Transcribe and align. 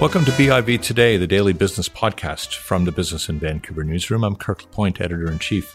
Welcome 0.00 0.24
to 0.26 0.30
BIV 0.30 0.80
Today, 0.80 1.16
the 1.16 1.26
daily 1.26 1.52
business 1.52 1.88
podcast 1.88 2.54
from 2.54 2.84
the 2.84 2.92
Business 2.92 3.28
in 3.28 3.40
Vancouver 3.40 3.82
newsroom. 3.82 4.22
I'm 4.22 4.36
Kirk 4.36 4.62
LaPointe, 4.62 5.00
editor 5.00 5.28
in 5.28 5.40
chief. 5.40 5.74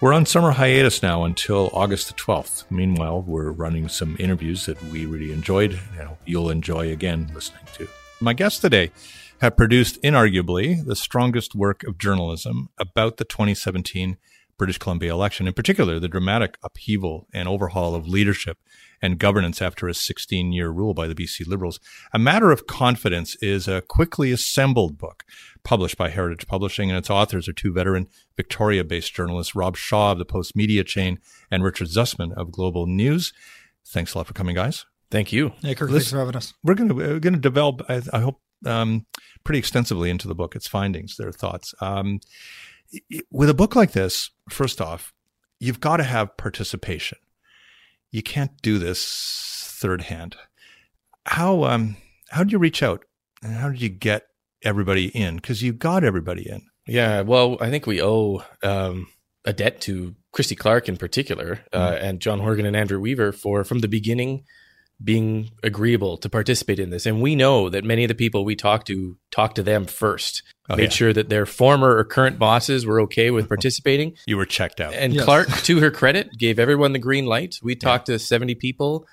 We're 0.00 0.14
on 0.14 0.24
summer 0.24 0.52
hiatus 0.52 1.02
now 1.02 1.24
until 1.24 1.68
August 1.74 2.08
the 2.08 2.14
12th. 2.14 2.64
Meanwhile, 2.70 3.20
we're 3.20 3.50
running 3.50 3.90
some 3.90 4.16
interviews 4.18 4.64
that 4.64 4.82
we 4.84 5.04
really 5.04 5.30
enjoyed. 5.30 5.78
Know, 5.98 6.16
you'll 6.24 6.48
enjoy 6.48 6.90
again 6.90 7.30
listening 7.34 7.64
to. 7.74 7.86
My 8.18 8.32
guests 8.32 8.60
today 8.60 8.92
have 9.42 9.58
produced 9.58 10.00
inarguably 10.00 10.82
the 10.82 10.96
strongest 10.96 11.54
work 11.54 11.84
of 11.84 11.98
journalism 11.98 12.70
about 12.78 13.18
the 13.18 13.26
2017 13.26 14.16
British 14.60 14.76
Columbia 14.76 15.10
election, 15.10 15.46
in 15.46 15.54
particular, 15.54 15.98
the 15.98 16.06
dramatic 16.06 16.58
upheaval 16.62 17.26
and 17.32 17.48
overhaul 17.48 17.94
of 17.94 18.06
leadership 18.06 18.58
and 19.00 19.18
governance 19.18 19.62
after 19.62 19.88
a 19.88 19.94
16 19.94 20.52
year 20.52 20.68
rule 20.68 20.92
by 20.92 21.08
the 21.08 21.14
BC 21.14 21.46
Liberals. 21.46 21.80
A 22.12 22.18
Matter 22.18 22.50
of 22.50 22.66
Confidence 22.66 23.36
is 23.36 23.66
a 23.66 23.80
quickly 23.80 24.32
assembled 24.32 24.98
book 24.98 25.24
published 25.64 25.96
by 25.96 26.10
Heritage 26.10 26.46
Publishing, 26.46 26.90
and 26.90 26.98
its 26.98 27.08
authors 27.08 27.48
are 27.48 27.54
two 27.54 27.72
veteran 27.72 28.06
Victoria 28.36 28.84
based 28.84 29.14
journalists, 29.14 29.54
Rob 29.54 29.78
Shaw 29.78 30.12
of 30.12 30.18
the 30.18 30.26
Postmedia 30.26 30.84
Chain 30.84 31.20
and 31.50 31.64
Richard 31.64 31.88
Zussman 31.88 32.34
of 32.34 32.52
Global 32.52 32.86
News. 32.86 33.32
Thanks 33.86 34.12
a 34.12 34.18
lot 34.18 34.26
for 34.26 34.34
coming, 34.34 34.56
guys. 34.56 34.84
Thank 35.10 35.32
you. 35.32 35.52
Hey, 35.62 35.74
Kirk, 35.74 35.88
thanks 35.88 36.10
for 36.10 36.18
having 36.18 36.36
us. 36.36 36.52
We're 36.62 36.74
going 36.74 36.90
to, 36.90 36.94
we're 36.94 37.18
going 37.18 37.32
to 37.32 37.40
develop, 37.40 37.80
I, 37.88 38.02
I 38.12 38.20
hope, 38.20 38.42
um, 38.66 39.06
pretty 39.42 39.58
extensively 39.58 40.10
into 40.10 40.28
the 40.28 40.34
book, 40.34 40.54
its 40.54 40.68
findings, 40.68 41.16
their 41.16 41.32
thoughts. 41.32 41.74
Um, 41.80 42.20
with 43.30 43.50
a 43.50 43.54
book 43.54 43.76
like 43.76 43.92
this, 43.92 44.30
first 44.48 44.80
off, 44.80 45.12
you've 45.58 45.80
got 45.80 45.98
to 45.98 46.04
have 46.04 46.36
participation. 46.36 47.18
You 48.10 48.22
can't 48.22 48.60
do 48.62 48.78
this 48.78 49.72
third 49.78 50.02
hand. 50.02 50.36
How 51.26 51.64
um 51.64 51.96
how 52.30 52.42
did 52.42 52.52
you 52.52 52.58
reach 52.58 52.82
out 52.82 53.04
and 53.42 53.54
how 53.54 53.70
did 53.70 53.80
you 53.80 53.88
get 53.88 54.26
everybody 54.62 55.06
in? 55.06 55.36
Because 55.36 55.62
you 55.62 55.72
got 55.72 56.04
everybody 56.04 56.48
in. 56.48 56.62
Yeah, 56.86 57.20
well, 57.22 57.56
I 57.60 57.70
think 57.70 57.86
we 57.86 58.02
owe 58.02 58.42
um, 58.62 59.06
a 59.44 59.52
debt 59.52 59.80
to 59.82 60.14
Christy 60.32 60.54
Clark 60.54 60.88
in 60.88 60.96
particular, 60.96 61.60
uh, 61.72 61.90
mm-hmm. 61.90 62.04
and 62.04 62.20
John 62.20 62.40
Horgan 62.40 62.66
and 62.66 62.76
Andrew 62.76 63.00
Weaver 63.00 63.32
for 63.32 63.64
from 63.64 63.78
the 63.78 63.88
beginning 63.88 64.44
being 65.02 65.50
agreeable 65.62 66.16
to 66.18 66.28
participate 66.28 66.78
in 66.78 66.90
this. 66.90 67.06
And 67.06 67.22
we 67.22 67.34
know 67.34 67.70
that 67.70 67.84
many 67.84 68.04
of 68.04 68.08
the 68.08 68.14
people 68.14 68.44
we 68.44 68.54
talk 68.54 68.84
to 68.86 69.16
talk 69.30 69.54
to 69.54 69.62
them 69.62 69.86
first, 69.86 70.42
oh, 70.68 70.76
made 70.76 70.84
yeah. 70.84 70.88
sure 70.90 71.12
that 71.12 71.28
their 71.28 71.46
former 71.46 71.96
or 71.96 72.04
current 72.04 72.38
bosses 72.38 72.84
were 72.84 73.00
okay 73.02 73.30
with 73.30 73.48
participating. 73.48 74.16
you 74.26 74.36
were 74.36 74.46
checked 74.46 74.80
out. 74.80 74.92
And 74.92 75.14
yes. 75.14 75.24
Clark, 75.24 75.48
to 75.48 75.80
her 75.80 75.90
credit, 75.90 76.36
gave 76.36 76.58
everyone 76.58 76.92
the 76.92 76.98
green 76.98 77.26
light. 77.26 77.58
We 77.62 77.76
talked 77.76 78.08
yeah. 78.08 78.16
to 78.16 78.18
70 78.18 78.56
people 78.56 79.06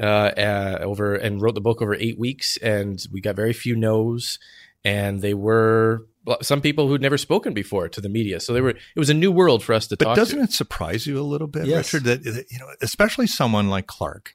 uh, 0.00 0.04
uh, 0.06 0.78
over 0.80 1.14
and 1.14 1.40
wrote 1.40 1.54
the 1.54 1.60
book 1.60 1.82
over 1.82 1.94
eight 1.94 2.18
weeks, 2.18 2.56
and 2.58 3.04
we 3.12 3.20
got 3.20 3.36
very 3.36 3.52
few 3.52 3.76
no's. 3.76 4.38
And 4.86 5.22
they 5.22 5.32
were 5.32 6.06
some 6.42 6.60
people 6.60 6.88
who'd 6.88 7.00
never 7.00 7.16
spoken 7.16 7.54
before 7.54 7.88
to 7.88 8.00
the 8.00 8.08
media. 8.08 8.40
So 8.40 8.52
they 8.52 8.60
were. 8.60 8.70
It 8.70 8.98
was 8.98 9.08
a 9.08 9.14
new 9.14 9.32
world 9.32 9.62
for 9.62 9.72
us 9.72 9.86
to 9.88 9.96
but 9.96 10.04
talk. 10.04 10.16
But 10.16 10.20
doesn't 10.20 10.38
to. 10.38 10.44
it 10.44 10.52
surprise 10.52 11.06
you 11.06 11.18
a 11.18 11.22
little 11.22 11.46
bit, 11.46 11.66
yes. 11.66 11.94
Richard? 11.94 12.04
That 12.04 12.46
you 12.50 12.58
know, 12.58 12.66
especially 12.82 13.26
someone 13.26 13.68
like 13.68 13.86
Clark, 13.86 14.34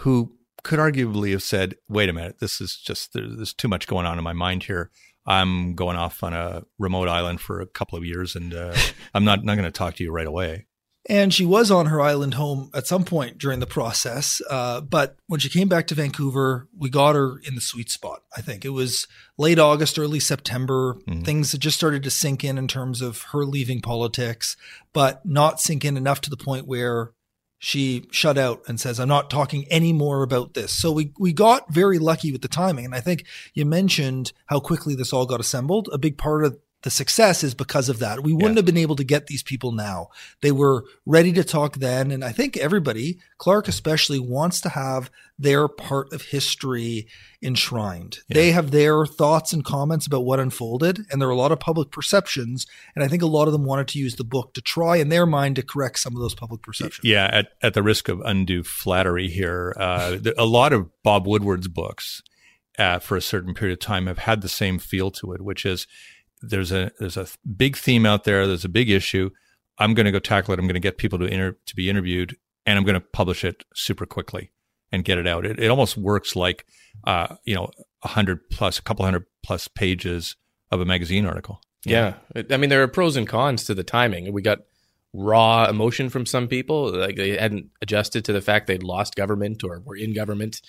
who 0.00 0.32
could 0.62 0.78
arguably 0.78 1.32
have 1.32 1.42
said, 1.42 1.76
wait 1.88 2.08
a 2.08 2.12
minute, 2.12 2.38
this 2.38 2.60
is 2.60 2.76
just, 2.76 3.12
there's, 3.12 3.36
there's, 3.36 3.54
too 3.54 3.68
much 3.68 3.86
going 3.86 4.06
on 4.06 4.18
in 4.18 4.24
my 4.24 4.32
mind 4.32 4.64
here. 4.64 4.90
I'm 5.26 5.74
going 5.74 5.96
off 5.96 6.22
on 6.22 6.32
a 6.32 6.64
remote 6.78 7.08
island 7.08 7.40
for 7.40 7.60
a 7.60 7.66
couple 7.66 7.98
of 7.98 8.04
years 8.04 8.34
and 8.34 8.54
uh, 8.54 8.74
I'm 9.14 9.24
not, 9.24 9.44
not 9.44 9.56
going 9.56 9.64
to 9.64 9.70
talk 9.70 9.96
to 9.96 10.04
you 10.04 10.10
right 10.10 10.26
away. 10.26 10.66
And 11.08 11.32
she 11.32 11.46
was 11.46 11.70
on 11.70 11.86
her 11.86 12.00
island 12.00 12.34
home 12.34 12.70
at 12.74 12.86
some 12.86 13.04
point 13.04 13.38
during 13.38 13.60
the 13.60 13.66
process. 13.66 14.42
Uh, 14.50 14.82
but 14.82 15.16
when 15.26 15.40
she 15.40 15.48
came 15.48 15.66
back 15.68 15.86
to 15.86 15.94
Vancouver, 15.94 16.68
we 16.76 16.90
got 16.90 17.14
her 17.14 17.38
in 17.46 17.54
the 17.54 17.60
sweet 17.62 17.90
spot. 17.90 18.20
I 18.36 18.42
think 18.42 18.64
it 18.64 18.70
was 18.70 19.06
late 19.38 19.58
August, 19.58 19.98
early 19.98 20.20
September. 20.20 20.98
Mm-hmm. 21.08 21.22
Things 21.22 21.52
had 21.52 21.62
just 21.62 21.78
started 21.78 22.02
to 22.02 22.10
sink 22.10 22.44
in 22.44 22.58
in 22.58 22.68
terms 22.68 23.00
of 23.00 23.22
her 23.32 23.46
leaving 23.46 23.80
politics, 23.80 24.56
but 24.92 25.24
not 25.24 25.60
sink 25.60 25.84
in 25.86 25.96
enough 25.96 26.20
to 26.22 26.30
the 26.30 26.36
point 26.36 26.66
where 26.66 27.12
she 27.62 28.06
shut 28.10 28.38
out 28.38 28.62
and 28.66 28.80
says, 28.80 28.98
I'm 28.98 29.08
not 29.08 29.28
talking 29.28 29.66
any 29.70 29.92
more 29.92 30.22
about 30.22 30.54
this. 30.54 30.72
So 30.72 30.90
we, 30.90 31.12
we 31.18 31.34
got 31.34 31.70
very 31.70 31.98
lucky 31.98 32.32
with 32.32 32.40
the 32.40 32.48
timing. 32.48 32.86
And 32.86 32.94
I 32.94 33.00
think 33.00 33.26
you 33.52 33.66
mentioned 33.66 34.32
how 34.46 34.60
quickly 34.60 34.94
this 34.94 35.12
all 35.12 35.26
got 35.26 35.40
assembled. 35.40 35.90
A 35.92 35.98
big 35.98 36.16
part 36.16 36.42
of 36.42 36.58
the 36.82 36.90
success 36.90 37.44
is 37.44 37.54
because 37.54 37.88
of 37.88 37.98
that. 37.98 38.22
We 38.22 38.32
wouldn't 38.32 38.54
yeah. 38.54 38.58
have 38.58 38.64
been 38.64 38.76
able 38.78 38.96
to 38.96 39.04
get 39.04 39.26
these 39.26 39.42
people 39.42 39.72
now. 39.72 40.08
They 40.40 40.50
were 40.50 40.84
ready 41.04 41.32
to 41.34 41.44
talk 41.44 41.76
then. 41.76 42.10
And 42.10 42.24
I 42.24 42.32
think 42.32 42.56
everybody, 42.56 43.18
Clark 43.36 43.68
especially, 43.68 44.18
wants 44.18 44.62
to 44.62 44.70
have 44.70 45.10
their 45.38 45.68
part 45.68 46.12
of 46.12 46.22
history 46.22 47.06
enshrined. 47.42 48.20
Yeah. 48.28 48.34
They 48.34 48.52
have 48.52 48.70
their 48.70 49.04
thoughts 49.04 49.52
and 49.52 49.64
comments 49.64 50.06
about 50.06 50.24
what 50.24 50.40
unfolded. 50.40 51.00
And 51.10 51.20
there 51.20 51.28
are 51.28 51.32
a 51.32 51.36
lot 51.36 51.52
of 51.52 51.60
public 51.60 51.90
perceptions. 51.90 52.66
And 52.94 53.04
I 53.04 53.08
think 53.08 53.22
a 53.22 53.26
lot 53.26 53.46
of 53.46 53.52
them 53.52 53.64
wanted 53.64 53.88
to 53.88 53.98
use 53.98 54.16
the 54.16 54.24
book 54.24 54.54
to 54.54 54.62
try 54.62 54.96
in 54.96 55.10
their 55.10 55.26
mind 55.26 55.56
to 55.56 55.62
correct 55.62 55.98
some 55.98 56.14
of 56.14 56.22
those 56.22 56.34
public 56.34 56.62
perceptions. 56.62 57.04
Yeah. 57.04 57.28
At, 57.30 57.48
at 57.60 57.74
the 57.74 57.82
risk 57.82 58.08
of 58.08 58.22
undue 58.22 58.62
flattery 58.62 59.28
here, 59.28 59.74
uh, 59.76 60.16
a 60.38 60.46
lot 60.46 60.72
of 60.72 60.88
Bob 61.02 61.26
Woodward's 61.26 61.68
books 61.68 62.22
uh, 62.78 62.98
for 62.98 63.18
a 63.18 63.22
certain 63.22 63.52
period 63.52 63.74
of 63.74 63.80
time 63.80 64.06
have 64.06 64.18
had 64.18 64.40
the 64.40 64.48
same 64.48 64.78
feel 64.78 65.10
to 65.10 65.32
it, 65.32 65.42
which 65.42 65.66
is, 65.66 65.86
there's 66.40 66.72
a 66.72 66.90
there's 66.98 67.16
a 67.16 67.26
big 67.56 67.76
theme 67.76 68.06
out 68.06 68.24
there. 68.24 68.46
There's 68.46 68.64
a 68.64 68.68
big 68.70 68.90
issue. 68.90 69.30
I'm 69.78 69.94
going 69.94 70.06
to 70.06 70.12
go 70.12 70.18
tackle 70.18 70.52
it. 70.52 70.58
I'm 70.58 70.66
going 70.66 70.74
to 70.74 70.80
get 70.80 70.98
people 70.98 71.18
to 71.18 71.24
inter- 71.24 71.56
to 71.66 71.76
be 71.76 71.88
interviewed, 71.88 72.36
and 72.66 72.78
I'm 72.78 72.84
going 72.84 72.94
to 72.94 73.00
publish 73.00 73.44
it 73.44 73.64
super 73.74 74.06
quickly 74.06 74.50
and 74.92 75.04
get 75.04 75.18
it 75.18 75.26
out. 75.26 75.46
It, 75.46 75.58
it 75.58 75.68
almost 75.68 75.96
works 75.96 76.36
like 76.36 76.66
uh, 77.04 77.36
you 77.44 77.54
know 77.54 77.70
a 78.02 78.08
hundred 78.08 78.48
plus, 78.50 78.78
a 78.78 78.82
couple 78.82 79.04
hundred 79.04 79.26
plus 79.42 79.68
pages 79.68 80.36
of 80.70 80.80
a 80.80 80.84
magazine 80.84 81.26
article. 81.26 81.60
Yeah. 81.84 82.14
I 82.50 82.56
mean 82.58 82.68
there 82.68 82.82
are 82.82 82.88
pros 82.88 83.16
and 83.16 83.26
cons 83.26 83.64
to 83.64 83.74
the 83.74 83.84
timing. 83.84 84.32
We 84.32 84.42
got 84.42 84.60
raw 85.12 85.66
emotion 85.68 86.08
from 86.08 86.26
some 86.26 86.46
people, 86.46 86.92
like 86.92 87.16
they 87.16 87.36
hadn't 87.36 87.70
adjusted 87.82 88.24
to 88.26 88.32
the 88.32 88.40
fact 88.40 88.66
they'd 88.66 88.82
lost 88.82 89.16
government 89.16 89.64
or 89.64 89.80
were 89.80 89.96
in 89.96 90.14
government. 90.14 90.60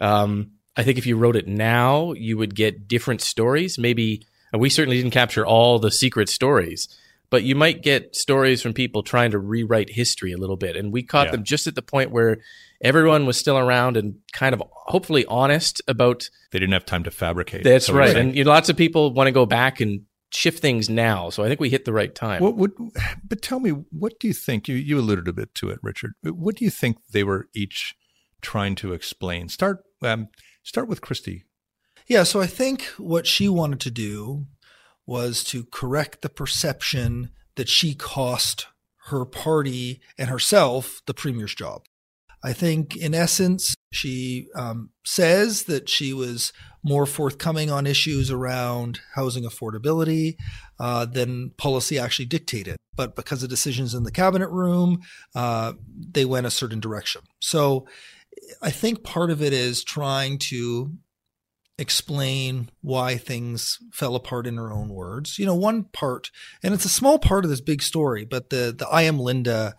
Um, 0.00 0.52
I 0.76 0.82
think 0.82 0.98
if 0.98 1.06
you 1.06 1.16
wrote 1.16 1.36
it 1.36 1.46
now, 1.46 2.12
you 2.12 2.36
would 2.36 2.54
get 2.54 2.88
different 2.88 3.20
stories, 3.20 3.78
maybe 3.78 4.26
and 4.52 4.60
we 4.60 4.70
certainly 4.70 4.96
didn't 4.96 5.12
capture 5.12 5.46
all 5.46 5.78
the 5.78 5.90
secret 5.90 6.28
stories, 6.28 6.88
but 7.30 7.42
you 7.42 7.54
might 7.54 7.82
get 7.82 8.14
stories 8.14 8.62
from 8.62 8.72
people 8.72 9.02
trying 9.02 9.30
to 9.32 9.38
rewrite 9.38 9.90
history 9.90 10.32
a 10.32 10.38
little 10.38 10.56
bit. 10.56 10.76
And 10.76 10.92
we 10.92 11.02
caught 11.02 11.28
yeah. 11.28 11.32
them 11.32 11.44
just 11.44 11.66
at 11.66 11.74
the 11.74 11.82
point 11.82 12.10
where 12.10 12.38
everyone 12.80 13.26
was 13.26 13.36
still 13.36 13.58
around 13.58 13.96
and 13.96 14.16
kind 14.32 14.54
of 14.54 14.62
hopefully 14.70 15.24
honest 15.26 15.82
about. 15.88 16.30
They 16.52 16.58
didn't 16.58 16.74
have 16.74 16.86
time 16.86 17.04
to 17.04 17.10
fabricate. 17.10 17.64
That's 17.64 17.86
so 17.86 17.94
right. 17.94 18.16
And 18.16 18.36
you 18.36 18.44
know, 18.44 18.50
lots 18.50 18.68
of 18.68 18.76
people 18.76 19.12
want 19.12 19.26
to 19.26 19.32
go 19.32 19.46
back 19.46 19.80
and 19.80 20.02
shift 20.32 20.60
things 20.60 20.88
now. 20.88 21.30
So 21.30 21.42
I 21.42 21.48
think 21.48 21.60
we 21.60 21.70
hit 21.70 21.84
the 21.84 21.92
right 21.92 22.14
time. 22.14 22.42
What 22.42 22.56
would, 22.56 22.72
but 23.26 23.42
tell 23.42 23.60
me, 23.60 23.70
what 23.70 24.18
do 24.20 24.28
you 24.28 24.34
think? 24.34 24.68
You 24.68 24.76
you 24.76 24.98
alluded 24.98 25.28
a 25.28 25.32
bit 25.32 25.54
to 25.56 25.70
it, 25.70 25.78
Richard. 25.82 26.12
What 26.22 26.56
do 26.56 26.64
you 26.64 26.70
think 26.70 26.98
they 27.10 27.24
were 27.24 27.48
each 27.54 27.94
trying 28.40 28.74
to 28.76 28.92
explain? 28.92 29.48
Start 29.48 29.84
um, 30.02 30.28
start 30.62 30.88
with 30.88 31.00
Christy. 31.00 31.44
Yeah, 32.08 32.22
so 32.22 32.40
I 32.40 32.46
think 32.46 32.84
what 32.98 33.26
she 33.26 33.48
wanted 33.48 33.80
to 33.80 33.90
do 33.90 34.46
was 35.06 35.42
to 35.44 35.64
correct 35.64 36.22
the 36.22 36.28
perception 36.28 37.30
that 37.56 37.68
she 37.68 37.94
cost 37.94 38.66
her 39.06 39.24
party 39.24 40.00
and 40.18 40.28
herself 40.28 41.00
the 41.06 41.14
premier's 41.14 41.54
job. 41.54 41.82
I 42.44 42.52
think, 42.52 42.96
in 42.96 43.14
essence, 43.14 43.74
she 43.92 44.46
um, 44.54 44.90
says 45.04 45.64
that 45.64 45.88
she 45.88 46.12
was 46.12 46.52
more 46.84 47.06
forthcoming 47.06 47.70
on 47.70 47.86
issues 47.86 48.30
around 48.30 49.00
housing 49.14 49.42
affordability 49.42 50.36
uh, 50.78 51.06
than 51.06 51.50
policy 51.56 51.98
actually 51.98 52.26
dictated. 52.26 52.76
But 52.94 53.16
because 53.16 53.42
of 53.42 53.50
decisions 53.50 53.94
in 53.94 54.04
the 54.04 54.12
cabinet 54.12 54.48
room, 54.50 55.00
uh, 55.34 55.72
they 55.98 56.24
went 56.24 56.46
a 56.46 56.50
certain 56.50 56.78
direction. 56.78 57.22
So 57.40 57.86
I 58.62 58.70
think 58.70 59.02
part 59.02 59.30
of 59.30 59.42
it 59.42 59.52
is 59.52 59.82
trying 59.82 60.38
to 60.38 60.92
explain 61.78 62.70
why 62.80 63.16
things 63.16 63.78
fell 63.92 64.14
apart 64.14 64.46
in 64.46 64.56
her 64.56 64.72
own 64.72 64.88
words. 64.88 65.38
You 65.38 65.46
know, 65.46 65.54
one 65.54 65.84
part, 65.84 66.30
and 66.62 66.72
it's 66.72 66.84
a 66.84 66.90
small 66.90 67.18
part 67.18 67.44
of 67.44 67.50
this 67.50 67.60
big 67.60 67.82
story, 67.82 68.24
but 68.24 68.50
the 68.50 68.74
the 68.76 68.88
I 68.88 69.02
am 69.02 69.18
Linda 69.18 69.76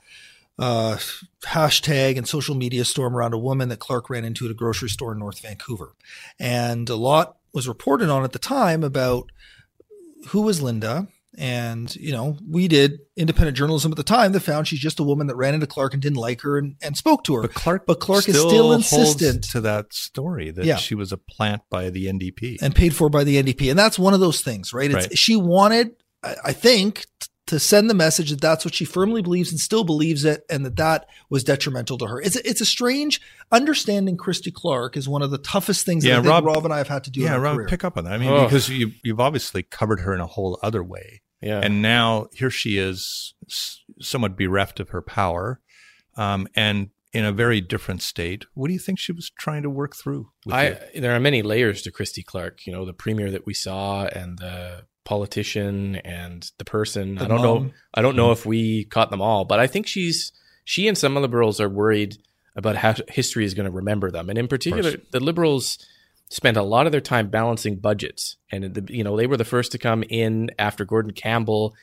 uh, 0.59 0.97
hashtag 1.43 2.17
and 2.17 2.27
social 2.27 2.55
media 2.55 2.85
storm 2.85 3.15
around 3.15 3.33
a 3.33 3.39
woman 3.39 3.69
that 3.69 3.79
Clark 3.79 4.09
ran 4.09 4.25
into 4.25 4.45
at 4.45 4.51
a 4.51 4.55
grocery 4.55 4.89
store 4.89 5.13
in 5.13 5.19
North 5.19 5.39
Vancouver, 5.41 5.95
and 6.39 6.89
a 6.89 6.95
lot 6.95 7.37
was 7.53 7.67
reported 7.67 8.09
on 8.09 8.23
at 8.23 8.33
the 8.33 8.39
time 8.39 8.83
about 8.83 9.31
who 10.29 10.41
was 10.41 10.61
Linda 10.61 11.07
and, 11.37 11.95
you 11.95 12.11
know, 12.11 12.35
we 12.49 12.67
did 12.67 12.99
independent 13.15 13.55
journalism 13.55 13.91
at 13.91 13.97
the 13.97 14.03
time 14.03 14.31
that 14.31 14.39
found 14.39 14.67
she's 14.67 14.79
just 14.79 14.99
a 14.99 15.03
woman 15.03 15.27
that 15.27 15.35
ran 15.35 15.53
into 15.53 15.67
Clark 15.67 15.93
and 15.93 16.01
didn't 16.01 16.17
like 16.17 16.41
her 16.41 16.57
and, 16.57 16.75
and 16.81 16.97
spoke 16.97 17.23
to 17.25 17.35
her. 17.35 17.41
But 17.43 17.53
Clark, 17.53 17.85
but 17.85 17.99
Clark 17.99 18.23
still 18.23 18.47
is 18.47 18.51
still 18.51 18.73
insistent 18.73 19.43
to 19.51 19.61
that 19.61 19.93
story 19.93 20.49
that 20.49 20.65
yeah. 20.65 20.77
she 20.77 20.95
was 20.95 21.11
a 21.11 21.17
plant 21.17 21.61
by 21.69 21.91
the 21.91 22.07
NDP 22.07 22.57
and 22.61 22.73
paid 22.73 22.95
for 22.95 23.09
by 23.09 23.23
the 23.23 23.41
NDP. 23.41 23.69
And 23.69 23.77
that's 23.77 23.99
one 23.99 24.15
of 24.15 24.19
those 24.19 24.41
things, 24.41 24.73
right? 24.73 24.89
It's, 24.89 25.07
right. 25.07 25.17
She 25.17 25.35
wanted, 25.35 25.91
I 26.23 26.53
think, 26.53 27.05
to 27.47 27.59
send 27.59 27.89
the 27.89 27.93
message 27.93 28.29
that 28.29 28.41
that's 28.41 28.65
what 28.65 28.75
she 28.75 28.85
firmly 28.85 29.21
believes 29.21 29.51
and 29.51 29.59
still 29.59 29.83
believes 29.83 30.25
it, 30.25 30.43
and 30.49 30.65
that 30.65 30.75
that 30.75 31.07
was 31.29 31.43
detrimental 31.43 31.97
to 31.97 32.07
her. 32.07 32.21
It's 32.21 32.35
a, 32.35 32.47
it's 32.47 32.61
a 32.61 32.65
strange 32.65 33.21
understanding. 33.51 34.17
Christy 34.17 34.51
Clark 34.51 34.97
is 34.97 35.07
one 35.07 35.21
of 35.21 35.31
the 35.31 35.37
toughest 35.37 35.85
things 35.85 36.03
Yeah, 36.03 36.15
that 36.15 36.19
I 36.19 36.23
think 36.23 36.45
Rob- 36.45 36.45
Rob, 36.45 36.65
and 36.65 36.73
I 36.73 36.77
have 36.77 36.89
had 36.89 37.05
to 37.05 37.11
do. 37.11 37.21
yeah, 37.21 37.35
in 37.35 37.41
Rob, 37.41 37.55
career. 37.55 37.67
pick 37.67 37.83
up 37.83 37.97
on 37.97 38.03
that. 38.03 38.13
I 38.13 38.17
mean, 38.17 38.29
Ugh. 38.29 38.47
because 38.47 38.69
you 38.69 38.91
you've 39.03 39.19
obviously 39.19 39.63
covered 39.63 40.01
her 40.01 40.13
in 40.13 40.19
a 40.19 40.27
whole 40.27 40.59
other 40.61 40.83
way, 40.83 41.21
Yeah. 41.41 41.59
and 41.63 41.81
now 41.81 42.27
here 42.33 42.49
she 42.49 42.77
is, 42.77 43.33
somewhat 43.99 44.37
bereft 44.37 44.79
of 44.79 44.89
her 44.89 45.01
power, 45.01 45.59
um, 46.15 46.47
and 46.55 46.89
in 47.13 47.25
a 47.25 47.31
very 47.31 47.61
different 47.61 48.01
state. 48.01 48.45
What 48.53 48.67
do 48.67 48.73
you 48.73 48.79
think 48.79 48.99
she 48.99 49.11
was 49.11 49.29
trying 49.29 49.63
to 49.63 49.69
work 49.69 49.95
through? 49.95 50.29
With 50.45 50.55
I 50.55 50.79
there 50.95 51.15
are 51.15 51.19
many 51.19 51.41
layers 51.41 51.81
to 51.83 51.91
Christy 51.91 52.23
Clark. 52.23 52.65
You 52.65 52.73
know, 52.73 52.85
the 52.85 52.93
premier 52.93 53.31
that 53.31 53.45
we 53.45 53.53
saw 53.53 54.05
and 54.05 54.37
the 54.37 54.85
politician 55.03 55.95
and 55.97 56.51
the 56.57 56.65
person. 56.65 57.15
The 57.15 57.25
I 57.25 57.27
don't 57.27 57.41
know. 57.41 57.71
I 57.93 58.01
don't 58.01 58.15
know 58.15 58.31
if 58.31 58.45
we 58.45 58.85
caught 58.85 59.09
them 59.09 59.21
all, 59.21 59.45
but 59.45 59.59
I 59.59 59.67
think 59.67 59.87
she's 59.87 60.31
she 60.63 60.87
and 60.87 60.97
some 60.97 61.15
of 61.15 61.21
the 61.21 61.27
liberals 61.27 61.61
are 61.61 61.69
worried 61.69 62.17
about 62.55 62.75
how 62.75 62.93
history 63.07 63.45
is 63.45 63.53
going 63.53 63.65
to 63.65 63.71
remember 63.71 64.11
them, 64.11 64.29
and 64.29 64.37
in 64.37 64.47
particular, 64.47 64.93
the 65.11 65.19
liberals 65.19 65.79
spent 66.29 66.57
a 66.57 66.63
lot 66.63 66.85
of 66.85 66.91
their 66.91 67.01
time 67.01 67.29
balancing 67.29 67.77
budgets, 67.77 68.37
and 68.51 68.73
the, 68.73 68.93
you 68.93 69.03
know 69.03 69.15
they 69.15 69.27
were 69.27 69.37
the 69.37 69.45
first 69.45 69.71
to 69.73 69.77
come 69.77 70.03
in 70.09 70.51
after 70.59 70.85
Gordon 70.85 71.13
Campbell 71.13 71.75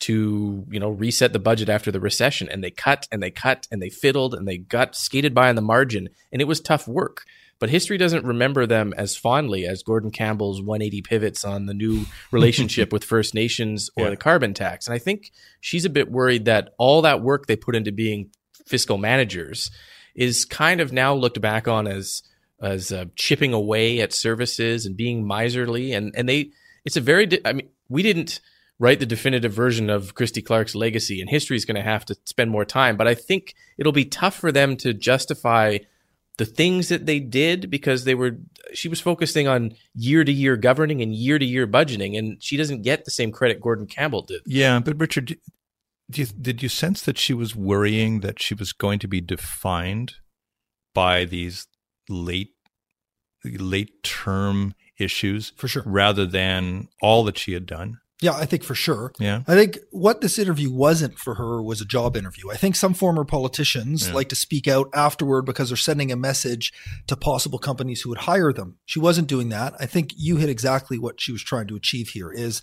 to 0.00 0.64
you 0.70 0.80
know 0.80 0.90
reset 0.90 1.32
the 1.32 1.38
budget 1.38 1.68
after 1.68 1.90
the 1.92 2.00
recession, 2.00 2.48
and 2.48 2.62
they 2.62 2.70
cut 2.70 3.06
and 3.12 3.22
they 3.22 3.30
cut 3.30 3.68
and 3.70 3.80
they 3.80 3.90
fiddled 3.90 4.34
and 4.34 4.46
they 4.48 4.58
got 4.58 4.96
skated 4.96 5.34
by 5.34 5.48
on 5.48 5.54
the 5.56 5.62
margin, 5.62 6.08
and 6.32 6.40
it 6.42 6.46
was 6.46 6.60
tough 6.60 6.88
work. 6.88 7.24
But 7.58 7.70
history 7.70 7.96
doesn't 7.96 8.24
remember 8.24 8.66
them 8.66 8.92
as 8.96 9.16
fondly 9.16 9.66
as 9.66 9.84
Gordon 9.84 10.10
Campbell's 10.10 10.60
180 10.60 11.02
pivots 11.02 11.44
on 11.44 11.66
the 11.66 11.74
new 11.74 12.06
relationship 12.32 12.92
with 12.92 13.04
First 13.04 13.34
Nations 13.34 13.88
or 13.96 14.04
Yeah. 14.06 14.10
the 14.10 14.16
carbon 14.16 14.52
tax. 14.52 14.88
And 14.88 14.94
I 14.94 14.98
think 14.98 15.30
she's 15.60 15.84
a 15.84 15.90
bit 15.90 16.10
worried 16.10 16.46
that 16.46 16.70
all 16.76 17.02
that 17.02 17.22
work 17.22 17.46
they 17.46 17.54
put 17.54 17.76
into 17.76 17.92
being 17.92 18.30
fiscal 18.66 18.98
managers 18.98 19.70
is 20.16 20.44
kind 20.44 20.80
of 20.80 20.92
now 20.92 21.14
looked 21.14 21.40
back 21.40 21.68
on 21.68 21.86
as 21.86 22.24
as 22.62 22.92
uh, 22.92 23.06
chipping 23.16 23.52
away 23.52 24.00
at 24.00 24.12
services 24.12 24.86
and 24.86 24.96
being 24.96 25.26
miserly. 25.26 25.92
And 25.92 26.14
and 26.16 26.28
they 26.28 26.50
it's 26.84 26.96
a 26.96 27.00
very 27.00 27.26
di- 27.26 27.40
I 27.44 27.52
mean 27.52 27.68
we 27.88 28.02
didn't 28.02 28.40
write 28.78 29.00
the 29.00 29.06
definitive 29.06 29.52
version 29.52 29.90
of 29.90 30.14
Christy 30.14 30.42
Clark's 30.42 30.74
legacy, 30.74 31.20
and 31.20 31.28
history 31.28 31.56
is 31.56 31.64
going 31.64 31.76
to 31.76 31.82
have 31.82 32.04
to 32.06 32.16
spend 32.24 32.50
more 32.50 32.64
time. 32.64 32.96
But 32.96 33.06
I 33.06 33.14
think 33.14 33.54
it'll 33.78 33.92
be 33.92 34.04
tough 34.04 34.34
for 34.34 34.50
them 34.50 34.76
to 34.78 34.94
justify 34.94 35.78
the 36.38 36.44
things 36.46 36.88
that 36.88 37.06
they 37.06 37.20
did 37.20 37.70
because 37.70 38.04
they 38.04 38.14
were 38.14 38.38
she 38.72 38.88
was 38.88 39.00
focusing 39.00 39.46
on 39.46 39.74
year 39.94 40.24
to 40.24 40.32
year 40.32 40.56
governing 40.56 41.02
and 41.02 41.14
year 41.14 41.38
to 41.38 41.44
year 41.44 41.66
budgeting 41.66 42.18
and 42.18 42.42
she 42.42 42.56
doesn't 42.56 42.82
get 42.82 43.04
the 43.04 43.10
same 43.10 43.30
credit 43.30 43.60
Gordon 43.60 43.86
Campbell 43.86 44.22
did. 44.22 44.40
Yeah, 44.46 44.80
but 44.80 44.98
Richard, 44.98 45.36
you, 46.10 46.26
did 46.26 46.62
you 46.62 46.68
sense 46.68 47.02
that 47.02 47.18
she 47.18 47.34
was 47.34 47.54
worrying 47.54 48.20
that 48.20 48.40
she 48.40 48.54
was 48.54 48.72
going 48.72 48.98
to 49.00 49.08
be 49.08 49.20
defined 49.20 50.14
by 50.94 51.24
these 51.24 51.66
late 52.08 52.54
late 53.44 54.02
term 54.02 54.74
issues 54.98 55.52
for 55.56 55.66
sure. 55.68 55.82
rather 55.86 56.24
than 56.26 56.88
all 57.00 57.24
that 57.24 57.38
she 57.38 57.52
had 57.54 57.66
done? 57.66 57.98
Yeah, 58.20 58.34
I 58.34 58.44
think 58.44 58.62
for 58.62 58.76
sure. 58.76 59.12
Yeah. 59.18 59.42
I 59.48 59.54
think 59.56 59.78
what 59.90 60.20
this 60.20 60.38
interview 60.38 60.70
wasn't 60.70 61.18
for 61.18 61.34
her 61.34 61.60
was 61.60 61.80
a 61.80 61.84
job 61.84 62.16
interview. 62.16 62.52
I 62.52 62.56
think 62.56 62.76
some 62.76 62.94
former 62.94 63.24
politicians 63.24 64.06
Yeah. 64.06 64.14
like 64.14 64.28
to 64.28 64.36
speak 64.36 64.68
out 64.68 64.88
afterward 64.94 65.42
because 65.42 65.70
they're 65.70 65.76
sending 65.76 66.12
a 66.12 66.16
message 66.16 66.72
to 67.08 67.16
possible 67.16 67.58
companies 67.58 68.02
who 68.02 68.10
would 68.10 68.18
hire 68.20 68.52
them. 68.52 68.78
She 68.86 69.00
wasn't 69.00 69.26
doing 69.26 69.48
that. 69.48 69.74
I 69.80 69.86
think 69.86 70.12
you 70.16 70.36
hit 70.36 70.48
exactly 70.48 70.98
what 71.00 71.20
she 71.20 71.32
was 71.32 71.42
trying 71.42 71.66
to 71.66 71.74
achieve 71.74 72.10
here 72.10 72.30
is 72.30 72.62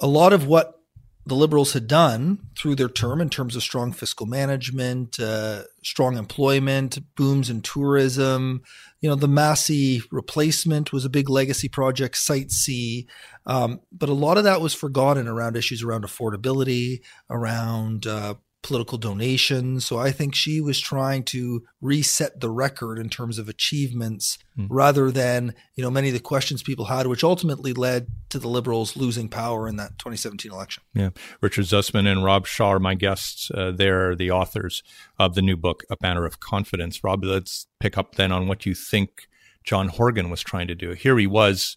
a 0.00 0.08
lot 0.08 0.32
of 0.32 0.44
what 0.48 0.80
the 1.26 1.34
liberals 1.34 1.72
had 1.72 1.86
done 1.86 2.38
through 2.58 2.74
their 2.74 2.88
term 2.88 3.20
in 3.20 3.30
terms 3.30 3.56
of 3.56 3.62
strong 3.62 3.92
fiscal 3.92 4.26
management, 4.26 5.18
uh, 5.18 5.62
strong 5.82 6.18
employment, 6.18 6.98
booms 7.16 7.48
in 7.48 7.62
tourism. 7.62 8.62
You 9.00 9.08
know, 9.08 9.14
the 9.14 9.28
Massey 9.28 10.02
replacement 10.10 10.92
was 10.92 11.04
a 11.04 11.10
big 11.10 11.30
legacy 11.30 11.68
project, 11.68 12.16
Site 12.16 12.50
C. 12.50 13.06
Um, 13.46 13.80
but 13.90 14.08
a 14.08 14.14
lot 14.14 14.38
of 14.38 14.44
that 14.44 14.60
was 14.60 14.74
forgotten 14.74 15.26
around 15.26 15.56
issues 15.56 15.82
around 15.82 16.04
affordability, 16.04 17.00
around 17.30 18.06
uh, 18.06 18.34
political 18.64 18.96
donations. 18.98 19.84
So 19.84 19.98
I 19.98 20.10
think 20.10 20.34
she 20.34 20.60
was 20.60 20.80
trying 20.80 21.22
to 21.24 21.62
reset 21.82 22.40
the 22.40 22.50
record 22.50 22.98
in 22.98 23.08
terms 23.10 23.38
of 23.38 23.48
achievements 23.48 24.38
Hmm. 24.56 24.66
rather 24.70 25.10
than, 25.10 25.52
you 25.74 25.82
know, 25.82 25.90
many 25.90 26.08
of 26.08 26.14
the 26.14 26.20
questions 26.20 26.62
people 26.62 26.86
had, 26.86 27.06
which 27.08 27.22
ultimately 27.24 27.72
led 27.72 28.06
to 28.30 28.38
the 28.38 28.48
liberals 28.48 28.96
losing 28.96 29.28
power 29.28 29.68
in 29.68 29.76
that 29.76 29.98
2017 29.98 30.50
election. 30.50 30.82
Yeah. 30.94 31.10
Richard 31.40 31.64
Zussman 31.66 32.06
and 32.10 32.24
Rob 32.24 32.46
Shaw 32.46 32.70
are 32.74 32.78
my 32.78 32.94
guests. 32.94 33.50
Uh, 33.50 33.72
they're 33.72 34.14
the 34.16 34.30
authors 34.30 34.82
of 35.18 35.34
the 35.34 35.42
new 35.42 35.56
book, 35.56 35.82
A 35.90 35.96
Matter 36.00 36.24
of 36.24 36.40
Confidence. 36.40 37.02
Rob, 37.04 37.22
let's 37.24 37.66
pick 37.80 37.98
up 37.98 38.14
then 38.14 38.32
on 38.32 38.46
what 38.48 38.64
you 38.64 38.74
think 38.74 39.28
John 39.64 39.88
Horgan 39.88 40.30
was 40.30 40.40
trying 40.42 40.68
to 40.68 40.74
do. 40.74 40.92
Here 40.92 41.18
he 41.18 41.26
was 41.26 41.76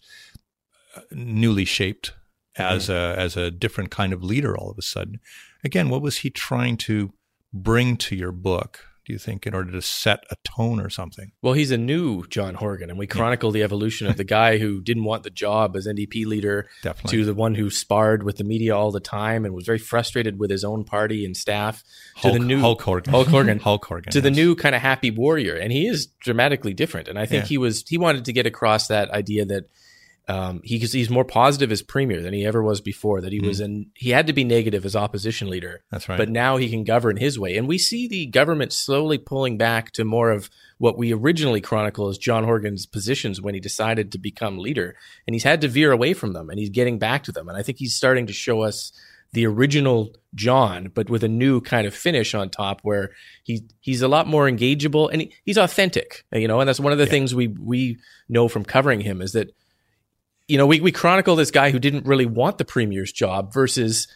uh, 0.96 1.00
newly 1.10 1.64
shaped 1.64 2.14
as 2.56 2.88
a 2.88 3.14
as 3.16 3.36
a 3.36 3.50
different 3.50 3.90
kind 3.90 4.12
of 4.12 4.22
leader 4.24 4.56
all 4.56 4.70
of 4.70 4.78
a 4.78 4.82
sudden. 4.82 5.20
Again, 5.64 5.88
what 5.88 6.02
was 6.02 6.18
he 6.18 6.30
trying 6.30 6.76
to 6.78 7.12
bring 7.52 7.96
to 7.96 8.14
your 8.14 8.30
book, 8.32 8.80
do 9.06 9.12
you 9.12 9.18
think, 9.18 9.46
in 9.46 9.54
order 9.54 9.72
to 9.72 9.82
set 9.82 10.20
a 10.30 10.36
tone 10.44 10.78
or 10.80 10.90
something? 10.90 11.32
Well, 11.42 11.54
he's 11.54 11.70
a 11.70 11.78
new 11.78 12.26
John 12.28 12.54
Horgan, 12.54 12.90
and 12.90 12.98
we 12.98 13.06
chronicle 13.06 13.50
the 13.50 13.62
evolution 13.62 14.06
of 14.06 14.16
the 14.16 14.24
guy 14.38 14.58
who 14.58 14.80
didn't 14.82 15.04
want 15.04 15.22
the 15.22 15.30
job 15.30 15.74
as 15.76 15.86
NDP 15.86 16.26
leader 16.26 16.68
Definitely. 16.82 17.18
to 17.18 17.24
the 17.24 17.34
one 17.34 17.54
who 17.54 17.70
sparred 17.70 18.22
with 18.22 18.36
the 18.36 18.44
media 18.44 18.76
all 18.76 18.92
the 18.92 19.00
time 19.00 19.44
and 19.44 19.54
was 19.54 19.64
very 19.66 19.78
frustrated 19.78 20.38
with 20.38 20.50
his 20.50 20.62
own 20.62 20.84
party 20.84 21.24
and 21.24 21.36
staff 21.36 21.82
Hulk, 22.16 22.34
to 22.34 22.38
the 22.38 22.44
new 22.44 22.60
Hulk 22.60 22.82
Hogan. 22.82 23.10
Hulk 23.12 23.28
Hogan. 23.28 23.58
Hulk 23.68 23.84
Hogan. 23.86 24.12
to 24.12 24.20
the 24.20 24.30
new 24.30 24.54
kind 24.54 24.74
of 24.74 24.82
happy 24.82 25.10
warrior 25.10 25.54
and 25.56 25.72
he 25.72 25.86
is 25.88 26.06
dramatically 26.20 26.74
different 26.74 27.08
and 27.08 27.18
i 27.18 27.24
think 27.26 27.44
Yeah. 27.44 27.48
he 27.48 27.58
was 27.58 27.84
he 27.88 27.96
wanted 27.98 28.26
to 28.26 28.32
get 28.32 28.46
across 28.46 28.88
that 28.88 29.10
idea 29.10 29.44
that 29.46 29.64
um, 30.28 30.60
he, 30.62 30.78
he's 30.78 31.08
more 31.08 31.24
positive 31.24 31.72
as 31.72 31.80
premier 31.80 32.20
than 32.20 32.34
he 32.34 32.44
ever 32.44 32.62
was 32.62 32.82
before 32.82 33.22
that 33.22 33.32
he 33.32 33.40
was 33.40 33.60
in 33.60 33.86
he 33.94 34.10
had 34.10 34.26
to 34.26 34.34
be 34.34 34.44
negative 34.44 34.84
as 34.84 34.94
opposition 34.94 35.48
leader. 35.48 35.82
That's 35.90 36.06
right. 36.06 36.18
but 36.18 36.28
now 36.28 36.58
he 36.58 36.68
can 36.68 36.84
govern 36.84 37.16
his 37.16 37.38
way. 37.38 37.56
And 37.56 37.66
we 37.66 37.78
see 37.78 38.06
the 38.06 38.26
government 38.26 38.74
slowly 38.74 39.16
pulling 39.16 39.56
back 39.56 39.90
to 39.92 40.04
more 40.04 40.30
of 40.30 40.50
what 40.76 40.98
we 40.98 41.14
originally 41.14 41.62
chronicle 41.62 42.08
as 42.08 42.18
john 42.18 42.44
horgan's 42.44 42.84
positions 42.84 43.40
when 43.40 43.54
he 43.54 43.60
decided 43.60 44.12
to 44.12 44.18
become 44.18 44.58
leader. 44.58 44.96
And 45.26 45.34
he's 45.34 45.44
had 45.44 45.62
to 45.62 45.68
veer 45.68 45.92
away 45.92 46.12
from 46.12 46.34
them 46.34 46.50
and 46.50 46.58
he's 46.58 46.70
getting 46.70 46.98
back 46.98 47.22
to 47.24 47.32
them. 47.32 47.48
And 47.48 47.56
i 47.56 47.62
think 47.62 47.78
he's 47.78 47.94
starting 47.94 48.26
to 48.26 48.32
show 48.34 48.60
us 48.60 48.92
the 49.32 49.46
original 49.46 50.14
John, 50.34 50.90
but 50.94 51.10
with 51.10 51.22
a 51.22 51.28
new 51.28 51.60
kind 51.60 51.86
of 51.86 51.94
finish 51.94 52.34
on 52.34 52.48
top, 52.48 52.80
where 52.82 53.10
he 53.42 53.62
he's 53.80 54.02
a 54.02 54.08
lot 54.08 54.26
more 54.26 54.48
engageable 54.48 55.10
and 55.12 55.22
he, 55.22 55.34
he's 55.44 55.58
authentic, 55.58 56.24
you 56.32 56.48
know. 56.48 56.60
And 56.60 56.68
that's 56.68 56.80
one 56.80 56.92
of 56.92 56.98
the 56.98 57.06
things 57.06 57.34
we 57.34 57.48
we 57.48 57.98
know 58.28 58.48
from 58.48 58.64
covering 58.64 59.00
him 59.00 59.20
is 59.20 59.32
that 59.32 59.54
you 60.48 60.58
know 60.58 60.66
we 60.66 60.80
we 60.80 60.90
chronicle 60.90 61.36
this 61.36 61.50
guy 61.50 61.70
who 61.70 61.78
didn't 61.78 62.06
really 62.06 62.26
want 62.26 62.58
the 62.58 62.64
premier's 62.64 63.12
job 63.12 63.52
versus 63.52 64.08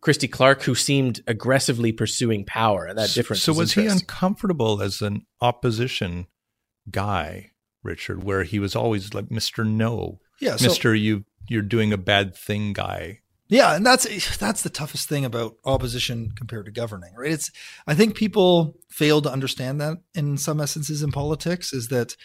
Christy 0.00 0.28
Clark, 0.28 0.62
who 0.62 0.74
seemed 0.74 1.20
aggressively 1.26 1.92
pursuing 1.92 2.44
power, 2.44 2.86
and 2.86 2.96
that 2.96 3.10
difference. 3.10 3.42
So 3.42 3.52
was 3.52 3.58
was 3.58 3.72
he 3.74 3.86
uncomfortable 3.86 4.80
as 4.80 5.02
an 5.02 5.26
opposition 5.40 6.26
guy, 6.90 7.50
Richard, 7.82 8.24
where 8.24 8.44
he 8.44 8.58
was 8.58 8.74
always 8.74 9.12
like 9.12 9.26
Mr. 9.26 9.66
No, 9.66 10.20
Yeah. 10.40 10.56
So, 10.56 10.68
Mr. 10.68 10.98
You 10.98 11.24
you're 11.48 11.62
doing 11.62 11.92
a 11.92 11.98
bad 11.98 12.34
thing 12.34 12.72
guy. 12.72 13.20
Yeah, 13.48 13.74
and 13.74 13.84
that's 13.84 14.36
that's 14.38 14.62
the 14.62 14.70
toughest 14.70 15.08
thing 15.08 15.24
about 15.24 15.56
opposition 15.64 16.32
compared 16.36 16.66
to 16.66 16.70
governing, 16.70 17.12
right? 17.16 17.32
It's 17.32 17.50
I 17.86 17.94
think 17.94 18.14
people 18.14 18.76
fail 18.88 19.20
to 19.22 19.30
understand 19.30 19.80
that 19.80 19.98
in 20.14 20.38
some 20.38 20.60
essences 20.60 21.02
in 21.02 21.10
politics 21.10 21.72
is 21.72 21.88
that 21.88 22.16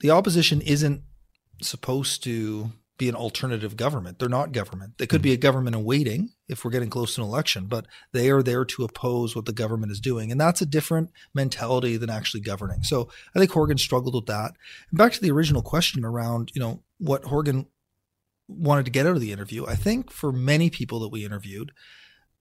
the 0.00 0.10
opposition 0.10 0.60
isn't 0.60 1.02
supposed 1.62 2.24
to 2.24 2.72
be 2.96 3.08
an 3.08 3.14
alternative 3.14 3.76
government. 3.76 4.18
They're 4.18 4.28
not 4.28 4.52
government. 4.52 4.98
They 4.98 5.06
could 5.06 5.22
be 5.22 5.32
a 5.32 5.36
government 5.36 5.74
in 5.74 5.84
waiting 5.84 6.30
if 6.48 6.64
we're 6.64 6.70
getting 6.70 6.90
close 6.90 7.14
to 7.14 7.22
an 7.22 7.26
election, 7.26 7.66
but 7.66 7.86
they 8.12 8.30
are 8.30 8.42
there 8.42 8.64
to 8.64 8.84
oppose 8.84 9.34
what 9.34 9.46
the 9.46 9.52
government 9.52 9.90
is 9.90 9.98
doing. 9.98 10.30
And 10.30 10.40
that's 10.40 10.62
a 10.62 10.66
different 10.66 11.10
mentality 11.34 11.96
than 11.96 12.08
actually 12.08 12.42
governing. 12.42 12.84
So 12.84 13.08
I 13.34 13.38
think 13.38 13.50
Horgan 13.50 13.78
struggled 13.78 14.14
with 14.14 14.26
that. 14.26 14.52
And 14.90 14.98
back 14.98 15.12
to 15.12 15.20
the 15.20 15.32
original 15.32 15.62
question 15.62 16.04
around, 16.04 16.52
you 16.54 16.60
know, 16.60 16.82
what 16.98 17.24
Horgan 17.24 17.66
wanted 18.46 18.84
to 18.84 18.92
get 18.92 19.06
out 19.06 19.16
of 19.16 19.20
the 19.20 19.32
interview. 19.32 19.66
I 19.66 19.74
think 19.74 20.12
for 20.12 20.30
many 20.30 20.70
people 20.70 21.00
that 21.00 21.08
we 21.08 21.24
interviewed, 21.24 21.72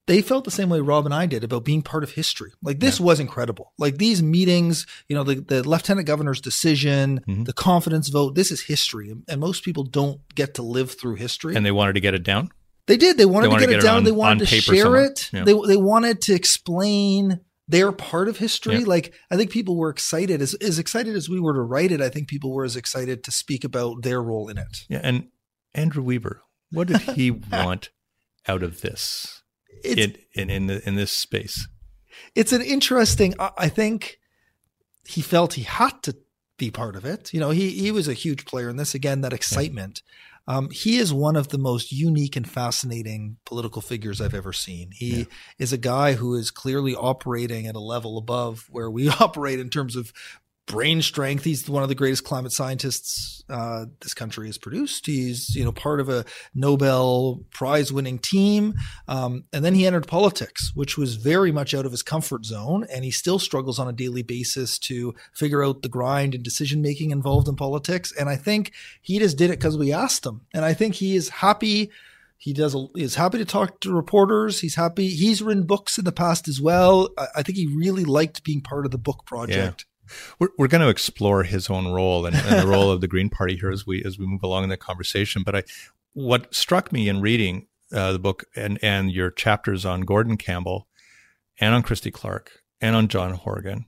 they 0.08 0.22
felt 0.22 0.44
the 0.44 0.52
same 0.52 0.70
way 0.70 0.82
Rob 0.82 1.06
and 1.06 1.14
I 1.14 1.26
did 1.26 1.44
about 1.44 1.64
being 1.64 1.82
part 1.82 2.04
of 2.04 2.12
history. 2.12 2.52
Like 2.62 2.80
this 2.80 3.00
was 3.00 3.20
incredible. 3.20 3.72
Like 3.78 3.98
these 3.98 4.22
meetings, 4.22 4.86
you 5.08 5.16
know, 5.16 5.24
the, 5.24 5.36
the 5.36 5.68
lieutenant 5.68 6.08
governor's 6.08 6.42
decision, 6.42 7.22
Mhm. 7.28 7.46
the 7.46 7.54
confidence 7.54 8.10
vote, 8.10 8.36
this 8.36 8.52
is 8.52 8.64
history. 8.64 9.14
And 9.30 9.40
most 9.40 9.64
people 9.64 9.84
don't 9.86 10.20
get 10.36 10.56
to 10.56 10.62
live 10.62 10.92
through 11.00 11.16
history. 11.16 11.56
And 11.56 11.66
they 11.66 11.72
wanted 11.72 11.94
to 11.94 12.02
get 12.02 12.14
it 12.14 12.24
down. 12.24 12.50
They 12.86 12.98
did. 12.98 13.18
They 13.18 13.26
wanted 13.26 13.50
They 13.52 13.56
to 13.56 13.60
get 13.62 13.66
to 13.68 13.72
it 13.72 13.76
get 13.76 13.80
it 13.80 13.88
down. 13.88 13.98
on- 13.98 14.04
they 14.04 14.12
wanted 14.12 14.48
to 14.48 14.62
share 14.62 14.84
somewhere. 14.84 15.06
it. 15.06 15.30
Yeah. 15.32 15.46
They 15.46 15.54
they 15.68 15.78
wanted 15.78 16.20
to 16.24 16.34
explain 16.34 17.40
their 17.70 17.94
part 17.94 18.28
of 18.28 18.40
history. 18.40 18.80
Yeah. 18.80 18.86
Like 18.86 19.14
I 19.32 19.38
think 19.38 19.52
people 19.52 19.78
were 19.78 19.90
excited 19.90 20.42
as 20.42 20.54
as 20.56 20.80
excited 20.80 21.16
as 21.16 21.30
we 21.30 21.40
were 21.40 21.54
to 21.54 21.62
write 21.62 21.94
it. 21.94 22.02
I 22.02 22.10
think 22.10 22.28
people 22.28 22.52
were 22.52 22.66
as 22.66 22.76
excited 22.76 23.24
to 23.24 23.32
speak 23.32 23.64
about 23.64 24.02
their 24.04 24.22
role 24.22 24.50
in 24.50 24.58
it. 24.58 24.84
Yeah. 24.90 25.00
And 25.02 25.30
Andrew 25.74 26.04
Weaver, 26.04 26.42
what 26.72 26.90
did 26.90 27.00
he 27.16 27.32
want 27.54 27.90
out 28.50 28.64
of 28.64 28.82
this? 28.82 29.43
In, 29.84 30.16
in 30.34 30.50
in 30.50 30.68
the, 30.68 30.88
in 30.88 30.96
this 30.96 31.12
space. 31.12 31.68
It's 32.36 32.54
an 32.54 32.62
interesting. 32.62 33.34
I 33.40 33.70
think 33.70 34.20
he 35.08 35.22
felt 35.22 35.54
he 35.54 35.64
had 35.64 36.02
to 36.04 36.16
be 36.58 36.72
part 36.72 36.96
of 36.96 37.06
it. 37.06 37.34
You 37.34 37.40
know, 37.40 37.50
he 37.50 37.72
he 37.72 37.92
was 37.92 38.08
a 38.08 38.14
huge 38.14 38.46
player 38.46 38.70
in 38.70 38.78
this. 38.78 38.96
Again, 38.96 39.22
that 39.22 39.34
excitement. 39.34 40.02
Yeah. 40.06 40.14
Um, 40.46 40.70
he 40.72 40.98
is 40.98 41.14
one 41.14 41.38
of 41.38 41.50
the 41.50 41.58
most 41.58 41.94
unique 41.94 42.36
and 42.36 42.50
fascinating 42.50 43.38
political 43.46 43.82
figures 43.82 44.20
I've 44.20 44.34
ever 44.34 44.52
seen. 44.52 44.92
He 44.92 45.20
yeah. 45.20 45.26
is 45.58 45.72
a 45.72 45.78
guy 45.78 46.14
who 46.14 46.36
is 46.36 46.52
clearly 46.52 46.94
operating 46.96 47.66
at 47.66 47.76
a 47.76 47.80
level 47.80 48.18
above 48.18 48.68
where 48.70 48.92
we 48.92 49.08
operate 49.22 49.60
in 49.60 49.70
terms 49.70 49.96
of 49.96 50.12
brain 50.66 51.02
strength. 51.02 51.44
He's 51.44 51.70
one 51.70 51.84
of 51.84 51.90
the 51.90 51.96
greatest 51.96 52.24
climate 52.24 52.52
scientists 52.52 53.44
uh, 53.50 53.86
this 54.02 54.14
country 54.14 54.48
has 54.48 54.58
produced. 54.58 55.06
He's 55.06 55.56
you 55.56 55.64
know 55.64 55.72
part 55.72 56.00
of 56.00 56.10
a 56.10 56.26
Nobel 56.56 57.44
Prize 57.52 57.92
winning 57.92 58.20
team, 58.20 58.76
um, 59.08 59.44
and 59.52 59.64
then 59.64 59.76
he 59.76 59.86
entered 59.86 60.08
politics, 60.08 60.72
which 60.74 60.98
was 60.98 61.16
very 61.16 61.52
much 61.52 61.74
out 61.74 61.86
of 61.86 61.92
his 61.92 62.04
comfort 62.04 62.46
zone, 62.46 62.86
and 62.92 63.04
he 63.04 63.12
still 63.12 63.40
struggles 63.40 63.80
on 63.80 63.88
a 63.88 63.94
daily 63.94 64.24
basis 64.24 64.80
to 64.80 65.14
figure 65.34 65.64
out 65.64 65.82
the 65.82 65.90
grind 65.90 66.34
and 66.34 66.44
decision 66.44 66.82
making 66.82 67.12
involved 67.12 67.48
in 67.48 67.56
politics. 67.56 68.14
And 68.18 68.30
I 68.30 68.36
think 68.36 68.72
he 69.02 69.20
just 69.20 69.38
did 69.38 69.50
it 69.50 69.60
because 69.60 69.78
we 69.78 69.92
asked 69.92 70.26
him, 70.26 70.42
and 70.54 70.64
I 70.64 70.74
think 70.74 70.96
he 70.96 71.16
is 71.16 71.30
happy. 71.30 71.92
He 72.38 72.52
does. 72.54 72.76
He's 72.96 73.16
happy 73.16 73.38
to 73.38 73.46
talk 73.46 73.80
to 73.82 73.94
reporters. 73.94 74.60
He's 74.60 74.76
happy. 74.76 75.10
He's 75.10 75.42
written 75.42 75.64
books 75.64 75.98
in 75.98 76.06
the 76.06 76.12
past 76.12 76.48
as 76.48 76.60
well. 76.60 77.10
I, 77.18 77.28
I 77.38 77.42
think 77.44 77.58
he 77.58 77.68
really 77.68 78.04
liked 78.04 78.44
being 78.44 78.62
part 78.62 78.86
of 78.86 78.92
the 78.92 78.98
book 78.98 79.26
project. 79.26 79.86
Yeah. 79.88 79.93
We're, 80.40 80.50
we're 80.58 80.68
going 80.68 80.82
to 80.82 80.90
explore 80.90 81.44
his 81.44 81.70
own 81.70 81.92
role 81.92 82.26
and, 82.26 82.36
and 82.36 82.62
the 82.62 82.68
role 82.68 82.92
of 82.92 83.02
the 83.02 83.08
Green 83.08 83.30
Party 83.30 83.58
here 83.58 83.72
as 83.72 83.88
we 83.88 84.04
as 84.04 84.18
we 84.18 84.26
move 84.26 84.44
along 84.44 84.64
in 84.64 84.70
the 84.70 84.78
conversation. 84.78 85.44
But 85.44 85.56
I, 85.56 85.64
what 86.14 86.54
struck 86.54 86.92
me 86.92 87.08
in 87.08 87.22
reading 87.22 87.68
uh, 87.92 88.14
the 88.14 88.20
book 88.20 88.46
and 88.56 88.80
and 88.82 89.12
your 89.12 89.32
chapters 89.32 89.86
on 89.86 90.02
Gordon 90.02 90.38
Campbell, 90.38 90.88
and 91.60 91.74
on 91.74 91.84
Christy 91.84 92.12
Clark, 92.12 92.64
and 92.82 92.96
on 92.96 93.08
John 93.08 93.34
Horgan, 93.34 93.86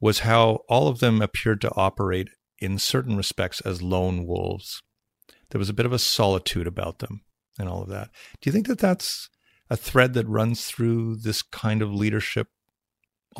was 0.00 0.20
how 0.20 0.60
all 0.68 0.88
of 0.88 1.00
them 1.00 1.20
appeared 1.20 1.60
to 1.62 1.74
operate 1.74 2.28
in 2.58 2.78
certain 2.78 3.16
respects 3.16 3.60
as 3.62 3.82
lone 3.82 4.26
wolves. 4.26 4.82
There 5.50 5.58
was 5.58 5.68
a 5.68 5.74
bit 5.74 5.86
of 5.86 5.92
a 5.92 5.98
solitude 5.98 6.66
about 6.66 6.98
them 7.00 7.22
and 7.58 7.68
all 7.68 7.82
of 7.82 7.88
that. 7.88 8.10
Do 8.40 8.48
you 8.48 8.52
think 8.52 8.66
that 8.68 8.78
that's 8.78 9.28
a 9.68 9.76
thread 9.76 10.14
that 10.14 10.28
runs 10.28 10.66
through 10.66 11.16
this 11.16 11.42
kind 11.42 11.82
of 11.82 11.92
leadership 11.92 12.48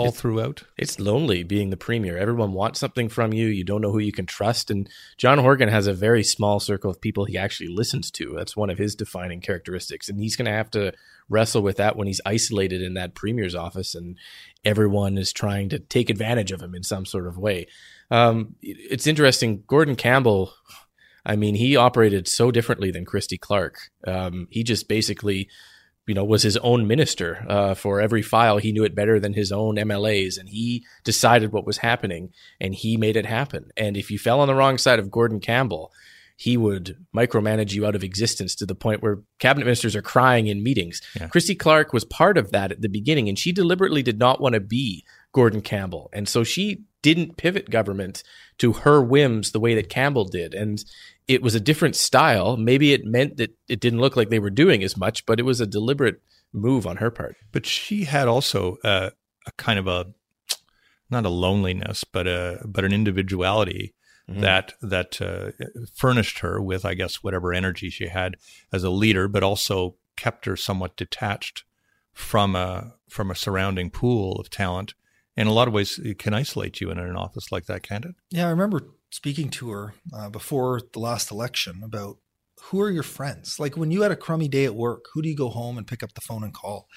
all 0.01 0.09
it's, 0.09 0.21
throughout. 0.21 0.63
It's 0.77 0.99
lonely 0.99 1.43
being 1.43 1.71
the 1.71 1.77
premier. 1.77 2.17
Everyone 2.17 2.53
wants 2.53 2.81
something 2.81 3.09
from 3.09 3.33
you. 3.33 3.47
You 3.47 3.65
don't 3.65 3.81
know 3.81 3.93
who 3.93 3.99
you 3.99 4.13
can 4.13 4.27
trust. 4.27 4.71
And 4.71 4.89
John 5.17 5.39
Horgan 5.39 5.69
has 5.69 5.87
a 5.87 5.93
very 5.93 6.25
small 6.25 6.61
circle 6.61 6.91
of 6.91 7.01
people 7.01 7.25
he 7.25 7.39
actually 7.39 7.69
listens 7.69 8.11
to. 8.13 8.35
That's 8.37 8.57
one 8.57 8.71
of 8.71 8.79
his 8.79 8.95
defining 8.95 9.41
characteristics. 9.41 10.09
And 10.09 10.19
he's 10.19 10.37
going 10.37 10.47
to 10.47 10.53
have 10.53 10.71
to 10.73 10.93
wrestle 11.29 11.63
with 11.63 11.77
that 11.77 11.97
when 11.97 12.07
he's 12.07 12.21
isolated 12.27 12.83
in 12.83 12.95
that 12.95 13.15
premier's 13.15 13.55
office 13.55 13.95
and 13.95 14.19
everyone 14.65 15.17
is 15.17 15.33
trying 15.33 15.69
to 15.69 15.79
take 15.79 16.11
advantage 16.11 16.51
of 16.51 16.61
him 16.61 16.75
in 16.75 16.83
some 16.83 17.07
sort 17.07 17.27
of 17.27 17.39
way. 17.39 17.67
Um, 18.11 18.57
it's 18.61 19.07
interesting. 19.07 19.63
Gordon 19.67 19.95
Campbell, 19.95 20.53
I 21.25 21.37
mean, 21.37 21.55
he 21.55 21.77
operated 21.77 22.27
so 22.27 22.51
differently 22.51 22.91
than 22.91 23.05
Christy 23.05 23.39
Clark. 23.39 23.79
Um, 24.07 24.49
he 24.51 24.65
just 24.65 24.89
basically 24.89 25.49
you 26.11 26.15
know, 26.15 26.25
was 26.25 26.43
his 26.43 26.57
own 26.57 26.89
minister 26.89 27.47
uh, 27.49 27.73
for 27.73 28.01
every 28.01 28.21
file. 28.21 28.59
He 28.59 28.73
knew 28.73 28.83
it 28.83 28.97
better 28.97 29.21
than 29.21 29.33
his 29.33 29.53
own 29.53 29.77
MLAs, 29.77 30.41
and 30.41 30.49
he 30.49 30.85
decided 31.05 31.53
what 31.53 31.65
was 31.65 31.79
happening, 31.79 32.33
and 32.61 32.75
he 32.75 32.97
made 32.97 33.17
it 33.17 33.27
happen. 33.27 33.71
And 33.77 33.97
if 33.97 34.11
you 34.11 34.19
fell 34.19 34.41
on 34.41 34.49
the 34.49 34.57
wrong 34.57 34.77
side 34.77 34.99
of 34.99 35.13
Gordon 35.13 35.39
Campbell, 35.39 35.93
he 36.35 36.57
would 36.57 36.97
micromanage 37.15 37.75
you 37.75 37.87
out 37.87 37.95
of 37.95 38.03
existence 38.03 38.57
to 38.57 38.67
the 38.67 38.75
point 38.75 39.05
where 39.05 39.21
cabinet 39.39 39.67
ministers 39.67 39.95
are 39.95 40.03
crying 40.03 40.49
in 40.49 40.65
meetings. 40.65 41.01
Yeah. 41.15 41.29
Christy 41.29 41.55
Clark 41.55 41.93
was 41.93 42.05
part 42.05 42.37
of 42.37 42.51
that 42.51 42.73
at 42.73 42.81
the 42.81 42.89
beginning, 42.89 43.29
and 43.29 43.39
she 43.39 43.53
deliberately 43.53 44.03
did 44.03 44.19
not 44.19 44.41
want 44.41 44.55
to 44.55 44.61
be 44.61 45.05
Gordon 45.31 45.61
Campbell, 45.61 46.11
and 46.13 46.29
so 46.29 46.43
she 46.43 46.83
didn't 47.03 47.37
pivot 47.37 47.71
government 47.71 48.23
to 48.59 48.73
her 48.73 49.03
whims 49.03 49.53
the 49.53 49.61
way 49.61 49.75
that 49.75 49.89
Campbell 49.89 50.25
did. 50.25 50.55
And 50.55 50.85
it 51.27 51.43
was 51.43 51.55
a 51.55 51.61
different 51.61 51.97
style. 51.97 52.57
Maybe 52.57 52.93
it 52.93 53.05
meant 53.05 53.37
that 53.37 53.57
it 53.69 53.81
didn't 53.81 54.01
look 54.01 54.17
like 54.17 54.31
they 54.31 54.39
were 54.39 54.51
doing 54.51 54.83
as 54.83 54.97
much, 54.97 55.25
but 55.27 55.39
it 55.39 55.45
was 55.45 55.61
a 55.61 55.67
deliberate 55.67 56.21
move 56.53 56.87
on 56.87 56.97
her 56.97 57.11
part. 57.11 57.37
But 57.53 57.67
she 57.67 58.05
had 58.05 58.29
also 58.29 58.77
a 58.85 59.13
kind 59.57 59.79
of 59.79 59.87
a 59.87 60.13
not 61.11 61.27
a 61.27 61.31
loneliness, 61.31 62.05
but 62.05 62.27
a 62.27 62.61
but 62.65 62.85
an 62.85 62.93
individuality 62.93 63.95
mm-hmm. 64.29 64.41
that 64.41 64.75
that 64.81 65.21
uh, 65.21 65.51
furnished 65.95 66.41
her 66.41 66.61
with, 66.61 66.85
I 66.85 66.95
guess, 66.95 67.23
whatever 67.23 67.53
energy 67.53 67.91
she 67.91 68.09
had 68.09 68.37
as 68.73 68.85
a 68.85 68.91
leader, 68.91 69.29
but 69.29 69.43
also 69.43 69.97
kept 70.17 70.45
her 70.47 70.57
somewhat 70.57 70.97
detached 70.97 71.65
from 72.13 72.55
a 72.55 72.95
from 73.09 73.31
a 73.31 73.37
surrounding 73.37 73.91
pool 73.91 74.37
of 74.37 74.51
talent. 74.51 74.95
In 75.37 75.47
a 75.47 75.53
lot 75.53 75.69
of 75.69 75.75
ways, 75.75 75.99
it 75.99 76.19
can 76.19 76.35
isolate 76.35 76.81
you 76.81 76.91
in 76.91 76.99
an 76.99 77.17
office 77.17 77.53
like 77.53 77.67
that, 77.67 77.83
can't 77.83 78.05
it? 78.05 78.15
Yeah, 78.31 78.47
I 78.47 78.51
remember 78.51 78.83
speaking 79.11 79.51
to 79.51 79.71
her 79.71 79.95
uh, 80.13 80.31
before 80.31 80.81
the 80.93 80.99
last 80.99 81.31
election 81.31 81.83
about 81.85 82.19
who 82.65 82.81
are 82.81 82.91
your 82.91 83.03
friends? 83.03 83.59
Like 83.59 83.77
when 83.77 83.91
you 83.91 84.03
had 84.03 84.13
a 84.13 84.17
crummy 84.17 84.49
day 84.49 84.65
at 84.65 84.75
work, 84.75 85.07
who 85.13 85.23
do 85.23 85.29
you 85.29 85.37
go 85.37 85.49
home 85.49 85.79
and 85.79 85.87
pick 85.87 86.03
up 86.03 86.15
the 86.15 86.21
phone 86.21 86.45
and 86.45 86.55
call? 86.55 86.89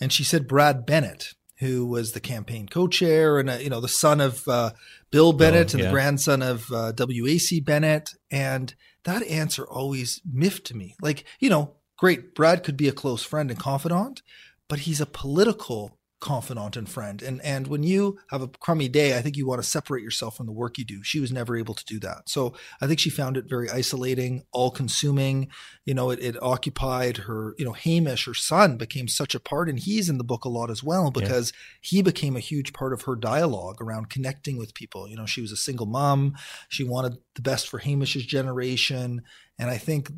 And 0.00 0.12
she 0.12 0.24
said 0.24 0.48
Brad 0.48 0.84
Bennett, 0.84 1.34
who 1.58 1.86
was 1.86 2.12
the 2.12 2.20
campaign 2.20 2.68
co-chair 2.68 3.38
and 3.38 3.48
uh, 3.48 3.54
you 3.54 3.70
know 3.70 3.80
the 3.80 3.88
son 3.88 4.20
of 4.20 4.46
uh, 4.46 4.72
Bill 5.10 5.32
Bennett 5.32 5.74
oh, 5.74 5.78
yeah. 5.78 5.84
and 5.84 5.88
the 5.88 5.94
grandson 5.94 6.42
of 6.42 6.70
uh, 6.70 6.92
W.A.C. 6.92 7.60
Bennett. 7.60 8.10
And 8.30 8.74
that 9.04 9.22
answer 9.26 9.66
always 9.66 10.20
miffed 10.30 10.74
me. 10.74 10.96
Like 11.00 11.24
you 11.40 11.48
know, 11.48 11.76
great, 11.96 12.34
Brad 12.34 12.62
could 12.62 12.76
be 12.76 12.88
a 12.88 12.92
close 12.92 13.22
friend 13.22 13.50
and 13.50 13.58
confidant, 13.58 14.22
but 14.68 14.80
he's 14.80 15.00
a 15.00 15.06
political 15.06 15.98
confidant 16.20 16.76
and 16.76 16.88
friend. 16.88 17.20
And 17.22 17.42
and 17.42 17.66
when 17.66 17.82
you 17.82 18.18
have 18.30 18.40
a 18.40 18.48
crummy 18.48 18.88
day, 18.88 19.16
I 19.16 19.20
think 19.20 19.36
you 19.36 19.46
want 19.46 19.62
to 19.62 19.68
separate 19.68 20.02
yourself 20.02 20.36
from 20.36 20.46
the 20.46 20.52
work 20.52 20.78
you 20.78 20.84
do. 20.84 21.02
She 21.02 21.20
was 21.20 21.30
never 21.30 21.56
able 21.56 21.74
to 21.74 21.84
do 21.84 22.00
that. 22.00 22.28
So 22.28 22.54
I 22.80 22.86
think 22.86 23.00
she 23.00 23.10
found 23.10 23.36
it 23.36 23.48
very 23.48 23.68
isolating, 23.70 24.44
all 24.52 24.70
consuming. 24.70 25.48
You 25.84 25.94
know, 25.94 26.10
it, 26.10 26.18
it 26.20 26.42
occupied 26.42 27.18
her, 27.18 27.54
you 27.58 27.64
know, 27.64 27.72
Hamish, 27.72 28.24
her 28.24 28.34
son, 28.34 28.76
became 28.76 29.08
such 29.08 29.34
a 29.34 29.40
part, 29.40 29.68
and 29.68 29.78
he's 29.78 30.08
in 30.08 30.18
the 30.18 30.24
book 30.24 30.44
a 30.44 30.48
lot 30.48 30.70
as 30.70 30.82
well 30.82 31.10
because 31.10 31.52
yeah. 31.52 31.58
he 31.82 32.02
became 32.02 32.34
a 32.34 32.40
huge 32.40 32.72
part 32.72 32.92
of 32.92 33.02
her 33.02 33.14
dialogue 33.14 33.80
around 33.82 34.08
connecting 34.08 34.56
with 34.56 34.74
people. 34.74 35.08
You 35.08 35.16
know, 35.16 35.26
she 35.26 35.42
was 35.42 35.52
a 35.52 35.56
single 35.56 35.86
mom. 35.86 36.34
She 36.68 36.82
wanted 36.82 37.18
the 37.34 37.42
best 37.42 37.68
for 37.68 37.78
Hamish's 37.78 38.24
generation. 38.24 39.22
And 39.58 39.70
I 39.70 39.78
think 39.78 40.10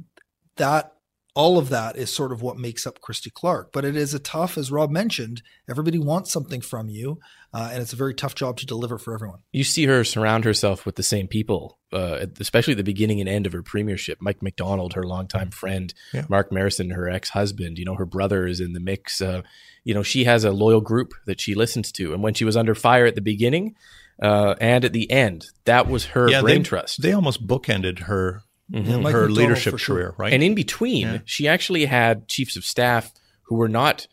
that 0.57 0.93
all 1.35 1.59
of 1.59 1.69
that 1.69 1.97
is 1.97 2.13
sort 2.13 2.33
of 2.33 2.43
what 2.43 2.57
makes 2.57 2.87
up 2.87 3.01
Christy 3.01 3.31
Clark. 3.31 3.71
But 3.73 3.85
it 3.85 3.97
is 3.97 4.15
a 4.15 4.19
tough, 4.19 4.59
as 4.59 4.73
Rob 4.73 4.91
mentioned, 4.91 5.43
everybody 5.69 5.99
wants 5.99 6.33
something 6.33 6.61
from 6.61 6.89
you, 6.89 7.21
uh, 7.53 7.71
and 7.73 7.81
it's 7.81 7.93
a 7.93 7.97
very 7.97 8.15
tough 8.15 8.35
job 8.35 8.57
to 8.59 8.67
deliver 8.67 8.99
for 8.99 9.15
everyone. 9.15 9.41
You 9.53 9.65
see 9.65 9.85
her 9.87 10.05
surround 10.05 10.45
herself 10.45 10.85
with 10.85 10.97
the 10.97 11.03
same 11.03 11.29
people, 11.29 11.79
uh, 11.93 12.27
especially 12.41 12.73
at 12.73 12.79
the 12.79 12.83
beginning 12.85 13.21
and 13.21 13.29
end 13.29 13.47
of 13.47 13.53
her 13.53 13.63
premiership. 13.63 14.19
Mike 14.21 14.43
McDonald, 14.43 14.95
her 14.95 15.05
longtime 15.05 15.51
friend, 15.51 15.95
yeah. 16.13 16.25
Mark 16.29 16.51
Marissen, 16.51 16.91
her 16.91 17.09
ex 17.09 17.31
husband. 17.31 17.79
You 17.79 17.85
know, 17.85 17.95
her 17.95 18.07
brother 18.07 18.47
is 18.47 18.61
in 18.61 18.73
the 18.73 18.81
mix. 18.81 19.21
Uh, 19.21 19.43
you 19.85 19.95
know, 19.95 20.03
she 20.03 20.25
has 20.25 20.45
a 20.45 20.51
loyal 20.51 20.81
group 20.81 21.13
that 21.27 21.41
she 21.41 21.55
listens 21.55 21.93
to, 21.93 22.13
and 22.13 22.23
when 22.23 22.35
she 22.35 22.45
was 22.45 22.57
under 22.57 22.75
fire 22.75 23.07
at 23.07 23.15
the 23.15 23.21
beginning. 23.21 23.75
Uh, 24.21 24.57
and 24.61 24.85
at 24.85 24.93
the 24.93 25.09
end, 25.13 25.47
that 25.65 25.87
was 25.87 26.07
her 26.07 26.29
yeah, 26.29 26.41
brain 26.41 26.59
they, 26.59 26.65
trust. 26.65 27.01
They 27.01 27.13
almost 27.13 27.47
bookended 27.47 28.01
her 28.01 28.43
mm-hmm. 28.73 28.91
her 28.91 28.99
McDonald 28.99 29.31
leadership 29.33 29.79
sure. 29.79 29.97
career, 29.97 30.15
right? 30.19 30.33
And 30.33 30.43
in 30.43 30.55
between, 30.55 31.07
yeah. 31.07 31.19
she 31.25 31.49
actually 31.49 31.87
had 31.87 32.29
chiefs 32.29 32.57
of 32.57 32.65
staff 32.65 33.13
who 33.43 33.57
were 33.57 33.69
not 33.69 34.07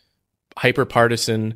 hyper 0.58 0.86
partisan, 0.86 1.56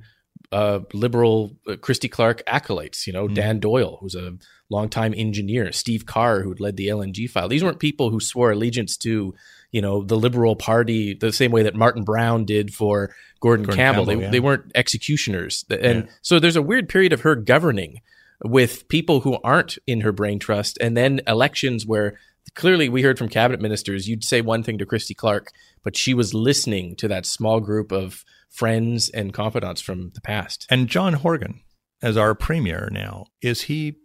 uh, 0.52 0.80
liberal 0.94 1.56
uh, 1.68 1.76
Christy 1.78 2.10
Clark 2.10 2.44
acolytes. 2.48 3.08
You 3.08 3.14
know, 3.14 3.28
mm. 3.28 3.36
Dan 3.36 3.60
Doyle, 3.60 3.98
who's 4.02 4.16
a 4.16 4.38
longtime 4.70 5.14
engineer, 5.16 5.72
Steve 5.72 6.06
Carr, 6.06 6.42
who 6.42 6.56
led 6.60 6.78
the 6.78 6.88
LNG 6.88 7.30
file. 7.30 7.48
These 7.48 7.64
weren't 7.64 7.80
people 7.80 8.10
who 8.10 8.20
swore 8.20 8.52
allegiance 8.52 8.98
to, 8.98 9.34
you 9.72 9.82
know, 9.82 10.04
the 10.04 10.18
Liberal 10.18 10.56
Party 10.56 11.14
the 11.14 11.34
same 11.34 11.52
way 11.52 11.64
that 11.64 11.76
Martyn 11.76 12.04
Brown 12.04 12.46
did 12.46 12.74
for 12.74 13.16
Gordon, 13.40 13.66
Gordon 13.66 13.78
Campbell. 13.78 14.06
Campbell 14.06 14.20
they, 14.20 14.26
yeah. 14.26 14.32
they 14.32 14.40
weren't 14.40 14.72
executioners. 14.76 15.66
And 15.70 16.06
yeah. 16.06 16.12
so 16.22 16.40
there's 16.40 16.56
a 16.56 16.62
weird 16.62 16.90
period 16.90 17.14
of 17.14 17.22
her 17.22 17.36
governing 17.36 18.02
with 18.44 18.88
people 18.88 19.22
who 19.22 19.38
aren't 19.44 19.78
in 19.86 20.02
her 20.02 20.12
brain 20.12 20.40
trust, 20.40 20.78
and 20.80 20.96
then 20.96 21.22
elections 21.28 21.86
where 21.86 22.18
clearly 22.56 22.90
we 22.90 23.02
heard 23.02 23.18
from 23.18 23.30
cabinet 23.30 23.62
ministers 23.62 24.08
you'd 24.08 24.24
say 24.24 24.42
one 24.42 24.64
thing 24.64 24.78
to 24.78 24.86
christy 24.86 25.14
clark 25.14 25.52
but 25.84 25.96
she 25.96 26.14
was 26.14 26.34
listening 26.34 26.96
to 26.96 27.08
that 27.08 27.26
small 27.26 27.60
group 27.60 27.92
of 27.92 28.24
friends 28.50 29.10
and 29.10 29.34
confidants 29.34 29.82
from 29.82 30.12
the 30.14 30.22
past. 30.22 30.66
And 30.70 30.88
john 30.88 31.14
horgan 31.14 31.62
as 32.02 32.18
our 32.18 32.36
premier 32.36 32.90
now 32.92 33.26
is 33.42 33.64
he 33.64 33.96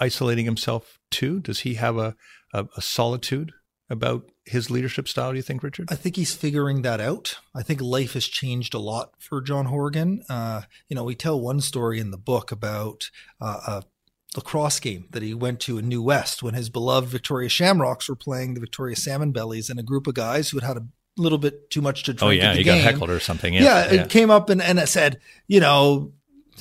isolating 0.00 0.44
himself 0.44 0.98
too? 1.10 1.40
Does 1.40 1.60
he 1.60 1.74
have 1.74 1.96
a, 1.96 2.14
a, 2.52 2.66
a 2.76 2.82
solitude 2.82 3.52
about 3.90 4.30
his 4.44 4.70
leadership 4.70 5.08
style 5.08 5.30
do 5.30 5.36
you 5.36 5.42
think 5.42 5.62
richard? 5.62 5.88
I 5.90 5.94
think 5.94 6.16
he's 6.16 6.34
figuring 6.34 6.82
that 6.82 7.00
out. 7.00 7.38
I 7.54 7.62
think 7.62 7.80
life 7.80 8.12
has 8.12 8.26
changed 8.26 8.74
a 8.74 8.78
lot 8.78 9.12
for 9.18 9.40
john 9.40 9.66
horgan. 9.66 10.22
Uh, 10.28 10.62
you 10.88 10.94
know 10.94 11.04
we 11.04 11.14
tell 11.14 11.40
one 11.40 11.60
story 11.60 11.98
in 11.98 12.10
the 12.10 12.18
book 12.18 12.52
about 12.52 13.10
uh, 13.40 13.60
a 13.66 13.82
lacrosse 14.36 14.80
game 14.80 15.06
that 15.10 15.22
he 15.22 15.34
went 15.34 15.60
to 15.60 15.78
in 15.78 15.88
New 15.88 16.02
West 16.02 16.42
when 16.42 16.54
his 16.54 16.68
beloved 16.68 17.08
Victoria 17.08 17.48
Shamrocks 17.48 18.08
were 18.08 18.16
playing 18.16 18.54
the 18.54 18.60
Victoria 18.60 18.96
Salmon 18.96 19.32
Bellies 19.32 19.70
and 19.70 19.80
a 19.80 19.82
group 19.82 20.06
of 20.06 20.14
guys 20.14 20.50
who 20.50 20.58
had 20.58 20.66
had 20.66 20.76
a 20.76 20.86
little 21.16 21.38
bit 21.38 21.70
too 21.70 21.80
much 21.80 22.04
to 22.04 22.12
oh, 22.12 22.14
drink. 22.14 22.22
Oh 22.22 22.30
yeah, 22.30 22.52
you 22.52 22.64
game. 22.64 22.82
got 22.82 22.92
heckled 22.92 23.10
or 23.10 23.20
something. 23.20 23.54
Yeah, 23.54 23.62
Yeah, 23.90 24.02
it 24.02 24.10
came 24.10 24.30
up 24.30 24.50
and, 24.50 24.62
and 24.62 24.78
it 24.78 24.88
said, 24.88 25.20
you 25.46 25.60
know, 25.60 26.12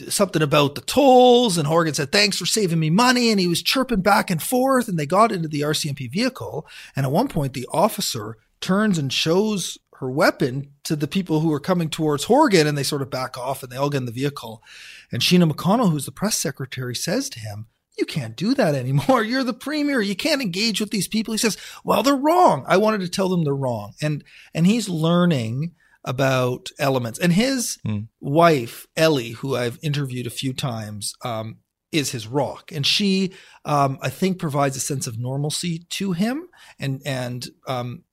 something 0.09 0.41
about 0.41 0.75
the 0.75 0.81
tolls. 0.81 1.57
And 1.57 1.67
Horgan 1.67 1.93
said, 1.93 2.12
thanks 2.12 2.38
for 2.38 2.45
saving 2.45 2.79
me 2.79 2.89
money. 2.89 3.31
And 3.31 3.39
he 3.39 3.47
was 3.47 3.62
chirping 3.62 4.01
back 4.01 4.29
and 4.29 4.41
forth. 4.41 4.88
And 4.88 4.97
they 4.97 5.05
got 5.05 5.31
into 5.31 5.47
the 5.47 5.62
RCMP 5.62 6.12
vehicle. 6.12 6.67
And 6.95 7.05
at 7.05 7.12
one 7.12 7.27
point, 7.27 7.53
the 7.53 7.67
officer 7.71 8.38
turns 8.62 8.97
and 8.97 9.12
shows 9.12 9.77
her 9.95 10.09
weapon 10.09 10.71
to 10.83 10.95
the 10.95 11.07
people 11.07 11.39
who 11.39 11.51
are 11.51 11.59
coming 11.59 11.89
towards 11.89 12.25
Horgan. 12.25 12.67
And 12.67 12.77
they 12.77 12.83
sort 12.83 13.01
of 13.01 13.09
back 13.09 13.38
off 13.38 13.63
and 13.63 13.71
they 13.71 13.77
all 13.77 13.89
get 13.89 13.97
in 13.97 14.05
the 14.05 14.12
vehicle. 14.12 14.62
And 15.11 15.21
Sheena 15.21 15.49
McConnell, 15.49 15.91
who's 15.91 16.05
the 16.05 16.11
press 16.11 16.35
secretary, 16.37 16.95
says 16.95 17.29
to 17.29 17.39
him, 17.39 17.67
you 17.97 18.05
can't 18.05 18.35
do 18.35 18.53
that 18.53 18.75
anymore. 18.75 19.23
You're 19.25 19.43
the 19.43 19.53
premier. 19.53 20.01
You 20.01 20.15
can't 20.15 20.41
engage 20.41 20.79
with 20.79 20.91
these 20.91 21.07
people. 21.07 21.33
He 21.33 21.37
says, 21.39 21.57
well, 21.83 22.03
they're 22.03 22.15
wrong. 22.15 22.63
I 22.67 22.77
wanted 22.77 23.01
to 23.01 23.09
tell 23.09 23.27
them 23.29 23.43
they're 23.43 23.55
wrong. 23.55 23.93
And, 24.01 24.23
and 24.53 24.67
he's 24.67 24.87
learning 24.87 25.71
about 26.03 26.69
elements. 26.79 27.19
And 27.19 27.33
his 27.33 27.79
Mm. 27.85 28.07
wife, 28.21 28.85
Ellie, 28.95 29.31
who 29.31 29.55
I've 29.55 29.79
interviewed 29.81 30.27
a 30.27 30.31
few 30.31 30.53
times, 30.53 31.13
um, 31.25 31.57
is 31.91 32.11
his 32.11 32.27
rock. 32.27 32.71
And 32.71 32.85
she, 32.85 33.33
um, 33.65 33.97
I 34.01 34.09
think, 34.09 34.37
provides 34.39 34.77
a 34.77 34.81
sense 34.81 35.07
of 35.07 35.17
normalcy 35.17 35.85
to 35.89 36.11
him 36.11 36.47
and, 36.79 37.01
and, 37.05 37.47
um, 37.67 38.03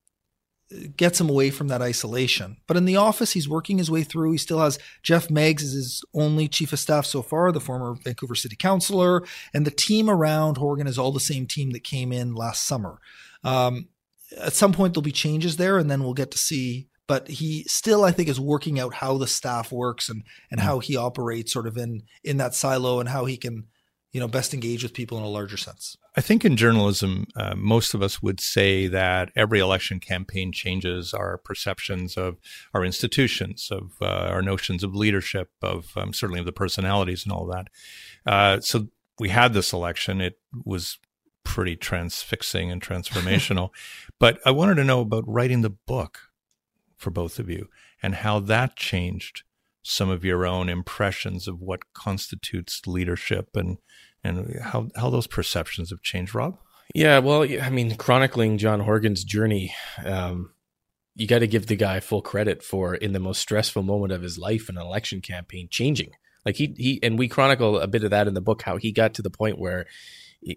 gets 0.96 1.20
him 1.20 1.28
away 1.28 1.50
from 1.50 1.68
that 1.68 1.82
isolation. 1.82 2.56
But 2.66 2.76
in 2.76 2.84
the 2.84 2.96
office, 2.96 3.32
he's 3.32 3.48
working 3.48 3.78
his 3.78 3.90
way 3.90 4.02
through. 4.02 4.32
He 4.32 4.38
still 4.38 4.60
has 4.60 4.78
Geoff 5.02 5.30
Meggs 5.30 5.62
as 5.62 5.72
his 5.72 6.04
only 6.14 6.48
chief 6.48 6.72
of 6.72 6.78
staff 6.78 7.06
so 7.06 7.22
far, 7.22 7.52
the 7.52 7.60
former 7.60 7.94
Vancouver 7.94 8.34
city 8.34 8.56
councilor. 8.56 9.22
And 9.52 9.66
the 9.66 9.70
team 9.70 10.10
around 10.10 10.56
Horgan 10.56 10.86
is 10.86 10.98
all 10.98 11.12
the 11.12 11.20
same 11.20 11.46
team 11.46 11.70
that 11.70 11.84
came 11.84 12.12
in 12.12 12.34
last 12.34 12.66
summer. 12.66 13.00
Um, 13.42 13.88
at 14.38 14.54
some 14.54 14.72
point, 14.72 14.94
there'll 14.94 15.02
be 15.02 15.12
changes 15.12 15.56
there, 15.56 15.78
and 15.78 15.90
then 15.90 16.02
we'll 16.02 16.14
get 16.14 16.30
to 16.32 16.38
see. 16.38 16.88
But 17.06 17.28
he 17.28 17.64
still, 17.64 18.02
I 18.02 18.12
think, 18.12 18.28
is 18.28 18.40
working 18.40 18.80
out 18.80 18.94
how 18.94 19.18
the 19.18 19.26
staff 19.26 19.70
works 19.70 20.08
and 20.08 20.24
and 20.50 20.60
how 20.60 20.78
he 20.78 20.96
operates, 20.96 21.52
sort 21.52 21.66
of 21.66 21.76
in 21.76 22.02
in 22.24 22.38
that 22.38 22.54
silo, 22.54 22.98
and 22.98 23.08
how 23.08 23.26
he 23.26 23.36
can, 23.36 23.66
you 24.12 24.20
know, 24.20 24.28
best 24.28 24.54
engage 24.54 24.82
with 24.82 24.94
people 24.94 25.18
in 25.18 25.24
a 25.24 25.28
larger 25.28 25.58
sense. 25.58 25.96
I 26.16 26.20
think 26.20 26.44
in 26.44 26.56
journalism, 26.56 27.26
uh, 27.34 27.54
most 27.56 27.92
of 27.92 28.02
us 28.02 28.22
would 28.22 28.40
say 28.40 28.86
that 28.86 29.30
every 29.34 29.58
election 29.58 29.98
campaign 29.98 30.52
changes 30.52 31.12
our 31.12 31.38
perceptions 31.38 32.16
of 32.16 32.38
our 32.72 32.84
institutions, 32.84 33.68
of 33.70 33.94
uh, 34.00 34.06
our 34.06 34.42
notions 34.42 34.84
of 34.84 34.94
leadership, 34.94 35.50
of 35.60 35.92
um, 35.96 36.12
certainly 36.12 36.38
of 36.38 36.46
the 36.46 36.52
personalities 36.52 37.24
and 37.24 37.32
all 37.32 37.46
that. 37.46 37.68
Uh, 38.24 38.60
so 38.60 38.88
we 39.18 39.30
had 39.30 39.54
this 39.54 39.72
election. 39.72 40.20
It 40.20 40.38
was 40.64 40.98
pretty 41.42 41.74
transfixing 41.76 42.70
and 42.70 42.80
transformational. 42.80 43.70
but 44.20 44.38
I 44.46 44.52
wanted 44.52 44.76
to 44.76 44.84
know 44.84 45.00
about 45.00 45.24
writing 45.26 45.62
the 45.62 45.70
book 45.70 46.30
for 46.96 47.10
both 47.10 47.38
of 47.38 47.50
you 47.50 47.68
and 48.02 48.16
how 48.16 48.38
that 48.40 48.76
changed 48.76 49.42
some 49.82 50.08
of 50.08 50.24
your 50.24 50.46
own 50.46 50.68
impressions 50.68 51.46
of 51.46 51.60
what 51.60 51.92
constitutes 51.92 52.86
leadership 52.86 53.50
and 53.54 53.78
and 54.24 54.58
how 54.60 54.88
how 54.96 55.10
those 55.10 55.26
perceptions 55.26 55.90
have 55.90 56.02
changed, 56.02 56.34
Rob. 56.34 56.58
Yeah, 56.94 57.18
well, 57.18 57.42
I 57.42 57.70
mean, 57.70 57.94
chronicling 57.96 58.58
John 58.58 58.80
Horgan's 58.80 59.24
journey, 59.24 59.74
um, 60.04 60.52
you 61.14 61.26
got 61.26 61.38
to 61.40 61.46
give 61.46 61.66
the 61.66 61.76
guy 61.76 62.00
full 62.00 62.22
credit 62.22 62.62
for 62.62 62.94
in 62.94 63.12
the 63.12 63.20
most 63.20 63.40
stressful 63.40 63.82
moment 63.82 64.12
of 64.12 64.22
his 64.22 64.38
life, 64.38 64.68
an 64.68 64.76
election 64.76 65.20
campaign 65.20 65.68
changing. 65.70 66.10
Like 66.44 66.56
he 66.56 66.74
he, 66.76 67.00
and 67.02 67.18
we 67.18 67.28
chronicle 67.28 67.78
a 67.78 67.86
bit 67.86 68.04
of 68.04 68.10
that 68.10 68.26
in 68.26 68.34
the 68.34 68.40
book, 68.40 68.62
how 68.62 68.76
he 68.76 68.92
got 68.92 69.14
to 69.14 69.22
the 69.22 69.30
point 69.30 69.58
where 69.58 69.86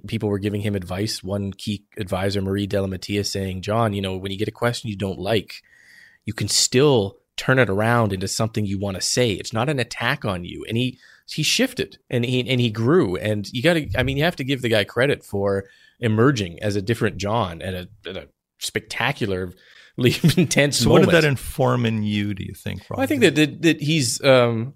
people 0.07 0.27
were 0.29 0.39
giving 0.39 0.61
him 0.61 0.75
advice. 0.75 1.23
One 1.23 1.53
key 1.53 1.85
advisor, 1.97 2.41
Marie 2.41 2.67
Della 2.67 2.87
Mattia, 2.87 3.23
saying, 3.23 3.61
"John, 3.61 3.93
you 3.93 4.01
know, 4.01 4.17
when 4.17 4.31
you 4.31 4.37
get 4.37 4.49
a 4.49 4.51
question 4.51 4.89
you 4.89 4.97
don't 4.97 5.19
like, 5.19 5.61
you 6.25 6.33
can 6.33 6.49
still 6.49 7.17
turn 7.37 7.59
it 7.59 7.69
around 7.69 8.11
into 8.11 8.27
something 8.27 8.65
you 8.65 8.79
want 8.79 8.95
to 8.95 9.01
say. 9.01 9.31
It's 9.31 9.53
not 9.53 9.69
an 9.69 9.79
attack 9.79 10.25
on 10.25 10.43
you." 10.43 10.65
And 10.67 10.77
he 10.77 10.99
he 11.29 11.43
shifted 11.43 11.99
and 12.09 12.23
he 12.25 12.39
and 12.49 12.59
he 12.61 12.69
grew. 12.71 13.15
And 13.17 13.47
you 13.51 13.61
got 13.61 13.73
to, 13.73 13.89
I 13.97 14.03
mean, 14.03 14.17
you 14.17 14.23
have 14.23 14.35
to 14.37 14.43
give 14.43 14.61
the 14.61 14.69
guy 14.69 14.83
credit 14.83 15.23
for 15.23 15.65
emerging 15.99 16.61
as 16.63 16.75
a 16.75 16.81
different 16.81 17.17
John 17.17 17.61
at 17.61 17.73
a, 17.73 17.89
at 18.07 18.17
a 18.17 18.27
spectacularly 18.59 19.53
intense. 20.37 20.77
So, 20.79 20.89
moment. 20.89 21.07
what 21.07 21.11
did 21.13 21.23
that 21.23 21.27
inform 21.27 21.85
in 21.85 22.03
you? 22.03 22.33
Do 22.33 22.43
you 22.43 22.53
think, 22.53 22.81
Rob? 22.89 22.97
Well, 22.97 23.03
I 23.03 23.07
think 23.07 23.21
that, 23.21 23.35
that 23.35 23.61
that 23.61 23.81
he's 23.81 24.23
um, 24.23 24.73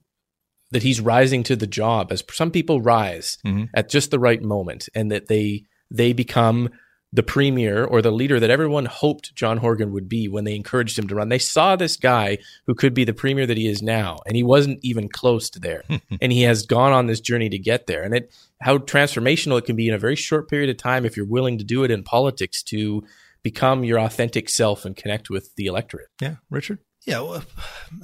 that 0.72 0.84
he's 0.84 1.00
rising 1.02 1.44
to 1.44 1.56
the 1.56 1.68
job 1.68 2.12
as 2.12 2.24
some 2.32 2.52
people 2.52 2.82
rise 2.82 3.38
Mhm. 3.46 3.70
at 3.74 3.90
just 3.90 4.12
the 4.12 4.20
right 4.20 4.42
moment, 4.42 4.90
and 4.96 5.12
that 5.12 5.28
they 5.28 5.66
they 5.90 6.14
become 6.14 6.70
the 7.14 7.24
premier 7.24 7.84
or 7.84 8.02
the 8.02 8.12
leader 8.12 8.40
that 8.40 8.50
everyone 8.50 8.86
hoped 8.86 9.36
John 9.36 9.58
Horgan 9.58 9.92
would 9.92 10.08
be 10.08 10.28
when 10.30 10.46
they 10.46 10.56
encouraged 10.56 10.98
him 10.98 11.08
to 11.10 11.16
run. 11.16 11.30
They 11.30 11.40
saw 11.40 11.76
this 11.76 11.98
guy 11.98 12.38
who 12.68 12.74
could 12.74 12.94
be 12.94 13.04
the 13.04 13.14
premier 13.14 13.46
that 13.46 13.58
he 13.58 13.68
is 13.68 13.82
now, 13.82 14.20
and 14.26 14.36
he 14.36 14.44
wasn't 14.44 14.80
even 14.82 15.10
close 15.10 15.50
to 15.52 15.60
there. 15.60 15.84
and 16.22 16.32
he 16.32 16.44
has 16.44 16.66
gone 16.66 16.94
on 16.94 17.08
this 17.08 17.20
journey 17.20 17.50
to 17.50 17.60
get 17.60 17.88
there. 17.88 18.04
And 18.04 18.16
it 18.16 18.34
how 18.62 18.78
transformational 18.78 19.58
it 19.58 19.66
can 19.66 19.76
be 19.76 19.88
in 19.88 19.94
a 19.94 20.00
very 20.00 20.16
short 20.16 20.50
period 20.50 20.70
of 20.70 20.78
time 20.78 21.06
if 21.06 21.18
you're 21.18 21.26
willing 21.26 21.58
to 21.58 21.64
do 21.64 21.84
it 21.84 21.92
in 21.92 22.04
politics 22.04 22.62
to 22.64 23.04
become 23.44 23.84
your 23.84 24.00
authentic 24.00 24.50
self 24.50 24.86
and 24.86 24.96
connect 24.96 25.30
with 25.30 25.56
the 25.56 25.66
electorate. 25.66 26.10
yeah, 26.22 26.36
Richard. 26.50 26.80
yeah, 27.06 27.20
well, 27.22 27.44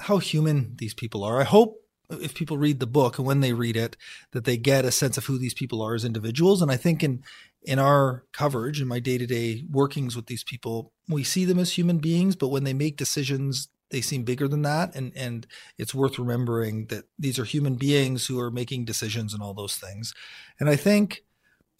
how 0.01 0.17
human 0.17 0.75
these 0.77 0.95
people 0.95 1.23
are. 1.23 1.39
I 1.39 1.43
hope 1.43 1.79
if 2.09 2.33
people 2.33 2.57
read 2.57 2.79
the 2.79 2.87
book 2.87 3.17
and 3.17 3.27
when 3.27 3.41
they 3.41 3.53
read 3.53 3.75
it, 3.75 3.97
that 4.31 4.45
they 4.45 4.57
get 4.57 4.85
a 4.85 4.91
sense 4.91 5.17
of 5.17 5.25
who 5.25 5.37
these 5.37 5.53
people 5.53 5.81
are 5.81 5.93
as 5.93 6.05
individuals. 6.05 6.61
And 6.61 6.71
I 6.71 6.77
think 6.77 7.03
in 7.03 7.23
in 7.67 7.79
our 7.79 8.23
coverage, 8.31 8.81
in 8.81 8.87
my 8.87 8.99
day 8.99 9.17
to 9.17 9.27
day 9.27 9.65
workings 9.69 10.15
with 10.15 10.27
these 10.27 10.43
people, 10.43 10.93
we 11.09 11.23
see 11.23 11.43
them 11.43 11.59
as 11.59 11.73
human 11.73 11.97
beings, 11.97 12.35
but 12.35 12.47
when 12.47 12.63
they 12.63 12.73
make 12.73 12.95
decisions, 12.95 13.67
they 13.91 13.99
seem 13.99 14.23
bigger 14.23 14.47
than 14.47 14.61
that. 14.61 14.95
And 14.95 15.11
and 15.15 15.45
it's 15.77 15.93
worth 15.93 16.17
remembering 16.17 16.85
that 16.87 17.03
these 17.19 17.37
are 17.37 17.43
human 17.43 17.75
beings 17.75 18.25
who 18.25 18.39
are 18.39 18.49
making 18.49 18.85
decisions 18.85 19.33
and 19.33 19.43
all 19.43 19.53
those 19.53 19.75
things. 19.75 20.13
And 20.59 20.69
I 20.69 20.77
think 20.77 21.25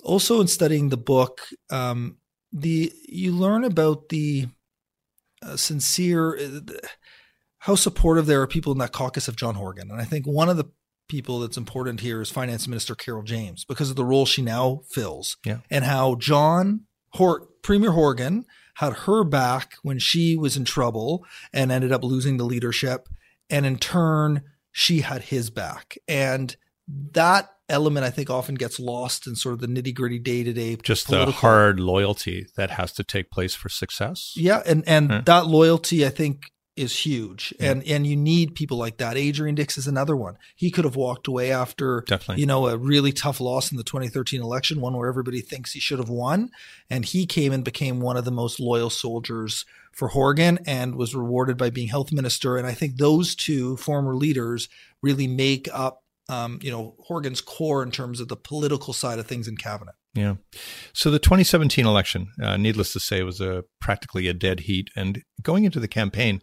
also 0.03 0.41
in 0.41 0.47
studying 0.47 0.89
the 0.89 0.97
book, 0.97 1.47
um, 1.69 2.17
the 2.51 2.91
you 3.07 3.31
learn 3.31 3.63
about 3.63 4.09
the 4.09 4.47
uh, 5.41 5.55
sincere 5.55 6.37
how 7.59 7.75
supportive 7.75 8.25
there 8.25 8.41
are 8.41 8.47
people 8.47 8.73
in 8.73 8.77
that 8.79 8.91
caucus 8.91 9.27
of 9.27 9.37
John 9.37 9.55
Horgan. 9.55 9.89
And 9.89 10.01
I 10.01 10.05
think 10.05 10.25
one 10.25 10.49
of 10.49 10.57
the 10.57 10.65
people 11.07 11.39
that's 11.39 11.57
important 11.57 12.01
here 12.01 12.21
is 12.21 12.29
Finance 12.29 12.67
Minister 12.67 12.95
Carole 12.95 13.23
James 13.23 13.65
because 13.65 13.89
of 13.89 13.95
the 13.95 14.05
role 14.05 14.25
she 14.25 14.41
now 14.41 14.81
fills 14.89 15.37
Yeah. 15.45 15.59
and 15.69 15.85
how 15.85 16.15
John 16.15 16.81
Hor- 17.11 17.47
Premier 17.63 17.91
Horgan 17.91 18.45
had 18.75 18.93
her 18.93 19.23
back 19.23 19.73
when 19.81 19.99
she 19.99 20.35
was 20.35 20.55
in 20.57 20.65
trouble 20.65 21.25
and 21.53 21.71
ended 21.71 21.91
up 21.91 22.03
losing 22.03 22.37
the 22.37 22.45
leadership. 22.45 23.09
And 23.49 23.65
in 23.65 23.77
turn, 23.77 24.43
she 24.71 24.99
had 25.01 25.23
his 25.23 25.49
back. 25.49 25.97
And 26.07 26.55
that 27.13 27.49
element, 27.69 28.05
I 28.05 28.09
think, 28.11 28.29
often 28.29 28.55
gets 28.55 28.79
lost 28.79 29.25
in 29.25 29.35
sort 29.35 29.53
of 29.53 29.59
the 29.59 29.67
nitty 29.67 29.93
gritty 29.95 30.19
day 30.19 30.43
to 30.43 30.53
day. 30.53 30.75
Just 30.75 31.07
the 31.09 31.25
hard 31.31 31.79
loyalty 31.79 32.45
that 32.55 32.71
has 32.71 32.91
to 32.93 33.03
take 33.03 33.31
place 33.31 33.55
for 33.55 33.69
success. 33.69 34.33
Yeah, 34.35 34.61
and 34.65 34.83
and 34.87 35.09
Huh. 35.11 35.21
that 35.25 35.47
loyalty 35.47 36.05
I 36.05 36.09
think 36.09 36.51
is 36.77 37.05
huge, 37.05 37.53
and 37.59 37.83
and 37.87 38.05
you 38.05 38.15
need 38.15 38.55
people 38.55 38.77
like 38.77 38.97
that. 38.97 39.17
Adrian 39.17 39.55
Dix 39.55 39.77
is 39.77 39.87
another 39.87 40.15
one. 40.15 40.37
He 40.55 40.71
could 40.71 40.85
have 40.85 40.95
walked 40.95 41.27
away 41.27 41.51
after 41.51 42.01
Definitely. 42.07 42.41
you 42.41 42.47
know 42.47 42.67
a 42.67 42.77
really 42.77 43.11
tough 43.11 43.39
loss 43.39 43.71
in 43.71 43.77
the 43.77 43.83
2013 43.83 44.41
election, 44.41 44.81
one 44.81 44.95
where 44.95 45.09
everybody 45.09 45.41
thinks 45.41 45.73
he 45.73 45.79
should 45.79 45.99
have 45.99 46.09
won, 46.09 46.51
and 46.89 47.05
he 47.05 47.25
came 47.25 47.51
and 47.51 47.63
became 47.63 47.99
one 47.99 48.17
of 48.17 48.25
the 48.25 48.31
most 48.31 48.59
loyal 48.59 48.89
soldiers 48.89 49.65
for 49.91 50.09
Horgan 50.09 50.59
and 50.65 50.95
was 50.95 51.15
rewarded 51.15 51.57
by 51.57 51.69
being 51.69 51.87
health 51.87 52.11
minister. 52.11 52.57
And 52.57 52.67
I 52.67 52.73
think 52.73 52.97
those 52.97 53.35
two 53.35 53.77
former 53.77 54.15
leaders 54.15 54.69
really 55.01 55.27
make 55.27 55.67
up. 55.73 56.03
Um, 56.29 56.59
you 56.61 56.69
know 56.69 56.95
Horgan's 56.99 57.39
core 57.39 57.81
in 57.81 57.89
terms 57.89 58.19
of 58.19 58.27
the 58.27 58.35
political 58.35 58.91
side 58.91 59.17
of 59.17 59.27
things 59.27 59.47
in 59.47 59.55
cabinet. 59.55 59.95
Yeah. 60.17 60.35
So 60.93 61.11
the 61.11 61.19
2017 61.19 61.85
election, 61.85 62.29
uh, 62.41 62.57
needless 62.57 62.91
to 62.93 62.99
say, 62.99 63.21
was 63.21 63.39
a 63.39 63.65
practically 63.79 64.27
a 64.27 64.33
dead 64.33 64.61
heat. 64.61 64.89
And 64.95 65.21
going 65.43 65.63
into 65.63 65.79
the 65.79 65.87
campaign, 65.87 66.41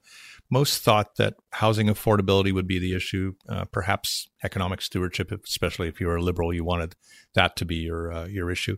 most 0.48 0.82
thought 0.82 1.16
that 1.16 1.34
housing 1.54 1.88
affordability 1.88 2.54
would 2.54 2.68
be 2.68 2.78
the 2.78 2.94
issue. 2.94 3.32
Uh, 3.48 3.64
perhaps 3.64 4.28
economic 4.44 4.80
stewardship, 4.80 5.32
especially 5.44 5.88
if 5.88 6.00
you 6.00 6.06
were 6.06 6.16
a 6.16 6.22
liberal, 6.22 6.54
you 6.54 6.62
wanted 6.64 6.94
that 7.34 7.56
to 7.56 7.64
be 7.64 7.76
your 7.76 8.12
uh, 8.12 8.26
your 8.26 8.48
issue. 8.48 8.76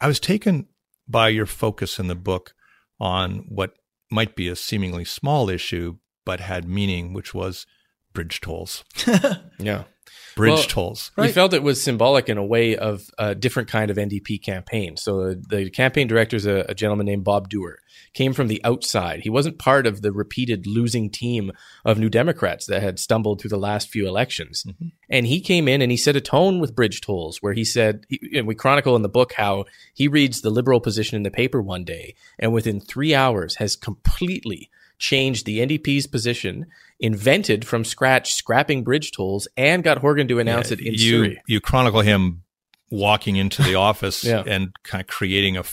I 0.00 0.06
was 0.06 0.18
taken 0.18 0.68
by 1.06 1.28
your 1.28 1.46
focus 1.46 1.98
in 1.98 2.06
the 2.06 2.14
book 2.14 2.54
on 2.98 3.44
what 3.48 3.74
might 4.10 4.34
be 4.34 4.48
a 4.48 4.56
seemingly 4.56 5.04
small 5.04 5.50
issue, 5.50 5.98
but 6.24 6.40
had 6.40 6.66
meaning, 6.66 7.12
which 7.12 7.34
was 7.34 7.66
bridge 8.12 8.40
tolls. 8.40 8.84
Yeah. 9.58 9.84
Bridge 10.34 10.50
Well, 10.50 10.62
tolls. 10.62 11.10
We 11.16 11.28
felt 11.28 11.52
it 11.52 11.62
was 11.62 11.82
symbolic 11.82 12.28
in 12.28 12.38
a 12.38 12.44
way 12.44 12.76
of 12.76 13.10
a 13.18 13.34
different 13.34 13.68
kind 13.68 13.90
of 13.90 13.96
NDP 13.96 14.42
campaign. 14.42 14.96
So 14.96 15.34
the, 15.34 15.64
the 15.64 15.70
campaign 15.70 16.06
director 16.06 16.36
is 16.36 16.46
a, 16.46 16.64
a 16.68 16.74
gentleman 16.74 17.06
named 17.06 17.24
Bob 17.24 17.48
Dewar. 17.48 17.78
Came 18.14 18.32
from 18.32 18.48
the 18.48 18.62
outside. 18.64 19.20
He 19.20 19.30
wasn't 19.30 19.58
part 19.58 19.86
of 19.86 20.00
the 20.00 20.12
repeated 20.12 20.66
losing 20.66 21.10
team 21.10 21.52
of 21.84 21.98
New 21.98 22.08
Democrats 22.08 22.66
that 22.66 22.82
had 22.82 22.98
stumbled 22.98 23.40
through 23.40 23.50
the 23.50 23.58
last 23.58 23.90
few 23.90 24.08
elections. 24.08 24.64
Mm-hmm. 24.66 24.88
And 25.10 25.26
he 25.26 25.40
came 25.40 25.68
in 25.68 25.82
and 25.82 25.90
he 25.90 25.98
set 25.98 26.16
a 26.16 26.20
tone 26.20 26.60
with 26.60 26.74
bridge 26.74 27.02
tolls, 27.02 27.38
where 27.42 27.52
he 27.52 27.64
said, 27.64 28.06
he, 28.08 28.38
and 28.38 28.46
we 28.46 28.54
chronicle 28.54 28.96
in 28.96 29.02
the 29.02 29.08
book 29.08 29.34
how 29.34 29.66
he 29.92 30.08
reads 30.08 30.40
the 30.40 30.50
liberal 30.50 30.80
position 30.80 31.16
in 31.16 31.22
the 31.22 31.30
paper 31.30 31.60
one 31.60 31.84
day, 31.84 32.14
and 32.38 32.54
within 32.54 32.80
three 32.80 33.14
hours 33.14 33.56
has 33.56 33.76
completely 33.76 34.70
changed 35.02 35.44
the 35.44 35.58
NDP's 35.58 36.06
position, 36.06 36.66
invented 37.02 37.66
from 37.66 37.84
scratch 37.84 38.32
scrapping 38.32 38.84
bridge 38.84 39.10
tolls, 39.12 39.48
and 39.56 39.82
got 39.84 39.98
Horgan 39.98 40.28
to 40.28 40.38
announce 40.38 40.70
Yeah, 40.70 40.74
it 40.74 40.80
in 40.86 40.94
you, 40.94 40.98
Surrey. 41.24 41.42
You 41.46 41.60
chronicle 41.60 42.00
him 42.00 42.42
walking 42.90 43.36
into 43.36 43.62
the 43.62 43.74
office 43.88 44.22
Yeah. 44.24 44.42
and 44.46 44.70
kind 44.84 45.00
of 45.00 45.06
creating 45.08 45.56
a 45.56 45.60
Hours 45.60 45.68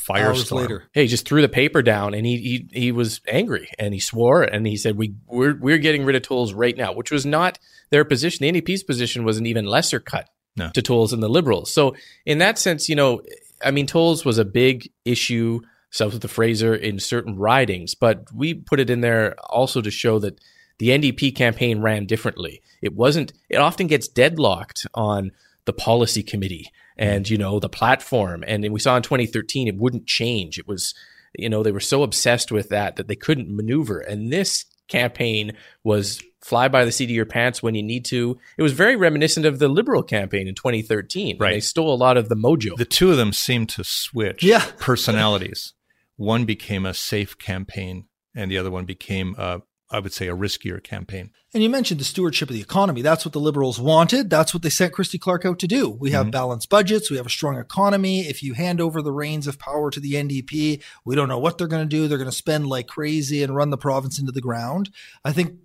firestorm. 0.46 0.52
later. 0.62 0.84
Hey, 0.94 1.04
he 1.04 1.08
just 1.08 1.26
threw 1.28 1.42
the 1.42 1.50
paper 1.50 1.82
down 1.82 2.13
and 2.13 2.26
he, 2.26 2.38
he 2.72 2.80
he 2.82 2.92
was 2.92 3.22
angry 3.28 3.70
and 3.78 3.94
he 3.94 4.00
swore 4.00 4.42
and 4.44 4.65
he 4.65 4.78
said 4.78 4.98
we 4.98 5.15
we're 5.28 5.56
we're 5.56 5.78
getting 5.78 6.06
rid 6.06 6.15
of 6.15 6.22
tolls 6.24 6.54
right 6.54 6.76
now, 6.76 6.94
which 6.94 7.12
was 7.12 7.26
not 7.26 7.60
their 7.92 8.06
position. 8.06 8.44
The 8.44 8.62
NDP's 8.62 8.84
position 8.84 9.24
was 9.24 9.38
an 9.38 9.46
even 9.46 9.65
lesser 9.65 10.00
cut 10.00 10.30
No. 10.56 10.70
to 10.74 10.82
tolls 10.82 11.12
than 11.12 11.20
the 11.20 11.30
Liberals. 11.30 11.72
So 11.74 11.96
in 12.26 12.38
that 12.39 12.58
sense, 12.58 12.88
you 12.89 12.96
know, 12.96 13.22
I 13.63 13.72
mean, 13.72 13.86
tolls 13.86 14.24
was 14.24 14.38
a 14.38 14.46
big 14.46 14.89
issue 15.06 15.60
south 15.92 16.13
of 16.13 16.22
the 16.22 16.28
Fraser 16.30 16.74
in 16.74 17.00
certain 17.00 17.36
ridings, 17.36 17.96
but 17.96 18.24
we 18.34 18.54
put 18.54 18.80
it 18.80 18.89
in 18.89 19.02
there 19.02 19.36
also 19.50 19.82
to 19.82 19.92
show 19.92 20.20
that 20.20 20.39
the 20.80 20.89
NDP 20.89 21.36
campaign 21.36 21.82
ran 21.82 22.06
differently. 22.06 22.62
It 22.82 22.96
wasn't. 22.96 23.34
It 23.50 23.58
often 23.58 23.88
gets 23.88 24.08
deadlocked 24.08 24.88
on 24.94 25.32
the 25.65 25.74
policy 25.74 26.24
committee 26.24 26.72
and 26.98 27.30
you 27.30 27.38
know 27.38 27.60
the 27.60 27.70
platform. 27.70 28.44
And 28.48 28.68
we 28.74 28.80
saw 28.80 28.98
in 28.98 29.04
2013 29.04 29.68
it 29.68 29.78
wouldn't 29.78 30.08
change. 30.08 30.58
It 30.58 30.68
was 30.68 30.94
you 31.38 31.48
know 31.50 31.62
they 31.62 31.72
were 31.72 31.80
so 31.80 32.02
obsessed 32.04 32.52
with 32.52 32.70
that 32.70 32.96
that 32.96 33.08
they 33.08 33.15
couldn't 33.15 33.56
maneuver. 33.56 34.00
And 34.00 34.34
this 34.34 34.65
campaign 34.88 35.52
was 35.84 36.22
fly 36.42 36.68
by 36.70 36.84
the 36.86 36.92
seat 36.92 37.04
of 37.10 37.10
your 37.12 37.26
pants 37.26 37.62
when 37.62 37.76
you 37.76 37.84
need 37.84 38.06
to. 38.06 38.39
It 38.58 38.63
was 38.63 38.72
very 38.74 38.96
reminiscent 38.96 39.46
of 39.46 39.60
the 39.60 39.68
Liberal 39.68 40.02
campaign 40.02 40.48
in 40.48 40.56
2013. 40.56 41.38
Right. 41.38 41.54
They 41.56 41.60
stole 41.60 41.94
a 41.94 41.96
lot 41.96 42.18
of 42.18 42.30
the 42.30 42.36
mojo. 42.36 42.76
The 42.78 42.86
two 42.86 43.12
of 43.12 43.18
them 43.18 43.34
seemed 43.34 43.70
to 43.70 43.84
switch 43.84 44.42
Yeah. 44.42 44.65
personalities. 44.80 45.74
One 46.15 46.46
became 46.46 46.86
a 46.86 46.94
safe 46.94 47.38
campaign, 47.38 48.06
and 48.36 48.50
the 48.50 48.58
other 48.58 48.72
one 48.72 48.86
became, 48.86 49.36
a, 49.38 49.62
I 49.91 49.99
would 49.99 50.13
say, 50.13 50.28
a 50.28 50.36
riskier 50.36 50.84
campaign. 50.84 51.32
And 51.54 51.63
you 51.63 51.69
mentioned 51.69 51.99
the 51.99 52.06
stewardship 52.06 52.49
of 52.49 52.56
the 52.56 52.62
economy. 52.62 53.02
That's 53.02 53.25
what 53.25 53.34
the 53.34 53.39
liberals 53.39 53.80
wanted. 53.80 54.30
That's 54.30 54.54
what 54.54 54.62
they 54.62 54.69
sent 54.69 54.93
Christy 54.93 55.17
Clark 55.17 55.45
out 55.45 55.58
to 55.60 55.67
do. 55.67 55.89
We 55.89 56.12
have 56.12 56.28
Mhm. 56.28 56.32
balanced 56.32 56.69
budgets. 56.69 57.10
We 57.10 57.17
have 57.17 57.25
a 57.25 57.30
strong 57.30 57.58
economy. 57.58 58.28
If 58.28 58.43
you 58.43 58.54
hand 58.54 58.80
over 58.80 59.02
the 59.02 59.12
reins 59.12 59.47
of 59.47 59.58
power 59.58 59.89
to 59.89 59.99
the 59.99 60.15
NDP, 60.15 60.82
we 61.06 61.15
don't 61.15 61.28
know 61.28 61.39
what 61.39 61.58
they're 61.58 61.67
going 61.67 61.88
to 61.88 61.95
do. 61.95 62.08
They're 62.08 62.19
going 62.19 62.30
to 62.30 62.36
spend 62.36 62.67
like 62.67 62.88
crazy 62.88 63.41
and 63.41 63.56
run 63.56 63.71
the 63.71 63.78
province 63.78 64.19
into 64.19 64.32
the 64.32 64.41
ground. 64.41 64.91
I 65.25 65.32
think 65.32 65.56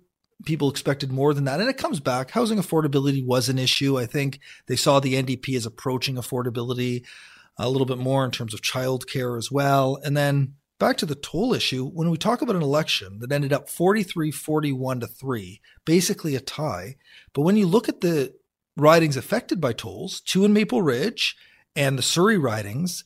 people 0.43 0.69
expected 0.69 1.11
more 1.11 1.33
than 1.33 1.45
that. 1.45 1.59
And 1.59 1.69
it 1.69 1.77
comes 1.77 1.99
back. 1.99 2.31
Housing 2.31 2.57
affordability 2.57 3.23
was 3.25 3.47
an 3.47 3.59
issue. 3.59 3.97
I 3.97 4.05
think 4.05 4.39
they 4.67 4.75
saw 4.75 4.99
the 4.99 5.15
NDP 5.15 5.55
as 5.55 5.65
approaching 5.65 6.15
affordability 6.15 7.03
a 7.57 7.69
little 7.69 7.85
bit 7.85 7.97
more 7.99 8.25
in 8.25 8.31
terms 8.31 8.53
of 8.53 8.61
childcare 8.61 9.37
as 9.37 9.51
well. 9.51 9.97
And 10.03 10.17
then 10.17 10.55
back 10.79 10.97
to 10.97 11.05
the 11.05 11.15
toll 11.15 11.53
issue, 11.53 11.85
when 11.87 12.09
we 12.09 12.17
talk 12.17 12.41
about 12.41 12.55
an 12.55 12.61
election 12.61 13.19
that 13.19 13.31
ended 13.31 13.53
up 13.53 13.69
43 13.69 14.31
41 14.31 14.99
to 15.01 15.07
3, 15.07 15.61
basically 15.85 16.35
a 16.35 16.39
tie. 16.39 16.95
But 17.33 17.41
when 17.41 17.57
you 17.57 17.65
look 17.67 17.87
at 17.89 18.01
the 18.01 18.33
ridings 18.77 19.17
affected 19.17 19.61
by 19.61 19.73
tolls, 19.73 20.19
two 20.21 20.43
in 20.45 20.53
Maple 20.53 20.81
Ridge 20.81 21.35
and 21.75 21.97
the 21.97 22.03
Surrey 22.03 22.37
ridings, 22.37 23.03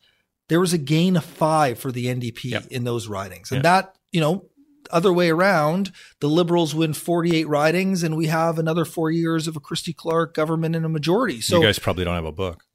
there 0.47 0.59
was 0.59 0.73
a 0.73 0.77
gain 0.79 1.15
of 1.15 1.23
five 1.25 1.77
for 1.79 1.91
the 1.91 2.07
NDP 2.07 2.45
Yep. 2.51 2.67
in 2.71 2.83
those 2.83 3.07
ridings. 3.07 3.51
And 3.51 3.59
Yeah. 3.59 3.81
that, 3.81 3.95
you 4.11 4.19
know, 4.19 4.45
other 4.91 5.13
way 5.13 5.29
around, 5.29 5.91
the 6.19 6.29
Liberals 6.29 6.73
win 6.73 6.93
48 6.93 7.47
ridings 7.47 8.01
and 8.01 8.17
we 8.17 8.25
have 8.27 8.57
another 8.57 8.85
four 8.85 9.11
years 9.11 9.47
of 9.47 9.55
a 9.55 9.59
Christy 9.59 9.93
Clark 9.93 10.33
government 10.33 10.75
and 10.75 10.83
a 10.85 10.89
majority. 10.89 11.41
So 11.41 11.57
you 11.57 11.63
guys 11.67 11.77
probably 11.77 12.05
don't 12.05 12.15
have 12.15 12.25
a 12.25 12.31
book. 12.31 12.65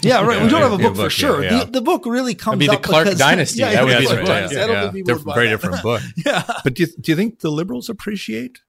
Yeah, 0.00 0.24
right. 0.24 0.42
We 0.42 0.48
don't 0.48 0.62
have 0.62 0.72
a 0.78 0.82
yeah, 0.82 0.88
book 0.88 0.96
for 0.96 1.10
sure. 1.10 1.42
yeah, 1.44 1.50
yeah. 1.58 1.64
The, 1.64 1.72
the 1.72 1.80
book 1.82 2.06
really 2.06 2.34
comes 2.34 2.58
be 2.58 2.66
the 2.66 2.72
up 2.74 2.82
Clark 2.82 3.04
because- 3.04 3.18
Dynasty. 3.28 3.60
Yeah, 3.60 3.72
That 3.72 3.84
would 3.84 3.98
be 3.98 4.06
that's 4.06 4.10
the 4.10 4.16
book. 4.16 4.28
I 4.28 4.40
Yeah, 4.40 4.48
don't 4.48 4.70
yeah. 4.70 4.80
think 4.82 4.94
people 4.94 5.14
Diff- 5.14 5.24
would 5.26 5.30
buy 5.30 5.34
very 5.34 5.46
that. 5.48 5.52
different 5.60 5.82
book. 5.82 6.02
yeah. 6.24 6.42
But 6.64 6.74
do 6.74 6.82
you, 6.84 6.88
do 7.00 7.12
you 7.12 7.16
think 7.16 7.40
the 7.40 7.50
liberals 7.50 7.88
appreciate 7.90 8.60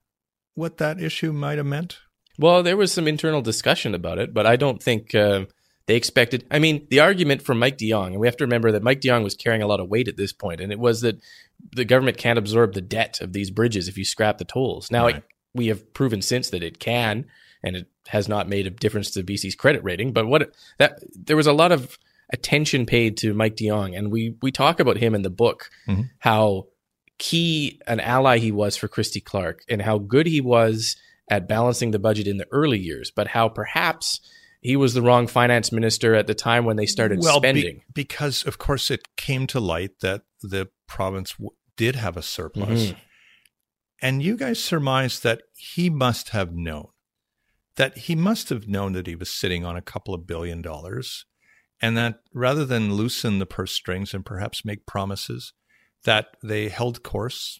what 0.55 0.77
that 0.77 0.99
issue 1.01 1.31
might 1.31 1.57
have 1.57 1.65
meant? 1.67 1.99
Well, 2.37 2.63
there 2.63 2.75
was 2.75 2.91
some 2.91 3.07
internal 3.07 3.41
discussion 3.41 3.95
about 3.95 4.19
it, 4.19 4.33
but 4.33 4.45
I 4.45 4.57
don't 4.57 4.83
think 4.83 5.15
uh, 5.15 5.45
they 5.87 5.95
expected. 5.95 6.45
I 6.51 6.59
mean, 6.59 6.85
the 6.89 6.99
argument 6.99 7.41
from 7.43 7.59
Mike 7.59 7.77
de 7.77 7.89
Jong, 7.89 8.11
and 8.11 8.19
we 8.19 8.27
have 8.27 8.35
to 8.37 8.43
remember 8.43 8.73
that 8.73 8.83
Mike 8.83 8.99
de 8.99 9.07
Jong 9.07 9.23
was 9.23 9.35
carrying 9.35 9.61
a 9.61 9.67
lot 9.67 9.79
of 9.79 9.87
weight 9.87 10.09
at 10.09 10.17
this 10.17 10.33
point, 10.33 10.59
and 10.59 10.69
it 10.69 10.79
was 10.79 10.99
that 10.99 11.17
the 11.73 11.85
government 11.85 12.17
can't 12.17 12.37
absorb 12.37 12.73
the 12.73 12.81
debt 12.81 13.21
of 13.21 13.31
these 13.31 13.51
bridges 13.51 13.87
if 13.87 13.97
you 13.97 14.03
scrap 14.03 14.37
the 14.37 14.43
tolls. 14.43 14.91
Now, 14.91 15.05
Right. 15.05 15.15
it, 15.17 15.23
we 15.53 15.67
have 15.67 15.93
proven 15.93 16.21
since 16.21 16.49
that 16.49 16.61
it 16.61 16.79
can, 16.79 17.25
and 17.65 17.75
it 17.75 17.87
has 18.07 18.29
not 18.29 18.47
made 18.47 18.67
a 18.67 18.69
difference 18.69 19.11
to 19.11 19.23
BC's 19.23 19.55
credit 19.55 19.83
rating. 19.83 20.13
But 20.13 20.27
what 20.27 20.53
that 20.77 20.99
there 21.13 21.35
was 21.35 21.47
a 21.47 21.53
lot 21.53 21.71
of 21.73 21.97
attention 22.31 22.85
paid 22.85 23.17
to 23.17 23.33
Mike 23.33 23.55
de 23.57 23.67
Jong, 23.67 23.95
and 23.95 24.11
we 24.11 24.35
we 24.41 24.51
talk 24.51 24.79
about 24.79 24.97
him 24.97 25.13
in 25.15 25.23
the 25.23 25.29
book 25.29 25.69
Mhm. 25.87 26.09
how 26.19 26.67
key 27.17 27.79
an 27.87 27.99
ally 27.99 28.37
he 28.39 28.51
was 28.51 28.75
for 28.77 28.87
Christy 28.87 29.19
Clark, 29.21 29.63
and 29.69 29.81
how 29.81 29.97
good 29.97 30.27
he 30.27 30.41
was 30.41 30.95
at 31.29 31.47
balancing 31.47 31.91
the 31.91 31.99
budget 31.99 32.27
in 32.27 32.37
the 32.37 32.47
early 32.51 32.77
years, 32.79 33.11
but 33.15 33.27
how 33.27 33.49
perhaps 33.49 34.19
he 34.61 34.75
was 34.75 34.93
the 34.93 35.01
wrong 35.01 35.25
finance 35.27 35.71
minister 35.71 36.13
at 36.15 36.27
the 36.27 36.33
time 36.35 36.65
when 36.65 36.75
they 36.75 36.85
started 36.85 37.19
well, 37.19 37.39
be- 37.39 37.47
spending. 37.47 37.81
because 37.93 38.43
of 38.45 38.57
course 38.57 38.91
it 38.91 39.15
came 39.15 39.47
to 39.47 39.59
light 39.59 39.99
that 40.01 40.21
the 40.41 40.67
province 40.87 41.31
w- 41.33 41.49
did 41.77 41.95
have 41.95 42.17
a 42.17 42.21
surplus, 42.21 42.91
Mhm. 42.91 42.95
and 44.01 44.23
you 44.23 44.35
guys 44.37 44.63
surmised 44.63 45.23
that 45.23 45.41
he 45.55 45.89
must 45.89 46.29
have 46.29 46.53
known 46.53 46.87
that 47.75 47.97
he 47.97 48.15
must 48.15 48.49
have 48.49 48.67
known 48.67 48.93
that 48.93 49.07
he 49.07 49.15
was 49.15 49.29
sitting 49.29 49.65
on 49.65 49.75
a 49.75 49.81
couple 49.81 50.13
of 50.13 50.27
billion 50.27 50.61
dollars, 50.61 51.25
and 51.81 51.97
that 51.97 52.19
rather 52.33 52.65
than 52.65 52.93
loosen 52.93 53.39
the 53.39 53.45
purse 53.45 53.73
strings 53.73 54.13
and 54.13 54.25
perhaps 54.25 54.65
make 54.65 54.85
promises, 54.85 55.53
that 56.03 56.37
they 56.43 56.69
held 56.69 57.03
course. 57.03 57.59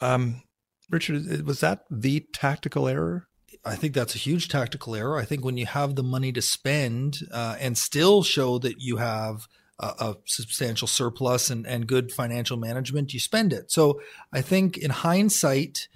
Um, 0.00 0.42
Richard, 0.90 1.46
was 1.46 1.60
that 1.60 1.84
the 1.90 2.26
tactical 2.32 2.88
error? 2.88 3.28
I 3.64 3.76
think 3.76 3.94
that's 3.94 4.14
a 4.14 4.18
huge 4.18 4.48
tactical 4.48 4.96
error. 4.96 5.18
I 5.18 5.24
think 5.24 5.44
when 5.44 5.58
you 5.58 5.66
have 5.66 5.94
the 5.94 6.02
money 6.02 6.32
to 6.32 6.40
spend 6.40 7.18
uh, 7.30 7.56
and 7.60 7.76
still 7.76 8.22
show 8.22 8.58
that 8.58 8.76
you 8.78 8.96
have 8.96 9.46
a, 9.78 9.86
a 9.86 10.16
substantial 10.24 10.88
surplus 10.88 11.50
and, 11.50 11.66
and 11.66 11.86
good 11.86 12.10
financial 12.10 12.56
management, 12.56 13.12
you 13.12 13.20
spend 13.20 13.52
it. 13.52 13.70
So 13.70 14.00
I 14.32 14.40
think 14.40 14.78
in 14.78 14.90
hindsight, 14.90 15.88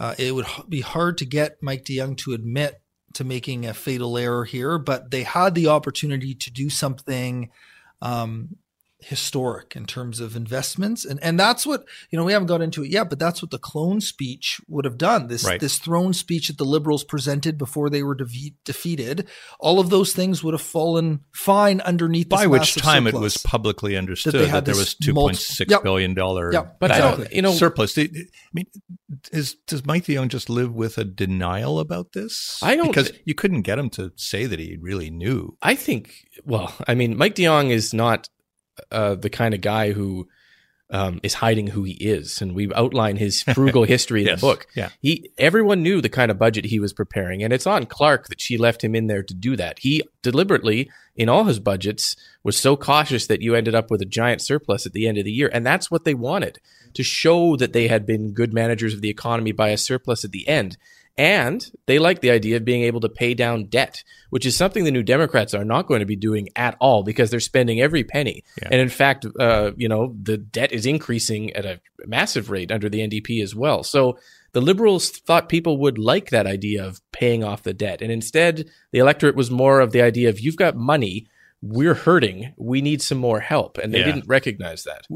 uh, 0.00 0.14
it 0.18 0.34
would 0.34 0.46
be 0.68 0.80
hard 0.80 1.18
to 1.18 1.24
get 1.24 1.62
Mike 1.62 1.84
de 1.84 1.98
Jong 1.98 2.16
to 2.16 2.32
admit 2.32 2.80
to 3.14 3.24
making 3.24 3.66
a 3.66 3.74
fatal 3.74 4.16
error 4.18 4.44
here, 4.44 4.78
but 4.78 5.10
they 5.10 5.22
had 5.22 5.54
the 5.54 5.68
opportunity 5.68 6.34
to 6.34 6.50
do 6.50 6.70
something 6.70 7.50
um, 8.00 8.56
historic 9.00 9.76
in 9.76 9.86
terms 9.86 10.18
of 10.20 10.34
investments, 10.34 11.04
and 11.04 11.18
and 11.22 11.38
that's 11.38 11.64
what 11.64 11.84
you 12.10 12.18
know 12.18 12.24
we 12.24 12.32
haven't 12.32 12.48
got 12.48 12.60
into 12.60 12.82
it 12.82 12.90
yet, 12.90 13.08
but 13.08 13.18
that's 13.18 13.40
what 13.40 13.50
the 13.50 13.58
throne 13.58 14.00
speech 14.00 14.60
would 14.68 14.84
have 14.84 14.98
done. 14.98 15.28
This 15.28 15.44
Right. 15.44 15.60
this 15.60 15.78
throne 15.78 16.12
speech 16.12 16.48
that 16.48 16.58
the 16.58 16.64
Liberals 16.64 17.04
presented 17.04 17.56
before 17.58 17.90
they 17.90 18.02
were 18.02 18.16
defe- 18.16 18.54
defeated, 18.64 19.28
all 19.60 19.78
of 19.78 19.90
those 19.90 20.12
things 20.12 20.42
would 20.42 20.52
have 20.54 20.60
fallen 20.60 21.20
fine 21.32 21.80
underneath. 21.82 22.28
By 22.28 22.46
which 22.48 22.74
time 22.74 23.06
it 23.06 23.14
was 23.14 23.36
publicly 23.36 23.96
understood 23.96 24.34
they 24.34 24.46
that, 24.46 24.64
there 24.64 24.74
was 24.76 24.94
two 24.94 25.14
point 25.14 25.36
six 25.36 25.70
multiple- 25.70 25.82
billion 25.92 26.14
dollar 26.14 26.52
Yep, 26.52 26.76
But 26.80 26.90
exactly. 26.90 27.24
don't, 27.24 27.34
you 27.34 27.42
know, 27.42 27.52
surplus. 27.52 27.96
I 27.96 28.08
mean, 28.52 28.66
is 29.32 29.54
does 29.66 29.86
Mike 29.86 30.04
de 30.06 30.14
Jong 30.14 30.28
just 30.28 30.50
live 30.50 30.74
with 30.74 30.98
a 30.98 31.04
denial 31.04 31.78
about 31.78 32.12
this? 32.12 32.58
I 32.62 32.74
don't- 32.76 32.88
because 32.88 33.12
you 33.24 33.34
couldn't 33.34 33.62
get 33.62 33.78
him 33.78 33.90
to 33.90 34.12
say 34.16 34.46
that 34.46 34.58
he 34.58 34.76
really 34.80 35.10
knew. 35.10 35.56
I 35.62 35.74
think, 35.74 36.26
well, 36.44 36.74
I 36.88 36.94
mean, 36.94 37.16
Mike 37.16 37.34
de 37.36 37.44
Jong 37.44 37.70
is 37.70 37.94
not 37.94 38.28
uh, 38.92 39.14
the 39.14 39.30
kind 39.30 39.54
of 39.54 39.60
guy 39.60 39.92
who 39.92 40.28
um, 40.90 41.20
is 41.22 41.34
hiding 41.34 41.66
who 41.66 41.84
he 41.84 41.92
is, 41.92 42.40
and 42.40 42.54
we 42.54 42.72
outline 42.74 43.16
his 43.16 43.42
frugal 43.42 43.84
history 43.94 44.22
in 44.22 44.28
Yes. 44.28 44.40
the 44.40 44.46
book. 44.46 44.66
Yeah. 44.74 44.88
He, 45.02 45.30
everyone 45.36 45.82
knew 45.82 46.00
the 46.00 46.08
kind 46.08 46.30
of 46.30 46.38
budget 46.38 46.64
he 46.64 46.80
was 46.80 46.94
preparing, 46.94 47.42
and 47.42 47.52
it's 47.52 47.66
on 47.66 47.84
Clark 47.84 48.28
that 48.28 48.40
she 48.40 48.56
left 48.56 48.82
him 48.82 48.94
in 48.94 49.06
there 49.06 49.22
to 49.22 49.34
do 49.34 49.54
that. 49.56 49.80
He 49.80 50.02
deliberately, 50.22 50.90
in 51.14 51.28
all 51.28 51.44
his 51.44 51.60
budgets, 51.60 52.16
was 52.42 52.56
so 52.58 52.74
cautious 52.74 53.26
that 53.26 53.42
you 53.42 53.54
ended 53.54 53.74
up 53.74 53.90
with 53.90 54.00
a 54.00 54.06
giant 54.06 54.40
surplus 54.40 54.86
at 54.86 54.94
the 54.94 55.06
end 55.06 55.18
of 55.18 55.26
the 55.26 55.32
year, 55.32 55.50
and 55.52 55.66
that's 55.66 55.90
what 55.90 56.04
they 56.04 56.14
wanted 56.14 56.58
to 56.94 57.02
show 57.02 57.54
that 57.56 57.74
they 57.74 57.88
had 57.88 58.06
been 58.06 58.32
good 58.32 58.54
managers 58.54 58.94
of 58.94 59.02
the 59.02 59.10
economy 59.10 59.52
by 59.52 59.68
a 59.68 59.76
surplus 59.76 60.24
at 60.24 60.30
the 60.32 60.48
end. 60.48 60.78
And 61.18 61.68
they 61.86 61.98
like 61.98 62.20
the 62.20 62.30
idea 62.30 62.56
of 62.56 62.64
being 62.64 62.82
able 62.84 63.00
to 63.00 63.08
pay 63.08 63.34
down 63.34 63.64
debt, 63.64 64.04
which 64.30 64.46
is 64.46 64.56
something 64.56 64.84
the 64.84 64.92
New 64.92 65.02
Democrats 65.02 65.52
are 65.52 65.64
not 65.64 65.88
going 65.88 65.98
to 66.00 66.06
be 66.06 66.14
doing 66.16 66.48
at 66.54 66.76
all 66.80 67.02
because 67.02 67.30
they're 67.30 67.40
spending 67.40 67.80
every 67.80 68.04
penny. 68.04 68.44
Yeah. 68.62 68.68
And 68.70 68.80
in 68.80 68.88
fact, 68.88 69.26
uh, 69.40 69.72
you 69.76 69.88
know, 69.88 70.14
the 70.22 70.38
debt 70.38 70.70
is 70.70 70.86
increasing 70.86 71.52
at 71.54 71.66
a 71.66 71.80
massive 72.06 72.50
rate 72.50 72.70
under 72.70 72.88
the 72.88 73.00
NDP 73.00 73.42
as 73.42 73.52
well. 73.54 73.82
So 73.82 74.16
the 74.52 74.60
Liberals 74.60 75.10
thought 75.10 75.48
people 75.48 75.78
would 75.78 75.98
like 75.98 76.30
that 76.30 76.46
idea 76.46 76.86
of 76.86 77.00
paying 77.10 77.42
off 77.42 77.64
the 77.64 77.74
debt. 77.74 78.00
And 78.00 78.12
instead, 78.12 78.68
the 78.92 79.00
electorate 79.00 79.34
was 79.36 79.50
more 79.50 79.80
of 79.80 79.90
the 79.90 80.02
idea 80.02 80.28
of 80.28 80.38
you've 80.38 80.56
got 80.56 80.76
money, 80.76 81.26
we're 81.60 81.94
hurting, 81.94 82.54
we 82.56 82.80
need 82.80 83.02
some 83.02 83.18
more 83.18 83.40
help. 83.40 83.76
And 83.78 83.92
they 83.92 83.98
Yeah. 83.98 84.04
didn't 84.06 84.28
recognize 84.28 84.84
that. 84.84 85.06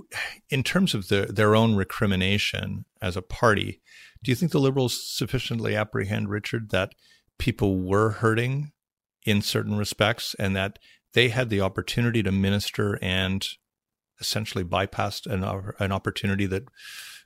In 0.50 0.64
terms 0.64 0.94
of 0.94 1.06
their 1.06 1.26
their 1.26 1.54
own 1.54 1.76
recrimination 1.76 2.84
as 3.00 3.16
a 3.16 3.22
party, 3.22 3.80
do 4.22 4.30
you 4.30 4.34
think 4.34 4.52
the 4.52 4.60
Liberals 4.60 5.02
sufficiently 5.02 5.74
apprehend 5.74 6.28
Richard 6.28 6.70
that 6.70 6.94
people 7.38 7.80
were 7.80 8.10
hurting 8.10 8.72
in 9.24 9.42
certain 9.42 9.76
respects, 9.76 10.34
and 10.38 10.54
that 10.56 10.78
they 11.14 11.28
had 11.28 11.50
the 11.50 11.60
opportunity 11.60 12.22
to 12.22 12.32
minister 12.32 12.98
and 13.02 13.46
essentially 14.20 14.64
bypassed 14.64 15.26
an 15.26 15.44
an 15.78 15.92
opportunity 15.92 16.46
that 16.46 16.64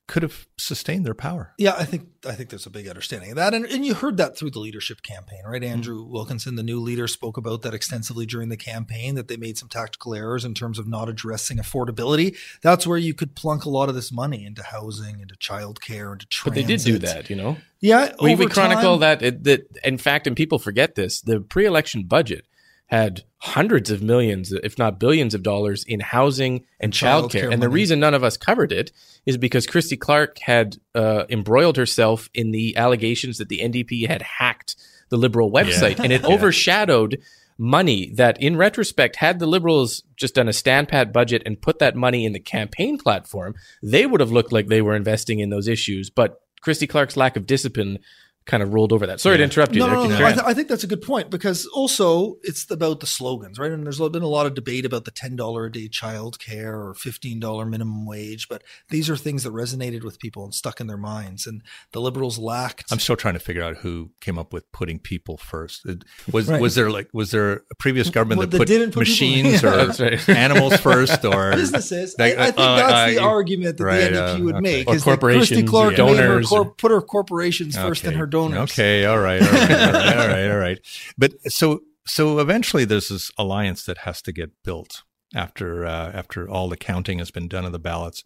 could 0.07 0.23
have 0.23 0.47
sustained 0.57 1.05
their 1.05 1.15
power. 1.15 1.53
Yeah, 1.59 1.75
I 1.77 1.85
think 1.85 2.09
I 2.25 2.33
think 2.33 2.51
there's 2.51 2.67
a 2.67 2.71
big 2.71 2.89
understanding 2.89 3.31
of 3.31 3.37
that, 3.37 3.55
and, 3.55 3.65
and 3.67 3.85
you 3.85 3.95
heard 3.95 4.17
that 4.19 4.37
through 4.37 4.51
the 4.51 4.61
leadership 4.61 5.03
campaign, 5.03 5.43
right? 5.45 5.63
Andrew 5.63 6.03
mm-hmm. 6.03 6.13
Wilkinson, 6.13 6.55
the 6.55 6.63
new 6.63 6.81
leader, 6.81 7.09
spoke 7.09 7.37
about 7.37 7.63
that 7.63 7.75
extensively 7.75 8.27
during 8.27 8.49
the 8.49 8.57
campaign. 8.57 9.17
That 9.17 9.29
they 9.29 9.37
made 9.37 9.59
some 9.59 9.69
tactical 9.69 10.15
errors 10.15 10.45
in 10.45 10.55
terms 10.55 10.79
of 10.79 10.87
not 10.87 11.09
addressing 11.09 11.59
affordability. 11.59 12.37
That's 12.63 12.87
where 12.87 12.99
you 12.99 13.15
could 13.15 13.35
plunk 13.35 13.65
a 13.65 13.71
lot 13.71 13.89
of 13.89 13.95
this 13.95 14.13
money 14.13 14.45
into 14.45 14.63
housing, 14.63 15.21
into 15.21 15.35
childcare, 15.35 16.13
into 16.13 16.27
transit. 16.27 16.45
But 16.45 16.55
they 16.55 16.63
did 16.63 16.85
do 16.85 16.99
that, 16.99 17.29
you 17.29 17.37
know. 17.37 17.57
Yeah, 17.81 18.13
we, 18.21 18.35
we 18.35 18.47
chronicle 18.47 18.99
time, 18.99 19.19
that. 19.19 19.45
That 19.45 19.79
in 19.85 19.99
fact, 19.99 20.27
and 20.27 20.37
people 20.37 20.59
forget 20.59 20.95
this: 20.95 21.21
the 21.21 21.41
pre-election 21.41 22.05
budget 22.05 22.47
had 22.87 23.25
hundreds 23.39 23.91
of 23.91 24.03
millions, 24.03 24.53
if 24.53 24.79
not 24.79 24.99
billions 24.99 25.35
of 25.35 25.43
dollars 25.43 25.85
in 25.85 26.01
housing 26.01 26.65
and 26.81 26.93
childcare. 26.93 27.43
Child 27.43 27.53
and 27.53 27.63
the 27.63 27.69
reason 27.69 28.01
none 28.01 28.15
of 28.15 28.25
us 28.25 28.37
covered 28.37 28.73
it 28.73 28.93
is 29.25 29.37
because 29.37 29.67
Christy 29.67 29.97
Clark 29.97 30.39
had 30.39 30.77
uh, 30.95 31.25
embroiled 31.29 31.77
herself 31.77 32.31
in 32.33 32.53
the 32.53 32.77
allegations 32.77 33.39
that 33.39 33.49
the 33.49 33.59
NDP 33.59 34.07
had 34.07 34.23
hacked 34.23 34.77
the 35.09 35.17
Liberal 35.17 35.51
website, 35.51 35.99
yeah. 35.99 36.05
and 36.05 36.13
it 36.13 36.23
yeah. 36.29 36.35
overshadowed 36.35 37.21
money 37.59 38.13
that, 38.15 38.41
in 38.41 38.57
retrospect, 38.57 39.17
had 39.17 39.39
the 39.39 39.47
Liberals 39.47 40.03
just 40.17 40.35
done 40.35 40.49
a 40.49 40.53
stand 40.53 40.89
pat 40.89 41.13
budget 41.13 41.43
and 41.47 41.61
put 41.61 41.79
that 41.79 41.97
money 41.97 42.25
in 42.25 42.33
the 42.33 42.41
campaign 42.41 42.99
platform, 42.99 43.55
they 43.83 44.07
would 44.07 44.21
have 44.21 44.33
looked 44.33 44.53
like 44.53 44.67
they 44.67 44.83
were 44.83 44.97
investing 44.97 45.41
in 45.41 45.51
those 45.51 45.69
issues. 45.69 46.11
But 46.11 46.41
Christy 46.61 46.87
Clark's 46.87 47.17
lack 47.17 47.37
of 47.37 47.47
discipline 47.47 47.99
kind 48.47 48.63
of 48.63 48.73
rolled 48.73 48.93
over 48.93 49.07
that. 49.07 49.21
Sorry 49.21 49.35
yeah. 49.35 49.39
to 49.39 49.45
interrupt 49.45 49.75
you. 49.75 49.81
No, 49.81 49.87
there. 49.87 49.97
no, 49.97 50.07
no, 50.07 50.19
no. 50.19 50.27
I, 50.27 50.33
th- 50.33 50.45
I, 50.47 50.55
think 50.55 50.69
that's 50.69 50.85
a 50.85 50.87
good 50.87 51.03
point 51.03 51.31
because 51.31 51.67
also 51.67 52.37
it's 52.43 52.71
about 52.71 53.01
the 53.01 53.07
slogans, 53.07 53.59
right? 53.59 53.73
And 53.73 53.85
there's 53.85 53.99
been 53.99 54.23
a 54.23 54.29
lot 54.29 54.47
of 54.47 54.55
debate 54.55 54.85
about 54.85 55.05
the 55.05 55.11
ten 55.11 55.37
dollar 55.37 55.67
a 55.67 55.73
day 55.73 55.89
child 55.89 56.39
care 56.39 56.81
or 56.81 56.95
fifteen 56.95 57.41
dollar 57.41 57.67
minimum 57.67 58.07
wage, 58.07 58.49
but 58.49 58.63
these 58.89 59.11
are 59.11 59.17
things 59.17 59.43
that 59.43 59.53
resonated 59.53 60.05
with 60.05 60.21
people 60.21 60.45
and 60.45 60.55
stuck 60.55 60.81
in 60.81 60.87
their 60.87 60.97
minds. 60.97 61.47
And 61.47 61.63
the 61.93 62.01
liberals 62.01 62.39
lacked. 62.39 62.91
I'm 62.93 63.01
still 63.01 63.17
trying 63.17 63.35
to 63.35 63.41
figure 63.41 63.63
out 63.63 63.79
who 63.79 64.11
came 64.21 64.39
up 64.39 64.53
with 64.53 64.71
putting 64.71 65.01
people 65.01 65.37
first. 65.37 65.85
Was 66.33 66.49
right. 66.49 66.61
was 66.61 66.77
there 66.77 66.91
like 66.91 67.09
was 67.13 67.33
there 67.33 67.65
a 67.71 67.75
previous 67.79 68.11
government 68.11 68.39
well, 68.39 68.47
that, 68.47 68.59
put 68.59 68.69
didn't 68.69 68.93
put 68.93 69.01
machines 69.01 69.65
or 69.65 69.87
right. 69.99 70.29
animals 70.29 70.77
first 70.77 71.25
or 71.25 71.51
businesses? 71.55 72.15
I, 72.19 72.25
I 72.25 72.45
think 72.47 72.59
uh, 72.59 72.77
that's 72.77 73.15
the 73.15 73.23
argument 73.23 73.79
that 73.79 73.85
right, 73.85 74.13
the 74.13 74.19
NDP 74.19 74.41
uh, 74.41 74.45
would 74.45 74.55
okay. 74.57 74.63
make. 74.63 74.89
Or 74.89 74.99
corporations, 74.99 75.49
Christy 75.49 75.67
Clark 75.67 75.97
donors, 75.97 76.49
her 76.51 76.57
cor- 76.65 76.75
put 76.75 76.93
her 76.93 77.03
corporations 77.03 77.77
first 77.77 78.03
okay. 78.03 78.09
and 78.09 78.17
her 78.17 78.27
donors. 78.37 78.71
Okay, 78.71 79.05
all 79.05 79.19
right, 79.19 79.43
all 79.43 79.49
right, 79.53 79.71
all 79.71 79.93
right, 79.93 80.17
all 80.17 80.29
right, 80.29 80.51
all 80.51 80.59
right. 80.59 80.79
But 81.17 81.33
so 81.51 81.81
so 82.07 82.39
eventually, 82.39 82.85
there's 82.85 83.09
this 83.09 83.31
alliance 83.37 83.85
that 83.85 83.99
has 83.99 84.23
to 84.23 84.33
get 84.33 84.63
built 84.63 85.03
after 85.35 85.85
uh, 85.85 86.13
after 86.13 86.49
all 86.49 86.69
the 86.69 86.77
counting 86.77 87.19
has 87.19 87.31
been 87.31 87.49
done 87.49 87.65
of 87.65 87.73
the 87.73 87.79
ballots. 87.79 88.23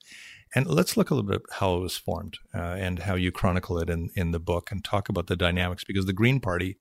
And 0.54 0.66
let's 0.66 0.96
look 0.96 1.10
a 1.10 1.14
little 1.14 1.30
bit 1.30 1.42
how 1.52 1.76
it 1.76 1.80
was 1.80 1.96
formed 1.96 2.38
uh, 2.54 2.58
and 2.58 3.00
how 3.00 3.14
you 3.14 3.30
chronicle 3.30 3.78
it 3.78 3.88
in, 3.88 4.10
in 4.16 4.32
the 4.32 4.40
book 4.40 4.72
and 4.72 4.84
talk 4.84 5.08
about 5.08 5.28
the 5.28 5.36
dynamics 5.36 5.84
because 5.84 6.06
the 6.06 6.12
Green 6.12 6.40
Party, 6.40 6.78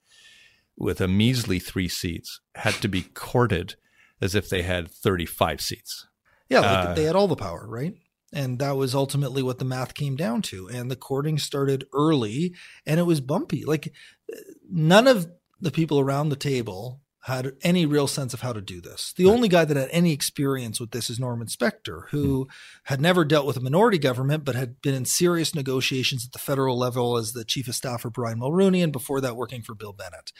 with 0.76 1.00
a 1.00 1.06
measly 1.06 1.60
three 1.60 1.86
seats, 1.86 2.40
had 2.56 2.74
to 2.74 2.88
be 2.88 3.02
courted 3.02 3.76
as 4.20 4.34
if 4.34 4.48
they 4.48 4.62
had 4.62 4.90
35 4.90 5.60
seats. 5.60 6.08
Yeah, 6.48 6.60
like 6.60 6.88
uh, 6.88 6.94
they 6.94 7.04
had 7.04 7.14
all 7.14 7.28
the 7.28 7.36
power, 7.36 7.64
right? 7.68 7.94
And 8.32 8.58
that 8.60 8.76
was 8.76 8.94
ultimately 8.94 9.42
what 9.42 9.58
the 9.58 9.64
math 9.64 9.94
came 9.94 10.16
down 10.16 10.42
to. 10.42 10.68
And 10.68 10.90
the 10.90 10.96
courting 10.96 11.38
started 11.38 11.86
early 11.92 12.54
and 12.86 13.00
it 13.00 13.04
was 13.04 13.20
bumpy. 13.20 13.64
Like 13.64 13.92
none 14.70 15.08
of 15.08 15.28
the 15.60 15.70
people 15.70 15.98
around 15.98 16.28
the 16.28 16.36
table 16.36 17.00
had 17.24 17.52
any 17.62 17.84
real 17.84 18.06
sense 18.06 18.32
of 18.32 18.40
how 18.40 18.52
to 18.52 18.62
do 18.62 18.80
this. 18.80 19.12
The 19.16 19.26
right. 19.26 19.32
only 19.32 19.48
guy 19.48 19.66
that 19.66 19.76
had 19.76 19.90
any 19.92 20.12
experience 20.12 20.80
with 20.80 20.92
this 20.92 21.10
is 21.10 21.20
Norman 21.20 21.48
Spector, 21.48 22.08
who 22.10 22.46
mm. 22.46 22.50
had 22.84 23.00
never 23.00 23.26
dealt 23.26 23.46
with 23.46 23.58
a 23.58 23.60
minority 23.60 23.98
government, 23.98 24.44
but 24.44 24.54
had 24.54 24.80
been 24.80 24.94
in 24.94 25.04
serious 25.04 25.54
negotiations 25.54 26.24
at 26.24 26.32
the 26.32 26.38
federal 26.38 26.78
level 26.78 27.18
as 27.18 27.32
the 27.32 27.44
chief 27.44 27.68
of 27.68 27.74
staff 27.74 28.02
for 28.02 28.10
Brian 28.10 28.40
Mulroney, 28.40 28.82
and 28.82 28.92
before 28.92 29.20
that, 29.20 29.36
working 29.36 29.60
for 29.60 29.74
Bill 29.74 29.92
Bennett. 29.92 30.32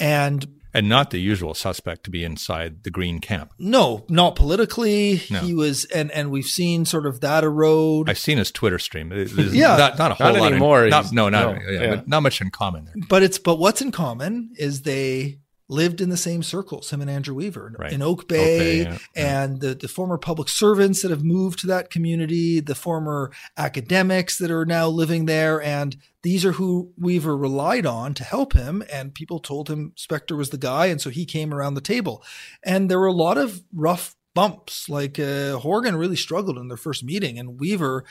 And 0.00 0.60
and 0.74 0.88
not 0.88 1.10
the 1.10 1.20
usual 1.20 1.52
suspect 1.52 2.04
to 2.04 2.10
be 2.10 2.24
inside 2.24 2.84
the 2.84 2.90
Green 2.90 3.18
camp. 3.18 3.52
No, 3.58 4.06
not 4.08 4.36
politically. 4.36 5.22
No. 5.30 5.40
He 5.40 5.52
was, 5.52 5.84
and 5.86 6.10
and 6.12 6.30
we've 6.30 6.46
seen 6.46 6.86
sort 6.86 7.04
of 7.04 7.20
that 7.20 7.44
erode. 7.44 8.08
I've 8.08 8.18
seen 8.18 8.38
his 8.38 8.50
Twitter 8.50 8.78
stream. 8.78 9.12
Yeah, 9.52 9.76
not, 9.76 9.98
not 9.98 10.10
a 10.12 10.14
whole 10.14 10.32
not 10.32 10.40
lot 10.40 10.52
anymore. 10.52 10.84
In, 10.84 10.90
not, 10.90 11.12
no, 11.12 11.28
not 11.28 11.56
no, 11.56 11.70
yeah, 11.70 11.82
yeah. 11.82 12.02
not 12.06 12.22
much 12.22 12.40
in 12.40 12.50
common 12.50 12.86
there. 12.86 12.94
But 13.08 13.22
it's 13.22 13.38
but 13.38 13.56
what's 13.56 13.82
in 13.82 13.90
common 13.90 14.52
is 14.56 14.82
they 14.82 15.40
lived 15.68 16.00
in 16.00 16.10
the 16.10 16.16
same 16.16 16.42
circles, 16.42 16.90
him 16.90 17.00
and 17.00 17.10
Andrew 17.10 17.34
Weaver 17.34 17.74
right. 17.78 17.92
in 17.92 18.02
Oak 18.02 18.28
Bay, 18.28 18.82
Oak 18.82 18.88
Bay 18.88 18.92
yeah, 18.92 18.98
and 19.14 19.60
The, 19.60 19.74
the 19.74 19.88
former 19.88 20.18
public 20.18 20.48
servants 20.48 21.02
that 21.02 21.10
have 21.10 21.24
moved 21.24 21.60
to 21.60 21.66
that 21.68 21.90
community, 21.90 22.60
the 22.60 22.74
former 22.74 23.30
academics 23.56 24.38
that 24.38 24.50
are 24.50 24.66
now 24.66 24.88
living 24.88 25.26
there. 25.26 25.62
And 25.62 25.96
these 26.22 26.44
are 26.44 26.52
who 26.52 26.92
Weaver 26.98 27.36
relied 27.36 27.86
on 27.86 28.14
to 28.14 28.24
help 28.24 28.52
him. 28.52 28.82
And 28.92 29.14
people 29.14 29.38
told 29.38 29.68
him 29.68 29.92
Spector 29.96 30.36
was 30.36 30.50
the 30.50 30.58
guy. 30.58 30.86
And 30.86 31.00
so 31.00 31.10
he 31.10 31.24
came 31.24 31.54
around 31.54 31.74
the 31.74 31.80
table. 31.80 32.22
And 32.62 32.90
there 32.90 32.98
were 32.98 33.06
a 33.06 33.12
lot 33.12 33.38
of 33.38 33.62
rough 33.72 34.16
bumps. 34.34 34.88
Like 34.88 35.18
uh, 35.18 35.58
Horgan 35.58 35.96
really 35.96 36.16
struggled 36.16 36.58
in 36.58 36.68
their 36.68 36.76
first 36.76 37.04
meeting, 37.04 37.38
and 37.38 37.60
Weaver, 37.60 38.04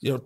you 0.00 0.12
know, 0.12 0.24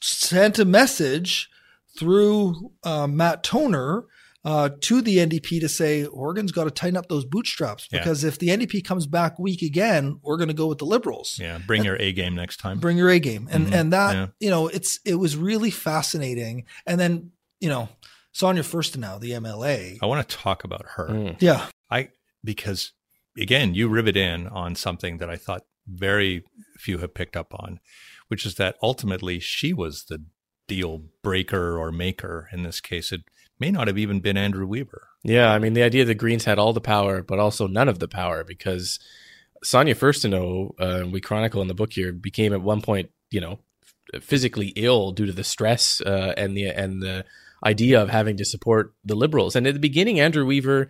sent 0.00 0.58
a 0.58 0.64
message 0.64 1.50
through 1.98 2.72
uh, 2.84 3.06
Matt 3.06 3.42
Toner 3.42 4.04
uh, 4.46 4.70
to 4.80 5.02
the 5.02 5.18
NDP 5.18 5.60
to 5.60 5.68
say 5.68 6.04
Horgan's 6.04 6.52
got 6.52 6.64
to 6.64 6.70
tighten 6.70 6.96
up 6.96 7.08
those 7.08 7.24
bootstraps 7.24 7.88
because 7.88 8.22
yeah. 8.22 8.28
if 8.28 8.38
the 8.38 8.48
NDP 8.48 8.84
comes 8.84 9.08
back 9.08 9.40
weak 9.40 9.60
again, 9.60 10.20
we're 10.22 10.36
going 10.36 10.46
to 10.48 10.54
go 10.54 10.68
with 10.68 10.78
the 10.78 10.84
Liberals. 10.84 11.36
Yeah, 11.40 11.58
bring 11.58 11.80
and, 11.80 11.86
your 11.86 11.96
A 11.98 12.12
game 12.12 12.36
next 12.36 12.58
time. 12.58 12.78
Bring 12.78 12.96
your 12.96 13.10
A 13.10 13.18
game, 13.18 13.48
and 13.50 13.66
mm-hmm. 13.66 13.74
and 13.74 13.92
that 13.92 14.14
yeah. 14.14 14.26
you 14.38 14.48
know 14.48 14.68
it's 14.68 15.00
it 15.04 15.16
was 15.16 15.36
really 15.36 15.72
fascinating. 15.72 16.64
And 16.86 17.00
then 17.00 17.32
you 17.58 17.68
know 17.68 17.88
Sonia 18.30 18.62
Furstenau, 18.62 19.18
the 19.18 19.32
MLA. 19.32 19.98
I 20.00 20.06
want 20.06 20.26
to 20.26 20.36
talk 20.36 20.62
about 20.62 20.86
her. 20.94 21.08
Mm. 21.08 21.42
Yeah, 21.42 21.66
I 21.90 22.10
because 22.44 22.92
again 23.36 23.74
you 23.74 23.88
rivet 23.88 24.16
in 24.16 24.46
on 24.46 24.76
something 24.76 25.18
that 25.18 25.28
I 25.28 25.34
thought 25.34 25.62
very 25.88 26.44
few 26.78 26.98
have 26.98 27.14
picked 27.14 27.36
up 27.36 27.52
on, 27.52 27.80
which 28.28 28.46
is 28.46 28.54
that 28.54 28.76
ultimately 28.80 29.40
she 29.40 29.72
was 29.72 30.04
the 30.04 30.24
deal 30.68 31.02
breaker 31.24 31.76
or 31.76 31.90
maker 31.90 32.48
in 32.52 32.62
this 32.62 32.80
case. 32.80 33.10
It 33.10 33.22
may 33.58 33.70
not 33.70 33.86
have 33.86 33.98
even 33.98 34.20
been 34.20 34.36
Andrew 34.36 34.66
Weaver. 34.66 35.08
Yeah, 35.22 35.50
I 35.52 35.58
mean, 35.58 35.74
the 35.74 35.82
idea 35.82 36.04
the 36.04 36.14
Greens 36.14 36.44
had 36.44 36.58
all 36.58 36.72
the 36.72 36.80
power, 36.80 37.22
but 37.22 37.38
also 37.38 37.66
none 37.66 37.88
of 37.88 37.98
the 37.98 38.08
power 38.08 38.44
because 38.44 38.98
Sonia 39.62 39.94
Furstenau, 39.94 40.74
uh, 40.78 41.06
we 41.06 41.20
chronicle 41.20 41.62
in 41.62 41.68
the 41.68 41.74
book 41.74 41.92
here, 41.92 42.12
became 42.12 42.52
at 42.52 42.62
one 42.62 42.80
point, 42.80 43.10
you 43.30 43.40
know, 43.40 43.58
physically 44.20 44.68
ill 44.76 45.12
due 45.12 45.26
to 45.26 45.32
the 45.32 45.44
stress 45.44 46.00
uh, 46.00 46.32
and 46.36 46.56
the 46.56 46.66
and 46.66 47.02
the 47.02 47.24
idea 47.64 48.00
of 48.00 48.10
having 48.10 48.36
to 48.36 48.44
support 48.44 48.94
the 49.04 49.16
Liberals. 49.16 49.56
And 49.56 49.66
at 49.66 49.74
the 49.74 49.80
beginning, 49.80 50.20
Andrew 50.20 50.46
Weaver 50.46 50.88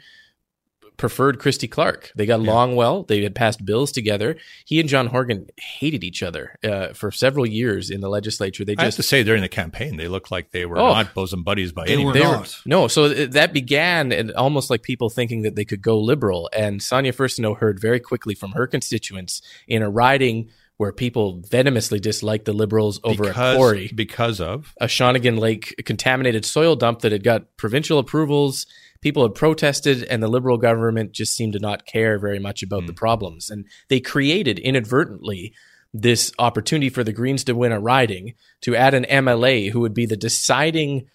preferred 0.97 1.39
Christy 1.39 1.69
Clark. 1.69 2.13
They 2.17 2.27
got 2.27 2.41
yeah. 2.41 2.51
along 2.51 2.77
well. 2.77 3.03
They 3.03 3.23
had 3.23 3.35
passed 3.35 3.65
bills 3.65 3.93
together. 3.93 4.37
He 4.65 4.81
and 4.81 4.89
John 4.89 5.09
Horgan 5.09 5.47
hated 5.59 6.05
each 6.05 6.23
other 6.23 6.59
uh, 6.65 6.89
for 6.89 7.11
several 7.11 7.47
years 7.47 7.91
in 7.91 8.01
the 8.01 8.09
legislature. 8.09 8.65
They 8.65 8.75
just 8.75 8.81
I 8.81 8.85
have 8.87 8.95
to 8.97 9.03
say 9.03 9.23
during 9.23 9.43
the 9.43 9.49
campaign 9.49 9.97
they 9.97 10.09
looked 10.09 10.31
like 10.31 10.51
they 10.51 10.67
were 10.67 10.79
oh, 10.79 10.93
not 10.93 11.15
bosom 11.15 11.43
buddies 11.43 11.73
by 11.73 11.87
any 11.87 12.05
means. 12.05 12.63
No, 12.65 12.89
so 12.89 13.09
that 13.09 13.53
began 13.53 14.13
and 14.13 14.33
almost 14.33 14.71
like 14.71 14.83
people 14.83 15.11
thinking 15.11 15.43
that 15.43 15.57
they 15.57 15.65
could 15.65 15.83
go 15.83 15.99
liberal. 15.99 16.49
And 16.53 16.83
Sonia 16.83 17.13
Furstenau 17.13 17.57
heard 17.59 17.81
very 17.81 18.01
quickly 18.01 18.35
from 18.35 18.53
her 18.53 18.67
constituents 18.67 19.43
in 19.67 19.83
a 19.83 19.91
riding 19.91 20.51
where 20.79 20.93
people 20.93 21.43
venomously 21.49 21.99
disliked 21.99 22.45
the 22.45 22.53
liberals 22.53 23.01
over 23.03 23.25
because, 23.25 23.55
a 23.55 23.57
quarry 23.57 23.91
because 23.95 24.41
of 24.41 24.75
a 24.81 24.87
Shawnigan 24.87 25.39
Lake 25.39 25.75
contaminated 25.87 26.45
soil 26.45 26.77
dump 26.77 27.01
that 27.01 27.13
had 27.13 27.25
got 27.25 27.57
provincial 27.57 27.99
approvals 27.99 28.67
people 29.07 29.23
had 29.23 29.37
protested 29.37 30.03
and 30.03 30.21
the 30.21 30.27
liberal 30.27 30.59
government 30.59 31.13
just 31.13 31.37
seemed 31.37 31.53
to 31.53 31.61
not 31.61 31.87
care 31.87 32.19
very 32.19 32.41
much 32.41 32.61
about 32.61 32.83
mm. 32.83 32.89
the 32.89 32.93
hmm. 32.93 32.97
problems 32.97 33.51
and 33.51 33.65
they 33.87 34.01
created 34.01 34.59
inadvertently 34.59 35.55
this 35.95 36.33
opportunity 36.41 36.89
for 36.89 37.05
the 37.05 37.13
greens 37.13 37.45
to 37.45 37.53
win 37.53 37.71
a 37.71 37.79
riding 37.79 38.35
to 38.61 38.75
add 38.75 38.95
an 38.95 39.07
mla 39.09 39.71
who 39.71 39.79
would 39.79 39.95
be 39.95 40.07
the 40.07 40.17
deciding 40.17 41.07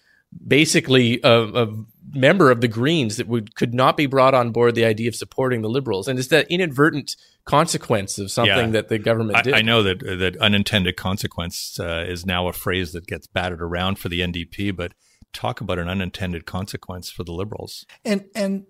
basically 0.46 1.20
a, 1.22 1.42
a 1.64 1.84
member 2.14 2.50
of 2.50 2.62
the 2.62 2.68
greens 2.68 3.18
that 3.18 3.28
would 3.28 3.54
could 3.56 3.74
not 3.74 3.94
be 3.98 4.06
brought 4.06 4.32
on 4.32 4.52
board 4.52 4.74
the 4.74 4.86
idea 4.86 5.08
of 5.08 5.14
supporting 5.14 5.60
the 5.60 5.68
liberals 5.68 6.08
and 6.08 6.18
it's 6.18 6.28
that 6.28 6.50
inadvertent 6.50 7.14
consequence 7.44 8.18
of 8.18 8.30
something 8.30 8.56
yeah. 8.56 8.70
that 8.70 8.88
the 8.88 8.98
government 8.98 9.36
I, 9.36 9.42
did. 9.42 9.52
I 9.52 9.60
know 9.60 9.82
that 9.82 9.98
that 9.98 10.38
unintended 10.38 10.96
consequence 10.96 11.78
uh, 11.78 12.06
is 12.08 12.24
now 12.24 12.48
a 12.48 12.54
phrase 12.54 12.92
that 12.92 13.06
gets 13.06 13.26
battered 13.26 13.60
around 13.60 13.98
for 13.98 14.08
the 14.08 14.20
NDP, 14.20 14.74
but 14.74 14.92
talk 15.32 15.60
about 15.60 15.78
an 15.78 15.88
unintended 15.88 16.46
consequence 16.46 17.10
for 17.10 17.24
the 17.24 17.32
liberals. 17.32 17.84
And 18.04 18.26
and 18.34 18.64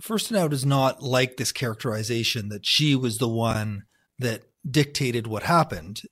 First 0.00 0.30
Furstenau 0.30 0.48
does 0.48 0.64
not 0.64 1.02
like 1.02 1.36
this 1.36 1.52
characterization 1.52 2.48
that 2.50 2.64
she 2.64 2.94
was 2.94 3.18
the 3.18 3.28
one 3.28 3.84
that 4.18 4.42
dictated 4.68 5.26
what 5.26 5.42
happened. 5.44 6.02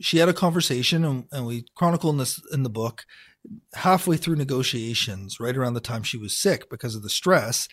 She 0.00 0.18
had 0.18 0.28
a 0.28 0.34
conversation, 0.34 1.04
and, 1.04 1.24
and 1.32 1.46
we 1.46 1.64
chronicle 1.74 2.10
in 2.10 2.18
this 2.18 2.40
in 2.52 2.62
the 2.62 2.70
book. 2.70 3.04
Halfway 3.74 4.16
through 4.16 4.36
negotiations, 4.36 5.40
right 5.40 5.56
around 5.56 5.74
the 5.74 5.80
time 5.80 6.04
she 6.04 6.16
was 6.16 6.36
sick 6.36 6.70
because 6.70 6.94
of 6.94 7.02
the 7.02 7.10
stress, 7.10 7.66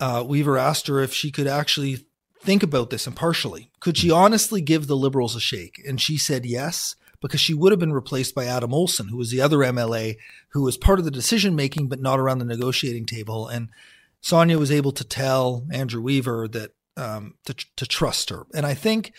uh, 0.00 0.24
Weaver 0.26 0.58
asked 0.58 0.88
her 0.88 1.00
if 1.00 1.14
she 1.14 1.30
could 1.30 1.46
actually 1.46 2.06
think 2.40 2.64
about 2.64 2.90
this 2.90 3.06
impartially. 3.06 3.70
Could 3.78 3.96
she 3.96 4.10
honestly 4.10 4.60
give 4.60 4.88
the 4.88 4.96
liberals 4.96 5.36
a 5.36 5.40
shake? 5.40 5.80
And 5.86 6.00
she 6.00 6.18
said 6.18 6.44
yes 6.44 6.96
because 7.24 7.40
she 7.40 7.54
would 7.54 7.72
have 7.72 7.78
been 7.78 7.94
replaced 7.94 8.34
by 8.34 8.44
Adam 8.44 8.74
Olsen, 8.74 9.08
who 9.08 9.16
was 9.16 9.30
the 9.30 9.40
other 9.40 9.56
MLA 9.56 10.18
who 10.50 10.60
was 10.60 10.76
part 10.76 10.98
of 10.98 11.06
the 11.06 11.10
decision 11.10 11.56
making, 11.56 11.88
but 11.88 11.98
not 11.98 12.20
around 12.20 12.38
the 12.38 12.44
negotiating 12.44 13.06
table. 13.06 13.48
And 13.48 13.70
Sonia 14.20 14.58
was 14.58 14.70
able 14.70 14.92
to 14.92 15.04
tell 15.04 15.66
Andrew 15.72 16.02
Weaver 16.02 16.48
that 16.48 16.72
um, 16.98 17.36
to, 17.46 17.54
to 17.76 17.86
trust 17.86 18.28
her. 18.28 18.44
And 18.54 18.66
I 18.66 18.74
think 18.74 19.14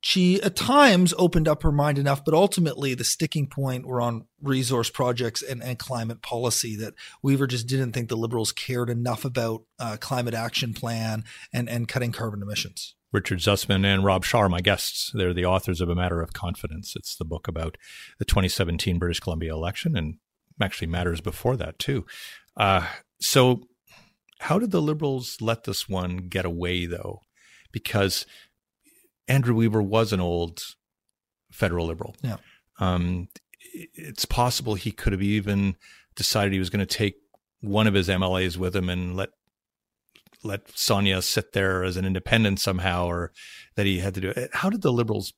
she 0.00 0.40
at 0.42 0.54
times 0.54 1.12
opened 1.18 1.48
up 1.48 1.64
her 1.64 1.72
mind 1.72 1.98
enough, 1.98 2.24
but 2.24 2.34
ultimately 2.34 2.94
the 2.94 3.02
sticking 3.02 3.48
point 3.48 3.84
were 3.84 4.00
on 4.00 4.26
resource 4.40 4.88
projects 4.88 5.42
and, 5.42 5.60
and 5.60 5.76
climate 5.76 6.22
policy 6.22 6.76
that 6.76 6.94
Weaver 7.20 7.48
just 7.48 7.66
didn't 7.66 7.94
think 7.94 8.10
the 8.10 8.16
Liberals 8.16 8.52
cared 8.52 8.90
enough 8.90 9.24
about 9.24 9.64
uh, 9.80 9.96
climate 10.00 10.34
action 10.34 10.72
plan 10.72 11.24
and, 11.52 11.68
and 11.68 11.88
cutting 11.88 12.12
carbon 12.12 12.42
emissions. 12.42 12.94
Richard 13.14 13.38
Zussman 13.38 13.86
and 13.86 14.04
Rob 14.04 14.24
Shaw 14.24 14.40
are 14.40 14.48
my 14.48 14.60
guests. 14.60 15.12
They're 15.14 15.32
the 15.32 15.44
authors 15.44 15.80
of 15.80 15.88
A 15.88 15.94
Matter 15.94 16.20
of 16.20 16.32
Confidence. 16.32 16.94
It's 16.96 17.14
the 17.14 17.24
book 17.24 17.46
about 17.46 17.78
the 18.18 18.24
2017 18.24 18.98
British 18.98 19.20
Columbia 19.20 19.52
election 19.52 19.96
and 19.96 20.16
actually 20.60 20.88
matters 20.88 21.20
before 21.20 21.56
that 21.56 21.78
too. 21.78 22.04
Uh, 22.56 22.88
so 23.20 23.68
how 24.40 24.58
did 24.58 24.72
the 24.72 24.82
Liberals 24.82 25.36
let 25.40 25.62
this 25.62 25.88
one 25.88 26.28
get 26.28 26.44
away 26.44 26.86
though? 26.86 27.20
Because 27.70 28.26
Andrew 29.28 29.54
Weaver 29.54 29.80
was 29.80 30.12
an 30.12 30.20
old 30.20 30.60
federal 31.52 31.86
liberal. 31.86 32.16
Yeah. 32.20 32.38
Um, 32.80 33.28
it's 33.72 34.24
possible 34.24 34.74
he 34.74 34.90
could 34.90 35.12
have 35.12 35.22
even 35.22 35.76
decided 36.16 36.52
he 36.52 36.58
was 36.58 36.70
going 36.70 36.84
to 36.84 36.86
take 36.86 37.14
one 37.60 37.86
of 37.86 37.94
his 37.94 38.08
MLAs 38.08 38.56
with 38.56 38.74
him 38.74 38.88
and 38.88 39.16
let 39.16 39.30
let 40.44 40.76
Sonia 40.76 41.22
sit 41.22 41.52
there 41.52 41.84
as 41.84 41.96
an 41.96 42.04
independent 42.04 42.60
somehow, 42.60 43.06
or 43.06 43.32
that 43.76 43.86
he 43.86 44.00
had 44.00 44.14
to 44.14 44.20
do 44.20 44.28
it. 44.30 44.50
How 44.52 44.70
did 44.70 44.82
the 44.82 44.92
liberals 44.92 45.32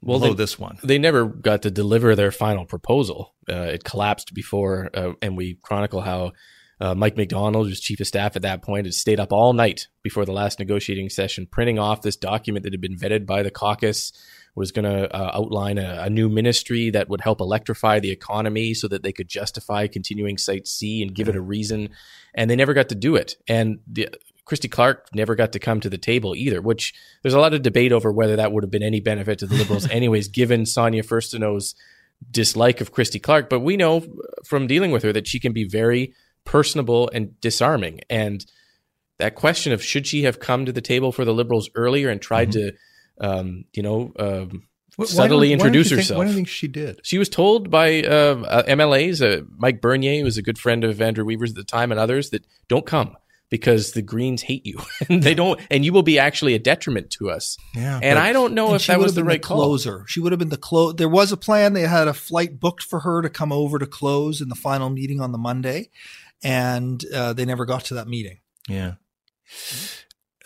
well, 0.00 0.18
blow 0.18 0.28
they, 0.28 0.34
this 0.34 0.58
one? 0.58 0.78
They 0.82 0.98
never 0.98 1.26
got 1.26 1.62
to 1.62 1.70
deliver 1.70 2.14
their 2.14 2.30
final 2.30 2.64
proposal. 2.64 3.34
Uh, 3.48 3.62
it 3.62 3.84
collapsed 3.84 4.34
before, 4.34 4.90
uh, 4.94 5.12
and 5.20 5.36
we 5.36 5.58
chronicle 5.62 6.00
how 6.00 6.32
uh, 6.80 6.94
Mike 6.94 7.16
McDonald, 7.16 7.68
who's 7.68 7.80
chief 7.80 8.00
of 8.00 8.06
staff 8.06 8.36
at 8.36 8.42
that 8.42 8.62
point, 8.62 8.86
had 8.86 8.94
stayed 8.94 9.20
up 9.20 9.32
all 9.32 9.52
night 9.52 9.88
before 10.02 10.24
the 10.24 10.32
last 10.32 10.58
negotiating 10.58 11.08
session, 11.08 11.46
printing 11.46 11.78
off 11.78 12.02
this 12.02 12.16
document 12.16 12.64
that 12.64 12.72
had 12.72 12.80
been 12.80 12.96
vetted 12.96 13.26
by 13.26 13.42
the 13.42 13.50
caucus, 13.50 14.12
was 14.54 14.70
going 14.70 14.84
to 14.84 15.14
uh, 15.14 15.32
outline 15.34 15.78
a, 15.78 16.02
a, 16.02 16.10
new 16.10 16.28
ministry 16.28 16.90
that 16.90 17.08
would 17.08 17.20
help 17.20 17.40
electrify 17.40 17.98
the 17.98 18.10
economy 18.10 18.72
so 18.72 18.86
that 18.86 19.02
they 19.02 19.12
could 19.12 19.28
justify 19.28 19.86
continuing 19.86 20.38
Site 20.38 20.68
C 20.68 21.02
and 21.02 21.14
give 21.14 21.28
it 21.28 21.34
a 21.34 21.40
reason. 21.40 21.88
And 22.34 22.48
they 22.48 22.56
never 22.56 22.72
got 22.72 22.88
to 22.90 22.94
do 22.94 23.16
it. 23.16 23.36
And 23.48 23.80
the, 23.86 24.10
Christy 24.44 24.68
Clark 24.68 25.08
never 25.14 25.34
got 25.34 25.52
to 25.52 25.58
come 25.58 25.80
to 25.80 25.88
the 25.88 25.98
table 25.98 26.34
either, 26.34 26.60
which 26.60 26.92
there's 27.22 27.34
a 27.34 27.40
lot 27.40 27.54
of 27.54 27.62
debate 27.62 27.92
over 27.92 28.12
whether 28.12 28.36
that 28.36 28.52
would 28.52 28.62
have 28.62 28.70
been 28.70 28.82
any 28.82 29.00
benefit 29.00 29.38
to 29.38 29.46
the 29.46 29.54
Liberals, 29.54 29.88
anyways, 29.90 30.28
given 30.28 30.66
Sonia 30.66 31.02
Furstenau's 31.02 31.74
dislike 32.30 32.80
of 32.80 32.92
Christy 32.92 33.18
Clark. 33.18 33.48
But 33.48 33.60
we 33.60 33.76
know 33.76 34.04
from 34.44 34.66
dealing 34.66 34.90
with 34.90 35.02
her 35.02 35.12
that 35.12 35.26
she 35.26 35.40
can 35.40 35.52
be 35.52 35.64
very 35.64 36.14
personable 36.44 37.10
and 37.12 37.40
disarming. 37.40 38.00
And 38.10 38.44
that 39.18 39.34
question 39.34 39.72
of 39.72 39.82
should 39.82 40.06
she 40.06 40.24
have 40.24 40.40
come 40.40 40.66
to 40.66 40.72
the 40.72 40.80
table 40.82 41.10
for 41.10 41.24
the 41.24 41.34
Liberals 41.34 41.70
earlier 41.74 42.10
and 42.10 42.20
tried 42.20 42.50
mm-hmm. 42.50 42.68
to, 42.68 43.26
um, 43.26 43.64
you 43.72 43.82
know, 43.82 44.12
um, 44.18 44.66
subtly 45.04 45.54
introduce 45.54 45.90
why 45.90 45.96
herself. 45.96 46.08
Think, 46.08 46.18
why 46.18 46.24
do 46.24 46.30
you 46.30 46.36
think 46.36 46.48
she 46.48 46.68
did? 46.68 47.00
She 47.02 47.16
was 47.16 47.30
told 47.30 47.70
by 47.70 48.02
uh, 48.02 48.42
uh, 48.46 48.62
MLAs, 48.64 49.22
uh, 49.22 49.44
Mike 49.56 49.80
Bernier, 49.80 50.18
who 50.18 50.24
was 50.24 50.36
a 50.36 50.42
good 50.42 50.58
friend 50.58 50.84
of 50.84 51.00
Andrew 51.00 51.24
Weaver's 51.24 51.50
at 51.50 51.56
the 51.56 51.64
time, 51.64 51.90
and 51.90 51.98
others, 51.98 52.30
that 52.30 52.46
don't 52.68 52.84
come 52.84 53.16
because 53.50 53.92
the 53.92 54.02
Greens 54.02 54.42
hate 54.42 54.66
you 54.66 54.80
and 55.08 55.22
they 55.22 55.34
don't, 55.34 55.60
and 55.70 55.84
you 55.84 55.92
will 55.92 56.02
be 56.02 56.18
actually 56.18 56.54
a 56.54 56.58
detriment 56.58 57.10
to 57.12 57.30
us. 57.30 57.56
Yeah, 57.74 58.00
and 58.02 58.18
I 58.18 58.32
don't 58.32 58.54
know 58.54 58.74
if 58.74 58.86
that 58.86 58.98
was 58.98 59.14
the 59.14 59.24
right 59.24 59.40
the 59.40 59.46
closer. 59.46 59.98
Call. 59.98 60.06
She 60.06 60.20
would 60.20 60.32
have 60.32 60.38
been 60.38 60.48
the 60.48 60.56
close. 60.56 60.94
There 60.96 61.08
was 61.08 61.32
a 61.32 61.36
plan. 61.36 61.72
They 61.72 61.82
had 61.82 62.08
a 62.08 62.14
flight 62.14 62.58
booked 62.58 62.82
for 62.82 63.00
her 63.00 63.22
to 63.22 63.28
come 63.30 63.52
over 63.52 63.78
to 63.78 63.86
close 63.86 64.40
in 64.40 64.48
the 64.48 64.54
final 64.54 64.90
meeting 64.90 65.20
on 65.20 65.32
the 65.32 65.38
Monday 65.38 65.90
and 66.44 67.02
uh, 67.12 67.32
they 67.32 67.44
never 67.44 67.64
got 67.64 67.86
to 67.86 67.94
that 67.94 68.06
meeting. 68.06 68.38
Yeah. 68.68 68.94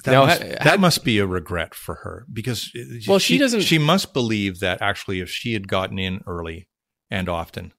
That, 0.04 0.12
now, 0.12 0.26
must, 0.26 0.40
that 0.40 0.80
must 0.80 1.04
be 1.04 1.18
a 1.18 1.26
regret 1.26 1.74
for 1.74 1.96
her 1.96 2.24
because 2.32 2.70
uh, 2.74 3.00
well, 3.08 3.18
she, 3.18 3.34
she, 3.34 3.38
doesn't. 3.38 3.62
She 3.62 3.78
must 3.78 4.14
believe 4.14 4.60
that 4.60 4.80
actually, 4.80 5.20
if 5.20 5.28
she 5.28 5.54
had 5.54 5.66
gotten 5.66 5.98
in 5.98 6.22
early 6.26 6.68
and 7.10 7.28
often, 7.28 7.72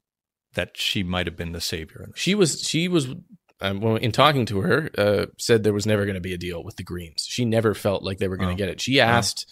that 0.53 0.75
she 0.75 1.01
might 1.01 1.27
have 1.27 1.37
been 1.37 1.53
the 1.53 1.61
savior. 1.61 2.09
She 2.15 2.35
was. 2.35 2.61
She 2.61 2.89
was. 2.89 3.07
Um, 3.61 3.83
in 3.97 4.11
talking 4.11 4.45
to 4.45 4.61
her, 4.61 4.89
uh, 4.97 5.25
said 5.37 5.63
there 5.63 5.73
was 5.73 5.85
never 5.85 6.05
going 6.05 6.15
to 6.15 6.21
be 6.21 6.33
a 6.33 6.37
deal 6.37 6.63
with 6.63 6.77
the 6.77 6.83
Greens. 6.83 7.25
She 7.27 7.43
never 7.43 7.73
felt 7.73 8.03
like 8.03 8.17
they 8.17 8.29
were 8.29 8.37
going 8.37 8.55
to 8.55 8.63
oh. 8.63 8.65
get 8.65 8.69
it. 8.69 8.81
She 8.81 8.99
asked. 8.99 9.45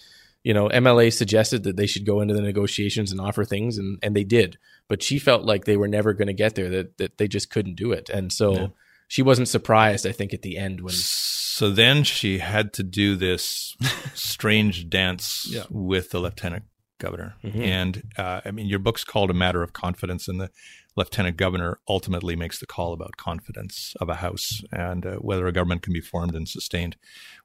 You 0.43 0.53
know, 0.53 0.69
MLA 0.69 1.11
suggested 1.11 1.63
that 1.63 1.75
they 1.75 1.87
should 1.87 2.05
go 2.05 2.21
into 2.21 2.33
the 2.33 2.41
negotiations 2.41 3.11
and 3.11 3.19
offer 3.19 3.43
things, 3.43 3.77
and, 3.77 3.99
and 4.01 4.15
they 4.15 4.23
did 4.23 4.57
but 4.87 5.03
she 5.03 5.19
felt 5.19 5.43
like 5.43 5.65
they 5.65 5.77
were 5.77 5.87
never 5.87 6.13
going 6.13 6.27
to 6.27 6.33
get 6.33 6.55
there 6.55 6.69
that, 6.69 6.97
that 6.97 7.17
they 7.17 7.27
just 7.27 7.49
couldn't 7.49 7.75
do 7.75 7.91
it 7.91 8.09
and 8.09 8.31
so 8.31 8.53
yeah. 8.53 8.67
she 9.07 9.21
wasn't 9.21 9.47
surprised 9.47 10.05
i 10.05 10.11
think 10.11 10.33
at 10.33 10.41
the 10.41 10.57
end 10.57 10.81
when 10.81 10.93
so 10.93 11.69
then 11.69 12.03
she 12.03 12.39
had 12.39 12.73
to 12.73 12.83
do 12.83 13.15
this 13.15 13.75
strange 14.13 14.89
dance 14.89 15.47
yeah. 15.49 15.63
with 15.69 16.11
the 16.11 16.19
lieutenant 16.19 16.63
governor 16.99 17.35
mm-hmm. 17.43 17.61
and 17.61 18.03
uh, 18.17 18.41
i 18.45 18.51
mean 18.51 18.67
your 18.67 18.79
book's 18.79 19.03
called 19.03 19.29
a 19.29 19.35
matter 19.35 19.61
of 19.61 19.73
confidence 19.73 20.27
and 20.27 20.39
the 20.41 20.49
lieutenant 20.97 21.37
governor 21.37 21.79
ultimately 21.87 22.35
makes 22.35 22.59
the 22.59 22.65
call 22.65 22.91
about 22.91 23.15
confidence 23.15 23.95
of 24.01 24.09
a 24.09 24.15
house 24.15 24.61
and 24.71 25.05
uh, 25.05 25.15
whether 25.15 25.47
a 25.47 25.53
government 25.53 25.81
can 25.81 25.93
be 25.93 26.01
formed 26.01 26.35
and 26.35 26.49
sustained 26.49 26.97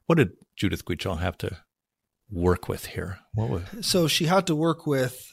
what 0.07 0.17
did 0.17 0.31
judith 0.55 0.83
guichon 0.83 1.19
have 1.19 1.37
to 1.37 1.59
work 2.29 2.67
with 2.67 2.87
here 2.87 3.19
what 3.33 3.49
was 3.49 3.63
so 3.81 4.07
she 4.07 4.25
had 4.25 4.45
to 4.45 4.55
work 4.55 4.85
with 4.85 5.31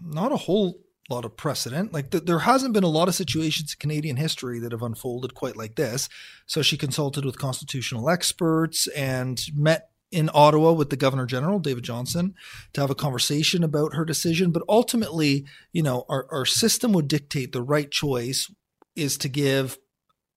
not 0.00 0.32
a 0.32 0.36
whole 0.36 0.80
lot 1.08 1.24
of 1.24 1.36
precedent. 1.36 1.92
Like 1.92 2.10
th- 2.10 2.24
there 2.24 2.40
hasn't 2.40 2.74
been 2.74 2.84
a 2.84 2.88
lot 2.88 3.08
of 3.08 3.14
situations 3.14 3.72
in 3.72 3.78
Canadian 3.78 4.16
history 4.16 4.58
that 4.60 4.72
have 4.72 4.82
unfolded 4.82 5.34
quite 5.34 5.56
like 5.56 5.76
this. 5.76 6.08
So 6.46 6.62
she 6.62 6.76
consulted 6.76 7.24
with 7.24 7.38
constitutional 7.38 8.10
experts 8.10 8.86
and 8.88 9.40
met 9.54 9.90
in 10.10 10.30
Ottawa 10.32 10.72
with 10.72 10.90
the 10.90 10.96
Governor 10.96 11.26
General, 11.26 11.58
David 11.58 11.84
Johnston 11.84 12.34
to 12.72 12.80
have 12.80 12.90
a 12.90 12.94
conversation 12.94 13.62
about 13.62 13.94
her 13.94 14.04
decision. 14.04 14.50
But 14.50 14.62
ultimately, 14.68 15.44
you 15.72 15.82
know, 15.82 16.04
our, 16.08 16.26
our 16.30 16.46
system 16.46 16.92
would 16.92 17.08
dictate 17.08 17.52
the 17.52 17.62
right 17.62 17.90
choice 17.90 18.50
is 18.96 19.18
to 19.18 19.28
give 19.28 19.78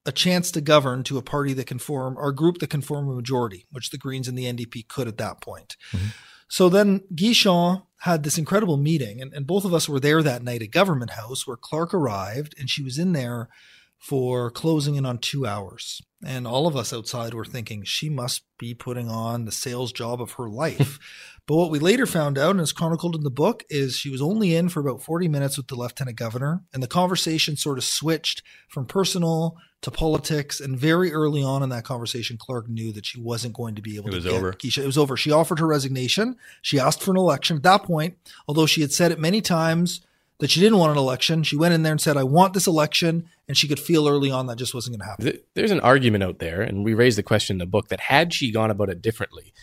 a 0.04 0.12
chance 0.12 0.50
to 0.50 0.60
govern 0.60 1.02
to 1.04 1.18
a 1.18 1.22
party 1.22 1.52
that 1.54 1.66
can 1.66 1.78
form, 1.78 2.16
or 2.18 2.28
a 2.28 2.34
group 2.34 2.58
that 2.58 2.70
can 2.70 2.82
form 2.82 3.08
a 3.08 3.14
majority, 3.14 3.66
which 3.70 3.90
the 3.90 3.98
Greens 3.98 4.28
and 4.28 4.36
the 4.36 4.44
NDP 4.44 4.88
could 4.88 5.08
at 5.08 5.18
that 5.18 5.40
point. 5.40 5.76
Mm-hmm. 5.92 6.08
So 6.48 6.68
then 6.68 7.00
Guichon 7.14 7.86
had 8.00 8.24
this 8.24 8.36
incredible 8.36 8.76
meeting, 8.76 9.22
and, 9.22 9.32
and 9.32 9.46
both 9.46 9.64
of 9.64 9.72
us 9.72 9.88
were 9.88 10.00
there 10.00 10.22
that 10.22 10.42
night 10.42 10.60
at 10.60 10.70
Government 10.70 11.12
House 11.12 11.46
where 11.46 11.56
Clark 11.56 11.94
arrived, 11.94 12.54
and 12.58 12.68
she 12.68 12.82
was 12.82 12.98
in 12.98 13.12
there 13.12 13.48
for 13.96 14.50
closing 14.50 14.96
in 14.96 15.06
on 15.06 15.18
two 15.18 15.46
hours. 15.46 16.02
And 16.24 16.46
all 16.46 16.66
of 16.66 16.76
us 16.76 16.92
outside 16.92 17.34
were 17.34 17.44
thinking 17.44 17.82
she 17.82 18.08
must 18.08 18.42
be 18.58 18.74
putting 18.74 19.08
on 19.08 19.44
the 19.44 19.52
sales 19.52 19.92
job 19.92 20.20
of 20.20 20.32
her 20.32 20.48
life. 20.48 20.98
but 21.46 21.56
what 21.56 21.70
we 21.70 21.78
later 21.78 22.06
found 22.06 22.38
out, 22.38 22.52
and 22.52 22.60
it's 22.60 22.72
chronicled 22.72 23.16
in 23.16 23.24
the 23.24 23.30
book, 23.30 23.64
is 23.68 23.96
she 23.96 24.10
was 24.10 24.22
only 24.22 24.54
in 24.54 24.68
for 24.68 24.80
about 24.80 25.02
40 25.02 25.28
minutes 25.28 25.56
with 25.56 25.66
the 25.66 25.74
lieutenant 25.74 26.16
governor. 26.16 26.62
And 26.72 26.82
the 26.82 26.88
conversation 26.88 27.56
sort 27.56 27.78
of 27.78 27.84
switched 27.84 28.42
from 28.68 28.86
personal 28.86 29.56
to 29.82 29.90
politics. 29.90 30.60
And 30.60 30.78
very 30.78 31.12
early 31.12 31.42
on 31.42 31.62
in 31.62 31.68
that 31.70 31.84
conversation, 31.84 32.36
Clark 32.38 32.68
knew 32.68 32.92
that 32.92 33.04
she 33.04 33.20
wasn't 33.20 33.54
going 33.54 33.74
to 33.74 33.82
be 33.82 33.96
able 33.96 34.08
it 34.08 34.12
to 34.12 34.16
was 34.18 34.24
get 34.24 34.34
over. 34.34 34.52
Keisha. 34.52 34.82
It 34.82 34.86
was 34.86 34.98
over. 34.98 35.16
She 35.16 35.32
offered 35.32 35.58
her 35.58 35.66
resignation. 35.66 36.36
She 36.62 36.78
asked 36.78 37.02
for 37.02 37.10
an 37.10 37.16
election. 37.16 37.56
At 37.56 37.64
that 37.64 37.82
point, 37.82 38.16
although 38.46 38.66
she 38.66 38.80
had 38.80 38.92
said 38.92 39.10
it 39.10 39.18
many 39.18 39.40
times 39.40 40.02
that 40.42 40.50
she 40.50 40.58
didn't 40.58 40.78
want 40.78 40.90
an 40.90 40.98
election, 40.98 41.44
she 41.44 41.54
went 41.54 41.72
in 41.72 41.84
there 41.84 41.92
and 41.92 42.00
said, 42.00 42.16
I 42.16 42.24
want 42.24 42.52
this 42.52 42.66
election. 42.66 43.28
And 43.46 43.56
she 43.56 43.68
could 43.68 43.78
feel 43.78 44.08
early 44.08 44.28
on 44.28 44.48
that 44.48 44.58
just 44.58 44.74
wasn't 44.74 44.98
going 44.98 45.06
to 45.06 45.10
happen. 45.10 45.40
There's 45.54 45.70
an 45.70 45.78
argument 45.78 46.24
out 46.24 46.40
there, 46.40 46.62
and 46.62 46.84
we 46.84 46.94
raised 46.94 47.16
the 47.16 47.22
question 47.22 47.54
in 47.54 47.58
the 47.58 47.66
book 47.66 47.88
that 47.88 48.00
had 48.00 48.34
she 48.34 48.50
gone 48.50 48.68
about 48.68 48.90
it 48.90 49.00
differently, 49.00 49.54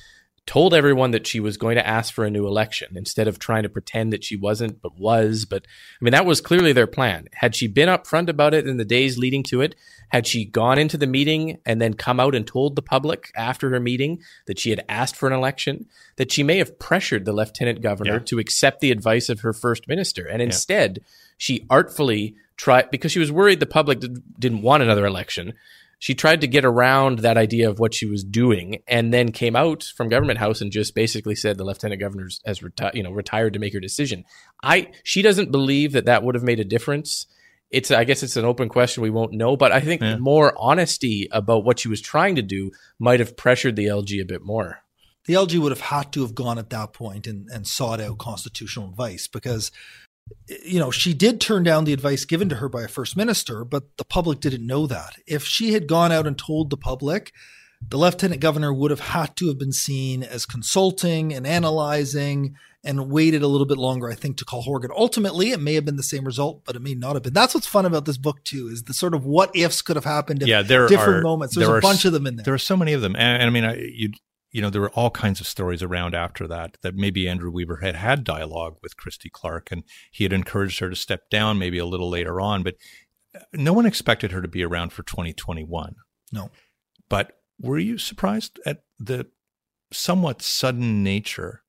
told 0.45 0.73
everyone 0.73 1.11
that 1.11 1.27
she 1.27 1.41
was 1.41 1.57
going 1.57 1.75
to 1.75 1.85
ask 1.85 2.13
for 2.13 2.23
a 2.23 2.29
new 2.29 2.47
election 2.47 2.95
instead 2.95 3.27
of 3.27 3.39
trying 3.39 3.63
to 3.63 3.69
pretend 3.69 4.13
that 4.13 4.23
she 4.23 4.35
wasn't 4.35 4.81
but 4.81 4.97
was 4.97 5.45
but 5.45 5.67
i 6.01 6.03
mean 6.03 6.11
that 6.11 6.25
was 6.25 6.41
clearly 6.41 6.73
their 6.73 6.87
plan 6.87 7.27
had 7.33 7.55
she 7.55 7.67
been 7.67 7.87
upfront 7.87 8.29
about 8.29 8.55
it 8.55 8.65
in 8.65 8.77
the 8.77 8.83
days 8.83 9.15
leading 9.15 9.43
to 9.43 9.61
it 9.61 9.75
had 10.09 10.27
she 10.27 10.45
gone 10.45 10.77
into 10.77 10.97
the 10.97 11.07
meeting 11.07 11.59
and 11.65 11.81
then 11.81 11.93
come 11.93 12.19
out 12.19 12.35
and 12.35 12.45
told 12.45 12.75
the 12.75 12.81
public 12.81 13.31
after 13.35 13.69
her 13.69 13.79
meeting 13.79 14.21
that 14.47 14.59
she 14.59 14.69
had 14.69 14.83
asked 14.89 15.15
for 15.15 15.27
an 15.27 15.33
election 15.33 15.85
that 16.17 16.31
she 16.31 16.43
may 16.43 16.57
have 16.57 16.77
pressured 16.79 17.25
the 17.25 17.33
lieutenant 17.33 17.81
governor 17.81 18.13
yeah. 18.13 18.19
to 18.19 18.39
accept 18.39 18.81
the 18.81 18.91
advice 18.91 19.29
of 19.29 19.41
her 19.41 19.53
first 19.53 19.87
minister 19.87 20.25
and 20.25 20.41
instead 20.41 20.99
yeah. 20.99 21.07
she 21.37 21.65
artfully 21.69 22.35
tried 22.57 22.91
because 22.91 23.11
she 23.11 23.19
was 23.19 23.31
worried 23.31 23.59
the 23.59 23.65
public 23.65 23.99
didn't 24.37 24.61
want 24.61 24.83
another 24.83 25.05
election 25.05 25.53
she 26.01 26.15
tried 26.15 26.39
to 26.41 26.47
get 26.47 26.63
around 26.63 27.19
that 27.19 27.37
idea 27.37 27.69
of 27.69 27.77
what 27.77 27.93
she 27.93 28.05
was 28.05 28.23
doing 28.23 28.81
and 28.87 29.13
then 29.13 29.33
came 29.33 29.55
out 29.55 29.83
from 29.83 30.07
government 30.07 30.39
house 30.39 30.61
and 30.61 30.71
just 30.71 30.95
basically 30.95 31.35
said 31.35 31.57
the 31.57 31.65
lieutenant 31.65 31.99
governor 31.99 32.29
has 32.45 32.61
reti- 32.61 32.93
you 32.93 33.03
know 33.03 33.11
retired 33.11 33.53
to 33.53 33.59
make 33.59 33.73
her 33.73 33.79
decision 33.79 34.25
i 34.63 34.89
she 35.03 35.21
doesn't 35.21 35.51
believe 35.51 35.91
that 35.91 36.05
that 36.05 36.23
would 36.23 36.35
have 36.35 36.43
made 36.43 36.59
a 36.59 36.65
difference 36.65 37.27
it's 37.71 37.91
i 37.91 38.03
guess 38.03 38.23
it's 38.23 38.37
an 38.37 38.45
open 38.45 38.69
question 38.69 39.03
we 39.03 39.09
won't 39.09 39.33
know 39.33 39.55
but 39.55 39.71
i 39.71 39.79
think 39.79 40.01
yeah. 40.01 40.17
more 40.17 40.53
honesty 40.57 41.27
about 41.31 41.63
what 41.63 41.79
she 41.79 41.87
was 41.87 42.01
trying 42.01 42.35
to 42.35 42.41
do 42.41 42.71
might 42.99 43.19
have 43.19 43.37
pressured 43.37 43.75
the 43.75 43.85
lg 43.85 44.21
a 44.21 44.25
bit 44.25 44.43
more 44.43 44.79
the 45.25 45.33
lg 45.33 45.57
would 45.59 45.71
have 45.71 45.81
had 45.81 46.11
to 46.11 46.21
have 46.21 46.35
gone 46.35 46.57
at 46.57 46.69
that 46.69 46.93
point 46.93 47.27
and, 47.27 47.47
and 47.49 47.67
sought 47.67 48.01
out 48.01 48.17
constitutional 48.17 48.89
advice 48.89 49.27
because 49.27 49.71
you 50.63 50.79
know, 50.79 50.91
she 50.91 51.13
did 51.13 51.39
turn 51.41 51.63
down 51.63 51.85
the 51.85 51.93
advice 51.93 52.25
given 52.25 52.49
to 52.49 52.55
her 52.55 52.69
by 52.69 52.83
a 52.83 52.87
first 52.87 53.15
minister, 53.17 53.63
but 53.63 53.97
the 53.97 54.05
public 54.05 54.39
didn't 54.39 54.65
know 54.65 54.87
that. 54.87 55.15
If 55.27 55.43
she 55.43 55.73
had 55.73 55.87
gone 55.87 56.11
out 56.11 56.27
and 56.27 56.37
told 56.37 56.69
the 56.69 56.77
public, 56.77 57.33
the 57.87 57.97
lieutenant 57.97 58.41
governor 58.41 58.73
would 58.73 58.91
have 58.91 58.99
had 58.99 59.35
to 59.37 59.47
have 59.47 59.57
been 59.57 59.71
seen 59.71 60.23
as 60.23 60.45
consulting 60.45 61.33
and 61.33 61.47
analyzing 61.47 62.55
and 62.83 63.09
waited 63.09 63.41
a 63.41 63.47
little 63.47 63.67
bit 63.67 63.77
longer, 63.77 64.09
I 64.09 64.15
think, 64.15 64.37
to 64.37 64.45
call 64.45 64.61
Horgan. 64.61 64.91
Ultimately, 64.95 65.51
it 65.51 65.59
may 65.59 65.73
have 65.73 65.85
been 65.85 65.97
the 65.97 66.03
same 66.03 66.23
result, 66.23 66.63
but 66.65 66.75
it 66.75 66.81
may 66.81 66.95
not 66.95 67.15
have 67.15 67.23
been. 67.23 67.33
That's 67.33 67.53
what's 67.53 67.67
fun 67.67 67.85
about 67.85 68.05
this 68.05 68.17
book 68.17 68.43
too, 68.43 68.69
is 68.71 68.83
the 68.83 68.93
sort 68.93 69.13
of 69.13 69.25
what 69.25 69.55
ifs 69.55 69.81
could 69.81 69.95
have 69.95 70.05
happened. 70.05 70.41
Yeah, 70.45 70.61
there 70.61 70.87
different 70.87 71.19
are, 71.19 71.21
moments. 71.21 71.55
There's 71.55 71.67
there 71.67 71.77
a 71.77 71.81
bunch 71.81 71.99
s- 71.99 72.05
of 72.05 72.13
them 72.13 72.25
in 72.25 72.37
there. 72.37 72.43
There 72.45 72.53
are 72.53 72.59
so 72.59 72.77
many 72.77 72.93
of 72.93 73.01
them, 73.01 73.15
and, 73.15 73.41
and 73.41 73.43
I 73.43 73.49
mean, 73.49 73.65
I, 73.65 73.75
you 73.75 74.11
you 74.51 74.61
know, 74.61 74.69
there 74.69 74.81
were 74.81 74.91
all 74.91 75.11
kinds 75.11 75.39
of 75.39 75.47
stories 75.47 75.83
around 75.83 76.15
after 76.15 76.47
that 76.47 76.77
that 76.81 76.95
maybe 76.95 77.27
Andrew 77.27 77.51
Weaver 77.51 77.77
had 77.77 77.95
had 77.95 78.23
dialogue 78.23 78.77
with 78.81 78.97
Christy 78.97 79.29
Clark, 79.29 79.71
and 79.71 79.83
he 80.11 80.23
had 80.23 80.33
encouraged 80.33 80.79
her 80.79 80.89
to 80.89 80.95
step 80.95 81.29
down 81.29 81.59
maybe 81.59 81.77
a 81.77 81.85
little 81.85 82.09
later 82.09 82.41
on, 82.41 82.63
but 82.63 82.75
uh, 83.35 83.41
no 83.53 83.73
one 83.73 83.85
expected 83.85 84.31
her 84.31 84.41
to 84.41 84.47
be 84.47 84.63
around 84.63 84.91
for 84.91 85.03
2021. 85.03 85.95
No. 86.31 86.49
But 87.09 87.33
were 87.59 87.77
you 87.77 87.97
surprised 87.97 88.59
at 88.65 88.83
the 88.97 89.27
somewhat 89.91 90.41
sudden 90.41 91.03
nature 91.03 91.63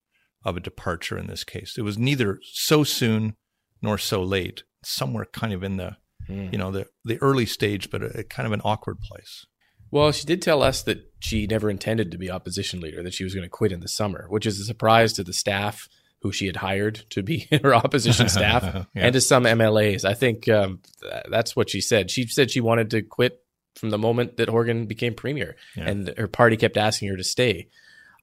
of 0.45 0.57
a 0.57 0.61
departure 0.61 1.19
in 1.19 1.27
this 1.27 1.45
case? 1.45 1.75
It 1.79 1.83
was 1.83 1.99
neither 1.99 2.39
so 2.43 2.85
soon 2.85 3.37
nor 3.83 3.99
so 3.99 4.23
late, 4.23 4.63
somewhere 4.85 5.27
kind 5.33 5.53
of 5.53 5.63
in 5.63 5.77
the 5.77 5.97
Hmm. 6.27 6.49
you 6.53 6.59
know 6.59 6.71
the 6.71 6.87
the 7.05 7.17
early 7.23 7.47
stage, 7.47 7.91
but 7.91 8.03
a, 8.03 8.23
kind 8.25 8.47
of 8.47 8.53
an 8.53 8.61
awkward 8.63 9.01
place. 9.01 9.47
Well, 9.91 10.13
she 10.13 10.27
did 10.27 10.43
tell 10.43 10.63
us 10.63 10.83
that 10.83 11.11
she 11.19 11.47
never 11.47 11.71
intended 11.71 12.11
to 12.13 12.19
be 12.19 12.31
opposition 12.31 12.79
leader, 12.81 13.03
that 13.03 13.15
she 13.15 13.25
was 13.25 13.35
going 13.35 13.43
to 13.47 13.49
quit 13.51 13.73
in 13.73 13.81
the 13.81 13.89
summer, 13.89 14.27
which 14.29 14.45
is 14.47 14.61
a 14.61 14.65
surprise 14.65 15.15
to 15.15 15.25
the 15.25 15.33
staff 15.33 15.89
who 16.21 16.31
she 16.31 16.47
had 16.47 16.57
hired 16.57 17.05
to 17.11 17.23
be 17.23 17.49
her 17.63 17.75
opposition 17.75 18.29
staff 18.37 18.63
Yeah. 18.63 18.85
and 18.95 19.15
to 19.15 19.21
some 19.23 19.45
MLAs. 19.45 20.05
I 20.05 20.13
think 20.15 20.47
um, 20.49 20.81
th- 21.01 21.25
that's 21.31 21.57
what 21.57 21.71
she 21.71 21.81
said. 21.81 22.11
She 22.11 22.27
said 22.27 22.51
she 22.51 22.61
wanted 22.61 22.91
to 22.91 23.01
quit 23.03 23.43
from 23.75 23.89
the 23.91 23.99
moment 23.99 24.37
that 24.37 24.51
Horgan 24.51 24.85
became 24.87 25.15
premier, 25.15 25.57
Yeah. 25.75 25.89
and 25.89 26.15
her 26.19 26.29
party 26.29 26.59
kept 26.59 26.77
asking 26.77 27.09
her 27.09 27.17
to 27.17 27.25
stay. 27.25 27.69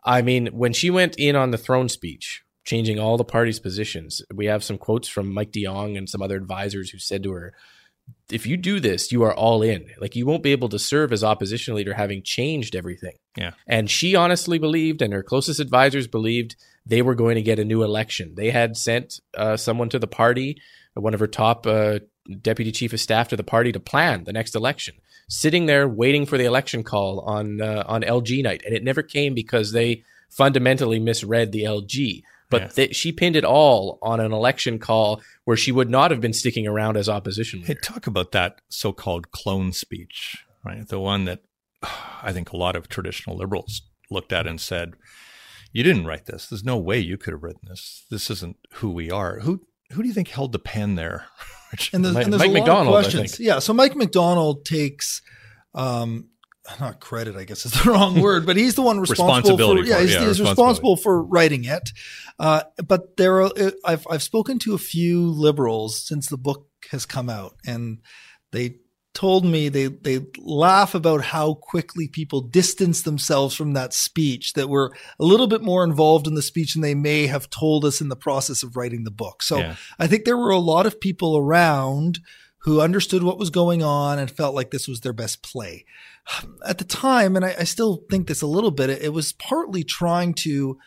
I 0.04 0.22
mean, 0.22 0.48
when 0.48 0.74
she 0.74 0.90
went 0.90 1.16
in 1.18 1.36
on 1.36 1.52
the 1.52 1.58
throne 1.58 1.90
speech, 1.90 2.44
changing 2.66 3.00
all 3.00 3.18
the 3.18 3.24
party's 3.24 3.60
positions, 3.60 4.22
we 4.34 4.46
have 4.46 4.64
some 4.64 4.78
quotes 4.78 5.08
from 5.08 5.34
Mike 5.34 5.52
de 5.52 5.66
Jong 5.66 5.98
and 5.98 6.10
some 6.10 6.22
other 6.22 6.36
advisors 6.36 6.90
who 6.90 7.00
said 7.00 7.24
to 7.24 7.32
her, 7.32 7.54
if 8.30 8.46
you 8.46 8.58
do 8.58 8.80
this, 8.80 9.12
you 9.12 9.24
are 9.24 9.34
all 9.34 9.62
in. 9.62 9.90
Like 10.00 10.16
you 10.16 10.26
won't 10.26 10.44
be 10.44 10.52
able 10.52 10.70
to 10.70 10.80
serve 10.80 11.12
as 11.12 11.24
opposition 11.24 11.76
leader 11.76 11.94
having 11.94 12.24
changed 12.24 12.76
everything. 12.76 13.16
Yeah. 13.38 13.52
And 13.68 13.90
she 13.90 14.16
honestly 14.16 14.60
believed, 14.60 15.02
and 15.02 15.14
her 15.14 15.24
closest 15.24 15.60
advisors 15.60 16.08
believed, 16.08 16.56
they 16.86 17.02
were 17.02 17.16
going 17.16 17.36
to 17.36 17.42
get 17.42 17.60
a 17.60 17.66
new 17.66 17.84
election. 17.84 18.34
They 18.36 18.50
had 18.50 18.78
sent 18.78 19.20
uh, 19.36 19.58
someone 19.58 19.90
to 19.90 20.00
the 20.00 20.08
party, 20.08 20.62
one 20.94 21.14
of 21.14 21.20
her 21.20 21.28
top 21.28 21.68
uh, 21.68 22.00
deputy 22.42 22.72
chief 22.72 22.94
of 22.94 23.00
staff 23.00 23.30
to 23.30 23.36
the 23.36 23.44
party 23.44 23.72
to 23.72 23.80
plan 23.80 24.24
the 24.24 24.34
next 24.34 24.56
election. 24.56 24.96
Sitting 25.30 25.66
there 25.66 25.88
waiting 25.88 26.26
for 26.26 26.38
the 26.38 26.46
election 26.46 26.84
call 26.84 27.20
on 27.22 27.62
uh, 27.62 27.84
on 27.86 28.02
LG 28.02 28.44
night, 28.44 28.62
and 28.66 28.74
it 28.74 28.84
never 28.84 29.02
came 29.04 29.34
because 29.34 29.72
they 29.74 30.04
fundamentally 30.30 31.00
misread 31.00 31.52
the 31.52 31.64
LG. 31.64 32.24
But 32.50 32.62
Yeah. 32.62 32.68
they, 32.76 32.88
she 32.94 33.12
pinned 33.12 33.36
it 33.36 33.44
all 33.44 34.00
on 34.02 34.22
an 34.22 34.32
election 34.32 34.80
call 34.80 35.22
where 35.44 35.58
she 35.58 35.72
would 35.74 35.90
not 35.90 36.12
have 36.12 36.22
been 36.22 36.32
sticking 36.32 36.66
around 36.66 36.96
as 36.96 37.10
opposition 37.10 37.60
Hey, 37.62 37.70
leader. 37.70 37.82
talk 37.82 38.08
about 38.08 38.32
that 38.32 38.62
so-called 38.70 39.28
throne 39.38 39.74
speech, 39.74 40.38
right? 40.64 40.88
The 40.88 41.00
one 41.00 41.26
that 41.26 41.42
I 42.24 42.32
think 42.32 42.52
a 42.54 42.58
lot 42.58 42.78
of 42.78 42.88
traditional 42.88 43.36
liberals 43.36 43.82
looked 44.10 44.32
at 44.32 44.48
and 44.48 44.62
said, 44.62 44.94
"You 45.74 45.84
didn't 45.84 46.06
write 46.06 46.26
this. 46.26 46.48
There's 46.48 46.64
no 46.64 46.78
way 46.78 47.00
you 47.00 47.18
could 47.18 47.34
have 47.34 47.44
written 47.44 47.68
this. 47.68 48.06
This 48.10 48.30
isn't 48.32 48.56
who 48.76 48.92
we 48.92 49.12
are." 49.12 49.40
Who 49.42 49.68
who 49.92 50.02
do 50.02 50.08
you 50.08 50.14
think 50.14 50.28
held 50.28 50.52
the 50.52 50.60
pen 50.60 50.96
there? 50.96 51.26
And 51.92 52.04
there's, 52.04 52.16
Mike- 52.16 52.24
and 52.24 52.34
there's 52.34 52.40
Mike 52.40 52.50
a 52.50 52.54
lot 52.54 52.60
McDonald, 52.60 52.96
I 52.96 53.00
of 53.00 53.04
questions. 53.04 53.40
Yeah, 53.42 53.60
so 53.60 53.74
Mike 53.74 53.94
McDonald 53.94 54.64
takes, 54.64 55.22
um, 55.76 56.30
not 56.80 57.02
credit, 57.02 57.36
I 57.36 57.44
guess 57.44 57.66
is 57.66 57.74
the 57.74 57.92
wrong 57.92 58.22
word, 58.22 58.46
but 58.46 58.56
he's 58.56 58.76
the 58.76 58.82
one 58.82 59.02
responsible 59.02 59.58
for. 59.58 59.78
Yeah, 59.84 60.00
he's, 60.00 60.14
yeah, 60.14 60.28
he's 60.28 60.40
responsible 60.40 60.96
for 60.96 61.22
writing 61.22 61.66
it. 61.66 61.90
Uh, 62.40 62.64
but 62.88 63.18
there 63.18 63.42
are, 63.44 63.52
I've 63.84 64.08
I've 64.10 64.24
spoken 64.24 64.60
to 64.60 64.76
a 64.76 64.78
few 64.78 65.30
liberals 65.30 66.00
since 66.08 66.28
the 66.30 66.38
book 66.38 66.68
has 66.92 67.06
come 67.06 67.30
out, 67.30 67.56
and 67.66 68.00
they 68.54 68.78
told 69.18 69.44
me 69.44 69.68
they 69.68 69.88
they 69.88 70.20
laugh 70.38 70.94
about 70.94 71.24
how 71.24 71.56
quickly 71.56 72.08
people 72.08 72.40
distance 72.40 73.02
themselves 73.02 73.56
from 73.56 73.74
that 73.74 73.92
speech 73.92 74.54
that 74.54 74.70
were 74.70 74.94
a 75.20 75.26
little 75.26 75.48
bit 75.48 75.64
more 75.64 75.84
involved 75.84 76.28
in 76.28 76.36
the 76.36 76.42
speech 76.44 76.74
than 76.74 76.84
they 76.84 76.94
may 76.94 77.26
have 77.26 77.50
told 77.50 77.84
us 77.84 78.00
in 78.00 78.10
the 78.10 78.16
process 78.16 78.62
of 78.62 78.78
writing 78.78 79.06
the 79.06 79.12
book. 79.12 79.42
So 79.42 79.58
Yeah. 79.58 79.76
I 79.98 80.06
think 80.06 80.26
there 80.26 80.38
were 80.38 80.52
a 80.52 80.60
lot 80.60 80.86
of 80.86 81.02
people 81.02 81.36
around 81.36 82.20
who 82.60 82.80
understood 82.80 83.24
what 83.24 83.40
was 83.40 83.50
going 83.50 83.82
on 83.82 84.20
and 84.20 84.30
felt 84.30 84.54
like 84.54 84.70
this 84.70 84.88
was 84.88 85.02
their 85.02 85.14
best 85.14 85.42
play. 85.42 85.86
At 86.68 86.78
the 86.78 86.84
time, 86.84 87.36
and 87.36 87.44
I, 87.44 87.56
I 87.58 87.64
still 87.64 88.04
think 88.12 88.28
this 88.28 88.44
a 88.44 88.48
little 88.48 88.70
bit, 88.70 88.92
it, 88.92 89.02
it 89.02 89.14
was 89.14 89.34
partly 89.34 89.84
trying 89.84 90.36
to 90.44 90.78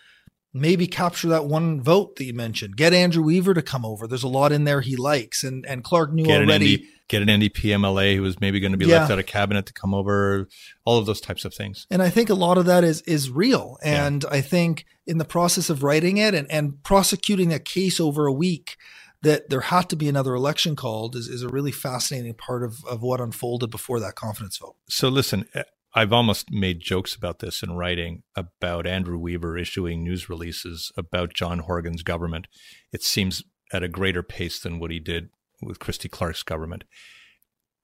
maybe 0.52 0.86
capture 0.86 1.28
that 1.28 1.46
one 1.46 1.80
vote 1.80 2.16
that 2.16 2.24
you 2.24 2.34
mentioned. 2.34 2.76
Get 2.76 2.92
Andrew 2.92 3.22
Weaver 3.22 3.54
to 3.54 3.62
come 3.62 3.84
over. 3.84 4.06
There's 4.06 4.22
a 4.22 4.28
lot 4.28 4.52
in 4.52 4.64
there 4.64 4.80
he 4.80 4.96
likes, 4.96 5.44
and 5.44 5.64
and 5.66 5.84
Clark 5.84 6.12
knew 6.12 6.24
get 6.24 6.42
an 6.42 6.48
already. 6.48 6.76
ND, 6.76 6.82
get 7.08 7.22
an 7.22 7.28
NDP 7.28 7.70
MLA 7.76 8.14
who 8.16 8.22
was 8.22 8.40
maybe 8.40 8.60
going 8.60 8.72
to 8.72 8.78
be 8.78 8.86
Yeah. 8.86 9.00
left 9.00 9.10
out 9.10 9.18
of 9.18 9.26
cabinet 9.26 9.66
to 9.66 9.72
come 9.72 9.94
over. 9.94 10.48
All 10.84 10.98
of 10.98 11.06
those 11.06 11.20
types 11.20 11.44
of 11.44 11.54
things. 11.54 11.86
And 11.90 12.02
I 12.02 12.08
think 12.10 12.30
a 12.30 12.34
lot 12.34 12.58
of 12.58 12.66
that 12.66 12.84
is 12.84 13.02
is 13.02 13.30
real. 13.30 13.78
Yeah. 13.82 14.06
And 14.06 14.24
I 14.30 14.40
think 14.40 14.84
in 15.06 15.18
the 15.18 15.24
process 15.24 15.70
of 15.70 15.82
writing 15.82 16.18
it 16.18 16.34
and, 16.34 16.50
and 16.50 16.82
prosecuting 16.84 17.52
a 17.52 17.58
case 17.58 17.98
over 18.00 18.26
a 18.26 18.32
week, 18.32 18.76
that 19.22 19.50
there 19.50 19.60
had 19.62 19.88
to 19.90 19.96
be 19.96 20.08
another 20.08 20.34
election 20.34 20.76
called 20.76 21.16
is, 21.16 21.26
is 21.28 21.42
a 21.42 21.48
really 21.48 21.72
fascinating 21.72 22.34
part 22.34 22.62
of, 22.62 22.84
of 22.84 23.02
what 23.02 23.20
unfolded 23.20 23.70
before 23.70 23.98
that 24.00 24.14
confidence 24.14 24.56
vote. 24.58 24.76
So 24.88 25.08
listen, 25.08 25.46
I've 25.92 26.12
almost 26.12 26.50
made 26.50 26.80
jokes 26.80 27.16
about 27.16 27.40
this 27.40 27.62
in 27.62 27.72
writing 27.72 28.22
about 28.36 28.86
Andrew 28.86 29.18
Weaver 29.18 29.58
issuing 29.58 30.04
news 30.04 30.28
releases 30.28 30.92
about 30.96 31.34
John 31.34 31.60
Horgan's 31.60 32.02
government. 32.02 32.46
It 32.92 33.02
seems 33.02 33.42
at 33.72 33.82
a 33.82 33.88
greater 33.88 34.22
pace 34.22 34.60
than 34.60 34.78
what 34.78 34.92
he 34.92 35.00
did 35.00 35.30
with 35.62 35.80
Christy 35.80 36.08
Clark's 36.08 36.42
government. 36.42 36.84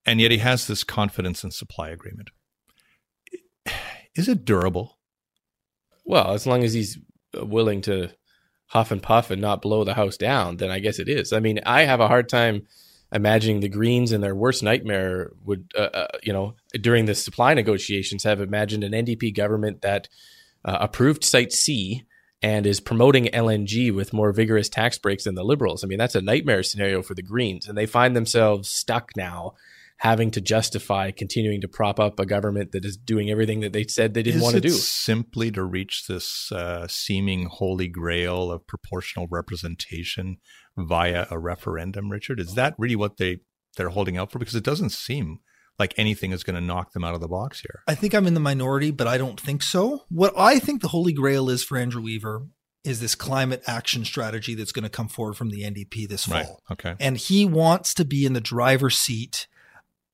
And 0.05 0.21
yet 0.21 0.31
he 0.31 0.37
has 0.37 0.67
this 0.67 0.85
confidence 0.85 1.43
and 1.43 1.53
supply 1.53 1.89
agreement. 1.89 2.29
Is 4.15 4.29
it 4.29 4.45
durable? 4.45 4.99
Well, 6.05 6.31
as 6.33 6.47
long 6.47 6.63
as 6.63 6.73
he's 6.73 6.97
willing 7.35 7.81
to 7.81 8.11
huff 8.67 8.91
and 8.91 9.03
puff 9.03 9.31
and 9.31 9.41
not 9.41 9.61
blow 9.61 9.83
the 9.83 9.93
house 9.93 10.15
down, 10.15 10.57
then 10.57 10.71
I 10.71 10.79
guess 10.79 10.99
it 10.99 11.09
is. 11.09 11.33
I 11.33 11.41
mean, 11.41 11.59
I 11.65 11.83
have 11.83 11.99
a 11.99 12.07
hard 12.07 12.29
time 12.29 12.67
imagining 13.11 13.61
the 13.61 13.69
Greens 13.69 14.11
in 14.11 14.21
their 14.21 14.35
worst 14.35 14.63
nightmare 14.63 15.31
would, 15.43 15.71
uh, 15.77 15.89
uh, 15.93 16.07
you 16.23 16.33
know, 16.33 16.55
during 16.81 17.05
the 17.05 17.15
supply 17.15 17.53
negotiations, 17.53 18.23
have 18.23 18.41
imagined 18.41 18.83
an 18.83 18.91
NDP 18.91 19.35
government 19.35 19.81
that 19.81 20.09
uh, 20.65 20.77
approved 20.81 21.23
Site 21.23 21.53
C 21.53 22.03
and 22.41 22.67
is 22.67 22.79
promoting 22.79 23.25
LNG 23.25 23.93
with 23.93 24.13
more 24.13 24.31
vigorous 24.31 24.69
tax 24.69 24.97
breaks 24.97 25.23
than 25.23 25.35
the 25.35 25.43
Liberals. 25.43 25.83
I 25.83 25.87
mean, 25.87 25.97
that's 25.97 26.15
a 26.15 26.21
nightmare 26.21 26.63
scenario 26.63 27.01
for 27.01 27.15
the 27.15 27.23
Greens, 27.23 27.67
and 27.67 27.77
they 27.77 27.85
find 27.85 28.15
themselves 28.15 28.69
stuck 28.69 29.11
now. 29.15 29.53
Having 30.01 30.29
to 30.31 30.41
justify 30.41 31.09
continuing 31.09 31.61
to 31.61 31.67
prop 31.67 31.99
up 31.99 32.19
a 32.19 32.25
government 32.27 32.71
that 32.73 32.85
is 32.85 32.97
doing 32.97 33.31
everything 33.31 33.61
that 33.61 33.73
they 33.73 33.83
said 33.87 34.13
they 34.13 34.21
didn't 34.21 34.41
Is 34.41 34.43
want 34.43 34.53
to 34.53 34.61
do. 34.61 34.69
simply 34.69 35.49
to 35.49 35.63
reach 35.63 36.05
this 36.05 36.51
uh, 36.51 36.85
seeming 36.87 37.47
holy 37.47 37.87
grail 37.87 38.51
of 38.51 38.67
proportional 38.67 39.25
representation 39.31 40.37
via 40.77 41.27
a 41.29 41.39
referendum, 41.39 42.11
Richard? 42.11 42.39
Is 42.39 42.53
that 42.55 42.75
really 42.77 42.95
what 42.95 43.17
they, 43.17 43.39
they're 43.75 43.89
holding 43.89 44.17
out 44.17 44.31
for? 44.31 44.39
Because 44.39 44.55
it 44.55 44.63
doesn't 44.63 44.91
seem 44.91 45.39
like 45.79 45.93
anything 45.97 46.31
is 46.31 46.43
going 46.43 46.55
to 46.55 46.61
knock 46.61 46.93
them 46.93 47.03
out 47.03 47.13
of 47.13 47.21
the 47.21 47.27
box 47.27 47.61
here. 47.61 47.83
I 47.87 47.95
think 47.95 48.13
I'm 48.13 48.27
in 48.27 48.33
the 48.33 48.39
minority, 48.39 48.91
but 48.91 49.07
I 49.07 49.17
don't 49.17 49.39
think 49.39 49.61
so. 49.61 50.05
What 50.09 50.33
I 50.37 50.59
think 50.59 50.81
the 50.81 50.87
holy 50.89 51.13
grail 51.13 51.49
is 51.49 51.63
for 51.63 51.77
Andrew 51.77 52.01
Weaver 52.01 52.47
is 52.83 52.99
this 52.99 53.15
climate 53.15 53.61
action 53.67 54.05
strategy 54.05 54.55
that's 54.55 54.71
going 54.71 54.83
to 54.83 54.89
come 54.89 55.07
forward 55.07 55.35
from 55.35 55.49
the 55.49 55.61
NDP 55.61 56.07
this 56.07 56.25
fall. 56.25 56.37
Right. 56.37 56.47
Okay. 56.71 56.95
And 56.99 57.17
he 57.17 57.45
wants 57.45 57.93
to 57.95 58.05
be 58.05 58.25
in 58.25 58.33
the 58.33 58.41
driver's 58.41 58.97
seat 58.97 59.47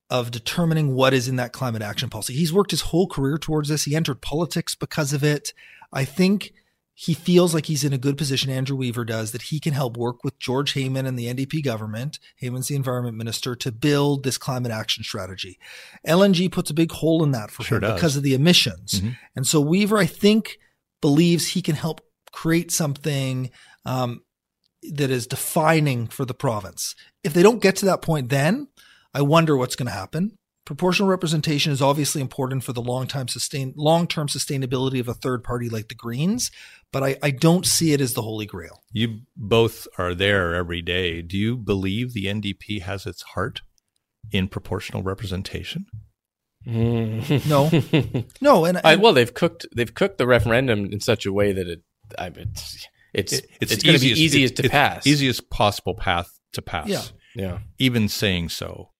of 0.10 0.32
determining 0.32 0.94
what 0.94 1.14
is 1.14 1.28
in 1.28 1.38
that 1.38 1.54
climate 1.54 1.82
action 1.82 2.10
policy. 2.10 2.34
He's 2.34 2.54
worked 2.54 2.72
his 2.72 2.82
whole 2.82 3.08
career 3.08 3.38
towards 3.38 3.70
this. 3.70 3.86
He 3.86 3.96
entered 3.96 4.22
politics 4.22 4.76
because 4.76 5.14
of 5.14 5.24
it. 5.24 5.54
I 5.92 6.04
think 6.04 6.54
he 6.96 7.14
feels 7.14 7.54
like 7.54 7.66
he's 7.66 7.84
in 7.84 7.92
a 7.94 7.98
good 7.98 8.18
position, 8.18 8.52
Andrew 8.52 8.78
Weaver 8.78 9.04
does, 9.04 9.32
that 9.32 9.44
he 9.44 9.60
can 9.60 9.74
help 9.74 9.98
work 9.98 10.24
with 10.24 10.38
George 10.38 10.74
Heyman 10.76 11.08
and 11.08 11.18
the 11.18 11.26
NDP 11.26 11.64
government, 11.64 12.20
Heyman's 12.42 12.68
the 12.68 12.76
environment 12.76 13.18
minister, 13.18 13.56
to 13.56 13.72
build 13.72 14.24
this 14.24 14.38
climate 14.38 14.72
action 14.72 15.04
strategy. 15.04 15.58
LNG 16.08 16.52
puts 16.52 16.70
a 16.70 16.74
big 16.74 16.92
hole 16.92 17.24
in 17.24 17.32
that 17.32 17.50
for 17.50 17.64
Sure 17.64 17.78
him 17.78 17.82
does. 17.82 17.94
because 17.96 18.16
of 18.16 18.24
the 18.24 18.36
emissions. 18.36 19.02
Mhm. 19.02 19.18
And 19.36 19.48
so 19.48 19.60
Weaver, 19.60 19.98
I 19.98 20.06
think, 20.06 20.60
believes 21.02 21.48
he 21.50 21.62
can 21.64 21.76
help 21.76 22.02
create 22.32 22.72
something 22.72 23.50
um, 23.86 24.22
that 24.94 25.10
is 25.10 25.28
defining 25.28 26.08
for 26.08 26.26
the 26.26 26.34
province. 26.34 26.96
If 27.24 27.34
they 27.34 27.44
don't 27.44 27.62
get 27.62 27.76
to 27.78 27.86
that 27.86 28.02
point 28.02 28.30
then, 28.30 28.68
I 29.14 29.22
wonder 29.22 29.58
what's 29.58 29.76
going 29.76 29.88
to 29.88 29.94
happen. 29.94 30.38
Proportional 30.66 31.10
representation 31.10 31.72
is 31.72 31.82
obviously 31.82 32.22
important 32.22 32.64
for 32.64 32.74
the 32.74 32.82
long 32.82 33.08
time 33.08 33.28
sustain 33.28 33.74
long 33.76 34.08
term 34.08 34.28
sustainability 34.28 35.00
of 35.00 35.08
a 35.08 35.14
third 35.14 35.44
party 35.44 35.70
like 35.70 35.90
the 35.90 35.96
Greens, 35.96 36.52
but 36.92 37.04
I, 37.04 37.18
I 37.22 37.32
don't 37.32 37.66
see 37.66 37.92
it 37.94 38.02
as 38.02 38.14
the 38.14 38.22
holy 38.22 38.46
grail. 38.46 38.82
You 38.92 39.22
both 39.36 39.88
are 39.98 40.14
there 40.16 40.56
every 40.56 40.82
day. 40.82 41.22
Do 41.22 41.38
you 41.38 41.58
believe 41.58 42.14
the 42.14 42.26
NDP 42.26 42.82
has 42.84 43.06
its 43.06 43.22
heart 43.22 43.62
in 44.32 44.48
proportional 44.48 45.04
representation? 45.04 45.86
Mm. 46.66 47.46
no, 47.50 48.24
no, 48.42 48.64
and, 48.66 48.78
and 48.78 48.88
I, 48.88 48.96
well, 48.96 49.12
they've 49.12 49.34
cooked 49.34 49.66
they've 49.76 49.94
cooked 49.94 50.18
the 50.18 50.26
referendum 50.26 50.86
in 50.86 51.02
such 51.02 51.26
a 51.26 51.34
way 51.34 51.52
that 51.52 51.68
it 51.68 51.82
I, 52.18 52.28
it's 52.36 52.88
it's 53.14 53.34
It- 53.34 53.48
it's, 53.60 53.84
going 53.84 53.98
to 53.98 54.02
be 54.02 54.12
easiest 54.12 54.56
to 54.58 54.70
pass. 54.70 55.06
Easiest 55.06 55.50
possible 55.50 55.94
path 55.94 56.40
to 56.54 56.62
pass. 56.62 56.88
Yeah. 56.88 57.02
yeah. 57.36 57.60
Even 57.80 58.08
saying 58.08 58.48
so, 58.50 58.92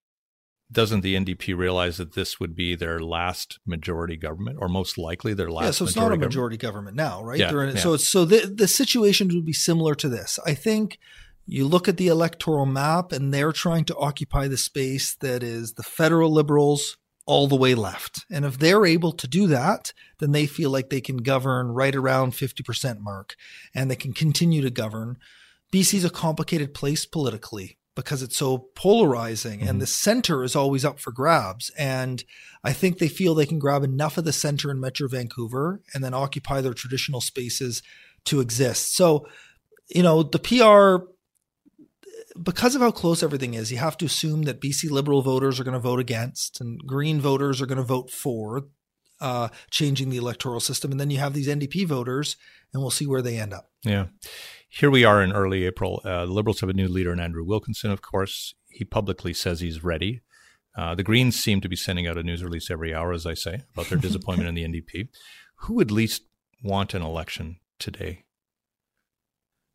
doesn't 0.74 1.02
the 1.02 1.16
NDP 1.16 1.56
realize 1.56 1.98
that 1.98 2.14
this 2.14 2.40
would 2.40 2.56
be 2.56 2.76
their 2.76 3.00
last 3.00 3.60
majority 3.66 4.18
government, 4.18 4.58
or 4.60 4.68
most 4.68 4.98
likely 4.98 5.34
their 5.34 5.50
last? 5.50 5.66
yeah, 5.66 5.72
so 5.72 5.86
it's 5.86 5.96
not 5.96 6.12
a 6.12 6.18
majority 6.18 6.58
government 6.58 6.96
now, 6.98 7.24
right? 7.24 7.40
Yeah, 7.40 7.52
They're 7.52 7.64
in, 7.64 7.76
yeah. 7.76 7.82
So 7.82 7.94
it's 7.94 8.08
so 8.08 8.26
the 8.26 8.52
the 8.54 8.68
situation 8.68 9.30
would 9.30 9.46
be 9.46 9.54
similar 9.54 9.96
to 9.96 10.10
this. 10.10 10.40
I 10.46 10.54
think 10.54 11.00
you 11.46 11.68
look 11.68 11.88
at 11.88 11.98
the 11.98 12.08
electoral 12.08 12.66
map, 12.66 13.12
and 13.12 13.34
they're 13.34 13.52
trying 13.52 13.86
to 13.86 13.96
occupy 13.96 14.48
the 14.48 14.58
space 14.58 15.16
that 15.16 15.44
is 15.44 15.74
the 15.74 15.84
federal 15.84 16.32
liberals 16.32 16.98
all 17.26 17.48
the 17.48 17.56
way 17.56 17.74
left. 17.74 18.26
And 18.30 18.44
if 18.44 18.60
they're 18.60 18.86
able 18.86 19.14
to 19.14 19.28
do 19.28 19.48
that, 19.48 19.94
then 20.20 20.32
they 20.32 20.46
feel 20.46 20.70
like 20.70 20.90
they 20.90 21.02
can 21.02 21.18
govern 21.18 21.70
right 21.70 21.96
around 21.96 22.34
50% 22.34 23.00
mark 23.00 23.36
and 23.74 23.90
they 23.90 23.96
can 23.96 24.14
continue 24.14 24.62
to 24.62 24.70
govern. 24.70 25.18
BC 25.72 25.96
is 25.96 26.06
a 26.06 26.10
complicated 26.10 26.74
place 26.74 27.06
politically 27.06 27.78
because 27.96 28.24
it's 28.24 28.38
so 28.38 28.58
polarizing 28.76 29.60
Mhm. 29.60 29.70
and 29.70 29.82
the 29.82 29.86
center 29.88 30.44
is 30.44 30.56
always 30.56 30.84
up 30.84 31.00
for 31.00 31.12
grabs. 31.12 31.70
And 31.78 32.24
I 32.64 32.74
think 32.74 32.98
they 32.98 33.08
feel 33.08 33.36
they 33.36 33.46
can 33.46 33.60
grab 33.60 33.84
enough 33.84 34.18
of 34.18 34.26
the 34.26 34.34
center 34.34 34.72
in 34.72 34.80
Metro 34.80 35.08
Vancouver 35.08 35.82
and 35.94 36.04
then 36.04 36.14
occupy 36.14 36.62
their 36.62 36.74
traditional 36.74 37.22
spaces 37.22 37.82
to 38.26 38.40
exist. 38.40 38.96
So, 38.96 39.28
you 39.90 40.02
know, 40.02 40.24
the 40.24 40.40
PR 40.40 41.08
because 42.42 42.74
of 42.74 42.82
how 42.82 42.90
close 42.90 43.22
everything 43.22 43.54
is, 43.54 43.72
you 43.72 43.78
have 43.78 43.98
to 43.98 44.06
assume 44.06 44.44
that 44.44 44.60
BC 44.60 44.90
Liberal 44.90 45.22
voters 45.22 45.60
are 45.60 45.64
going 45.64 45.74
to 45.74 45.80
vote 45.80 46.00
against 46.00 46.60
and 46.60 46.80
Green 46.86 47.22
voters 47.22 47.62
are 47.62 47.68
going 47.68 47.78
to 47.78 47.84
vote 47.84 48.10
for 48.10 48.66
uh, 49.22 49.50
changing 49.70 50.10
the 50.10 50.18
electoral 50.18 50.60
system. 50.60 50.92
And 50.92 51.00
then 51.00 51.12
you 51.12 51.20
have 51.20 51.34
these 51.34 51.48
NDP 51.48 51.86
voters, 51.86 52.36
and 52.74 52.82
we'll 52.82 52.92
see 52.92 53.06
where 53.06 53.22
they 53.22 53.40
end 53.40 53.54
up. 53.54 53.70
Yeah. 53.84 54.08
Here 54.76 54.90
we 54.90 55.06
are 55.06 55.22
in 55.22 55.32
early 55.32 55.68
April. 55.68 56.02
Uh, 56.04 56.26
the 56.26 56.32
Liberals 56.32 56.62
have 56.62 56.70
a 56.70 56.74
new 56.74 56.88
leader 56.88 57.14
in 57.14 57.20
Andrew 57.20 57.44
Wilkinson, 57.44 57.92
of 57.92 58.02
course. 58.02 58.56
He 58.70 58.84
publicly 58.84 59.32
says 59.32 59.60
he's 59.60 59.84
ready. 59.84 60.22
Uh, 60.76 60.96
the 60.96 61.04
Greens 61.04 61.40
seem 61.40 61.62
to 61.62 61.70
be 61.70 61.76
sending 61.76 62.08
out 62.08 62.18
a 62.18 62.24
news 62.24 62.44
release 62.44 62.72
every 62.72 62.92
hour, 62.92 63.14
as 63.14 63.28
I 63.28 63.36
say, 63.36 63.62
about 63.74 63.90
their 63.90 63.98
disappointment 64.00 64.50
in 64.50 64.56
the 64.56 64.64
NDP. 64.64 65.10
Who 65.58 65.76
would 65.76 65.92
least 65.92 66.24
want 66.64 66.96
an 66.96 67.04
election 67.04 67.60
today? 67.78 68.26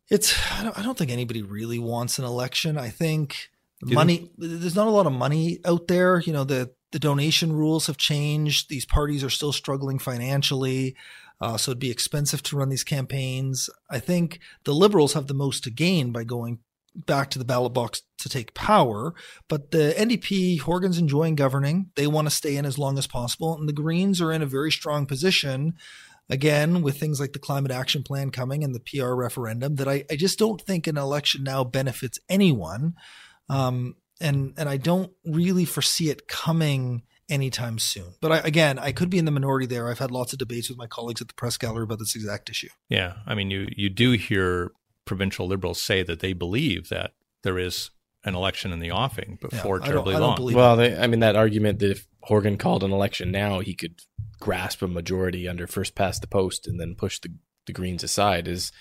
It's 0.09 0.37
I 0.51 0.63
don't, 0.63 0.77
I 0.77 0.81
don't 0.81 0.97
think 0.97 1.11
anybody 1.11 1.43
really 1.43 1.79
wants 1.79 2.19
an 2.19 2.25
election. 2.25 2.77
I 2.77 2.89
think 2.89 3.51
you 3.81 3.95
money. 3.95 4.29
There's 4.37 4.75
not 4.75 4.87
a 4.87 4.91
lot 4.91 5.07
of 5.07 5.13
money 5.13 5.59
out 5.63 5.87
there. 5.87 6.19
You 6.19 6.33
know 6.33 6.43
the 6.43 6.73
the 6.91 6.99
donation 6.99 7.53
rules 7.53 7.87
have 7.87 7.95
changed. 7.95 8.67
These 8.69 8.85
parties 8.85 9.23
are 9.23 9.29
still 9.29 9.53
struggling 9.53 9.97
financially, 9.97 10.97
uh, 11.41 11.57
so 11.57 11.71
it'd 11.71 11.79
be 11.79 11.91
expensive 11.91 12.43
to 12.43 12.57
run 12.57 12.69
these 12.69 12.83
campaigns. 12.83 13.69
I 13.89 13.99
think 13.99 14.39
the 14.65 14.73
Liberals 14.73 15.13
have 15.13 15.27
the 15.27 15.33
most 15.33 15.63
to 15.63 15.71
gain 15.71 16.11
by 16.11 16.23
going 16.23 16.59
back 16.95 17.29
to 17.29 17.39
the 17.39 17.45
ballot 17.45 17.73
box 17.73 18.01
to 18.17 18.29
take 18.29 18.53
power. 18.53 19.13
But 19.47 19.71
the 19.71 19.93
NDP, 19.97 20.61
Horgan's 20.61 20.97
enjoying 20.97 21.35
governing. 21.35 21.91
They 21.95 22.07
want 22.07 22.27
to 22.27 22.35
stay 22.35 22.55
in 22.57 22.65
as 22.65 22.77
long 22.77 22.97
as 22.97 23.07
possible, 23.07 23.57
and 23.57 23.69
the 23.69 23.73
Greens 23.73 24.21
are 24.21 24.31
in 24.31 24.41
a 24.41 24.47
very 24.47 24.71
strong 24.71 25.05
position 25.05 25.75
again 26.29 26.81
with 26.83 26.99
things 26.99 27.19
like 27.19 27.33
the 27.33 27.39
climate 27.39 27.71
action 27.71 28.03
plan 28.03 28.29
coming 28.29 28.63
and 28.63 28.75
the 28.75 28.79
PR 28.79 29.13
referendum 29.13 29.75
that 29.75 29.87
I, 29.87 30.05
I 30.11 30.15
just 30.15 30.37
don't 30.37 30.61
think 30.61 30.85
an 30.85 30.97
election 30.97 31.43
now 31.43 31.63
benefits 31.63 32.19
anyone. 32.29 32.93
Um, 33.49 33.95
and 34.21 34.53
and 34.57 34.67
I 34.67 34.77
don't 34.77 35.11
really 35.25 35.65
foresee 35.65 36.09
it 36.09 36.27
coming 36.27 37.03
anytime 37.29 37.79
soon. 37.79 38.13
But 38.21 38.31
I, 38.31 38.37
again, 38.39 38.79
I 38.79 38.91
could 38.91 39.09
be 39.09 39.17
in 39.17 39.25
the 39.25 39.31
minority 39.31 39.65
there. 39.65 39.89
I've 39.89 39.99
had 39.99 40.11
lots 40.11 40.33
of 40.33 40.39
debates 40.39 40.69
with 40.69 40.77
my 40.77 40.87
colleagues 40.87 41.21
at 41.21 41.27
the 41.27 41.33
press 41.35 41.57
gallery 41.57 41.83
about 41.83 41.99
this 41.99 42.15
exact 42.15 42.49
issue. 42.49 42.69
Yeah. 42.89 43.13
I 43.27 43.35
mean, 43.35 43.49
you, 43.51 43.67
you 43.75 43.89
do 43.89 44.11
hear 44.11 44.71
provincial 45.05 45.47
Liberals 45.47 45.81
say 45.81 46.03
that 46.03 46.19
they 46.19 46.33
believe 46.33 46.89
that 46.89 47.11
there 47.43 47.57
is 47.59 47.89
an 48.25 48.35
election 48.35 48.71
in 48.73 48.79
the 48.79 48.91
offing 48.91 49.37
before 49.41 49.77
I 49.77 49.79
don't- 49.85 49.89
terribly 49.93 50.15
I 50.15 50.19
don't 50.19 50.27
long. 50.29 50.35
believe- 50.35 50.55
Well, 50.57 50.75
they, 50.75 50.97
I 50.97 51.07
mean 51.07 51.21
that 51.21 51.35
argument 51.35 51.79
that 51.79 51.91
if 51.91 52.05
Horgan 52.23 52.57
called 52.57 52.83
an 52.83 52.91
election 52.91 53.31
now, 53.31 53.59
he 53.61 53.73
could 53.73 53.99
grasp 54.39 54.81
a 54.81 54.87
majority 54.87 55.47
under 55.47 55.67
first 55.67 55.95
past 55.95 56.21
the 56.21 56.27
post 56.27 56.67
and 56.67 56.79
then 56.79 56.95
push 56.95 57.19
the 57.19 57.29
the 57.65 57.73
Greens 57.73 58.03
aside 58.03 58.47
is. 58.47 58.71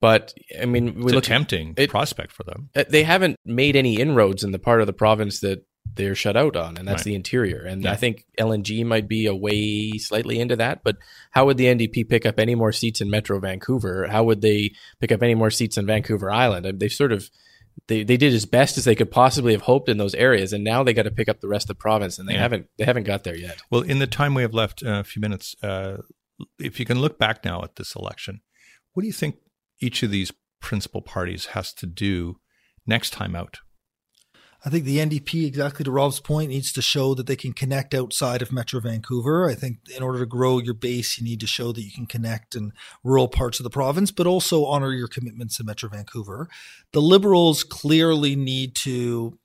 But 0.00 0.32
I 0.60 0.64
mean, 0.66 0.94
we 1.00 1.06
it's 1.06 1.12
look 1.14 1.24
a 1.24 1.26
tempting 1.26 1.74
it- 1.76 1.90
prospect 1.90 2.30
for 2.32 2.44
them. 2.44 2.70
Uh, 2.76 2.84
they 2.88 3.02
haven't 3.02 3.36
made 3.44 3.74
any 3.74 3.96
inroads 4.00 4.44
in 4.44 4.52
the 4.52 4.58
part 4.60 4.80
of 4.80 4.86
the 4.86 4.92
province 4.92 5.40
that 5.40 5.64
they're 5.94 6.14
shut 6.14 6.36
out 6.36 6.56
on, 6.56 6.76
and 6.76 6.86
that's 6.86 7.00
Right. 7.00 7.04
the 7.06 7.14
interior. 7.14 7.60
And 7.60 7.84
Yeah. 7.84 7.92
I 7.92 7.96
think 7.96 8.24
LNG 8.38 8.84
might 8.84 9.08
be 9.08 9.26
a 9.26 9.34
way 9.34 9.92
slightly 9.98 10.38
into 10.40 10.56
that. 10.56 10.82
But 10.84 10.96
how 11.32 11.46
would 11.46 11.56
the 11.56 11.66
NDP 11.66 12.04
pick 12.08 12.24
up 12.26 12.38
any 12.38 12.54
more 12.54 12.72
seats 12.72 13.00
in 13.00 13.10
Metro 13.10 13.38
Vancouver? 13.40 14.06
How 14.08 14.24
would 14.24 14.40
they 14.40 14.72
pick 15.00 15.10
up 15.12 15.22
any 15.22 15.34
more 15.34 15.50
seats 15.50 15.76
in 15.76 15.86
Vancouver 15.86 16.30
Island? 16.30 16.66
I 16.66 16.70
mean, 16.72 16.78
They 16.78 16.88
sort 16.88 17.12
of 17.12 17.30
they, 17.86 18.02
they 18.02 18.16
did 18.16 18.34
as 18.34 18.44
best 18.44 18.76
as 18.76 18.84
they 18.84 18.96
could 18.96 19.10
possibly 19.10 19.52
have 19.52 19.62
hoped 19.62 19.88
in 19.88 19.98
those 19.98 20.14
areas, 20.16 20.52
and 20.52 20.64
now 20.64 20.82
they 20.82 20.92
got 20.92 21.04
to 21.04 21.12
pick 21.12 21.28
up 21.28 21.40
the 21.40 21.46
rest 21.46 21.64
of 21.70 21.76
the 21.76 21.80
province, 21.80 22.18
and 22.18 22.28
they 22.28 22.32
Yeah. 22.34 22.40
haven't 22.40 22.66
they 22.76 22.84
haven't 22.84 23.04
got 23.04 23.22
there 23.24 23.36
yet. 23.36 23.62
Well, 23.70 23.82
in 23.82 24.00
the 24.00 24.06
time 24.08 24.34
we 24.34 24.42
have 24.42 24.52
left, 24.52 24.82
uh, 24.84 24.98
a 25.00 25.04
few 25.04 25.20
minutes, 25.22 25.54
uh, 25.62 25.98
if 26.58 26.80
you 26.80 26.84
can 26.86 27.00
look 27.00 27.18
back 27.20 27.44
now 27.44 27.62
at 27.62 27.76
this 27.76 27.94
election, 27.94 28.40
what 28.92 29.02
do 29.02 29.06
you 29.06 29.12
think 29.12 29.36
each 29.80 30.02
of 30.02 30.10
these 30.10 30.32
principal 30.60 31.00
parties 31.02 31.46
has 31.46 31.72
to 31.74 31.86
do 31.86 32.40
next 32.84 33.10
time 33.10 33.36
out? 33.36 33.60
I 34.64 34.70
think 34.70 34.84
the 34.84 34.98
NDP, 34.98 35.46
exactly 35.46 35.84
to 35.84 35.90
Rob's 35.90 36.18
point, 36.18 36.50
needs 36.50 36.72
to 36.72 36.82
show 36.82 37.14
that 37.14 37.26
they 37.26 37.36
can 37.36 37.52
connect 37.52 37.94
outside 37.94 38.42
of 38.42 38.50
Metro 38.50 38.80
Vancouver. 38.80 39.48
I 39.48 39.54
think 39.54 39.78
in 39.96 40.02
order 40.02 40.18
to 40.18 40.26
grow 40.26 40.58
your 40.58 40.74
base, 40.74 41.16
you 41.16 41.24
need 41.24 41.40
to 41.40 41.46
show 41.46 41.70
that 41.70 41.82
you 41.82 41.92
can 41.92 42.06
connect 42.06 42.56
in 42.56 42.72
rural 43.04 43.28
parts 43.28 43.60
of 43.60 43.64
the 43.64 43.70
province, 43.70 44.10
but 44.10 44.26
also 44.26 44.64
honor 44.64 44.92
your 44.92 45.06
commitments 45.06 45.60
in 45.60 45.66
Metro 45.66 45.88
Vancouver. 45.88 46.48
The 46.92 47.00
Liberals 47.00 47.62
clearly 47.62 48.34
need 48.34 48.74
to 48.76 49.38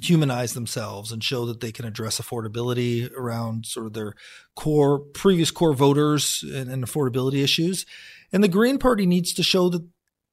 humanize 0.00 0.54
themselves 0.54 1.12
and 1.12 1.22
show 1.22 1.44
that 1.46 1.60
they 1.60 1.72
can 1.72 1.84
address 1.84 2.20
affordability 2.20 3.10
around 3.14 3.66
sort 3.66 3.86
of 3.86 3.92
their 3.92 4.14
core, 4.54 4.98
previous 4.98 5.50
core 5.50 5.74
voters 5.74 6.42
and, 6.42 6.70
and 6.70 6.84
affordability 6.84 7.42
issues. 7.42 7.84
And 8.32 8.42
the 8.42 8.48
Green 8.48 8.78
Party 8.78 9.06
needs 9.06 9.32
to 9.34 9.42
show 9.42 9.68
that 9.68 9.86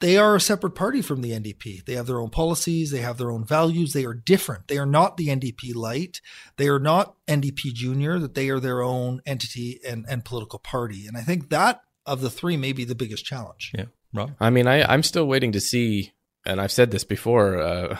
they 0.03 0.17
are 0.17 0.35
a 0.35 0.41
separate 0.41 0.75
party 0.75 1.01
from 1.01 1.21
the 1.21 1.31
NDP. 1.31 1.85
They 1.85 1.93
have 1.93 2.07
their 2.07 2.19
own 2.19 2.29
policies, 2.29 2.91
they 2.91 2.99
have 2.99 3.17
their 3.17 3.31
own 3.31 3.45
values, 3.45 3.93
they 3.93 4.03
are 4.03 4.13
different. 4.13 4.67
They 4.67 4.77
are 4.77 4.85
not 4.85 5.15
the 5.15 5.27
NDP 5.27 5.73
light, 5.75 6.19
they 6.57 6.67
are 6.67 6.77
not 6.77 7.15
NDP 7.25 7.73
junior, 7.73 8.19
that 8.19 8.35
they 8.35 8.49
are 8.49 8.59
their 8.59 8.81
own 8.81 9.21
entity 9.25 9.79
and, 9.87 10.05
and 10.09 10.25
political 10.25 10.59
party. 10.59 11.07
And 11.07 11.15
I 11.15 11.21
think 11.21 11.47
that 11.51 11.83
of 12.05 12.19
the 12.19 12.29
three 12.29 12.57
may 12.57 12.73
be 12.73 12.83
the 12.83 12.95
biggest 12.95 13.23
challenge. 13.23 13.71
Yeah, 13.73 13.85
Rob? 14.13 14.31
I 14.41 14.49
mean, 14.49 14.67
I, 14.67 14.83
I'm 14.83 15.03
still 15.03 15.25
waiting 15.25 15.53
to 15.53 15.61
see, 15.61 16.11
and 16.45 16.59
I've 16.59 16.73
said 16.73 16.91
this 16.91 17.05
before, 17.05 17.61
uh, 17.61 17.97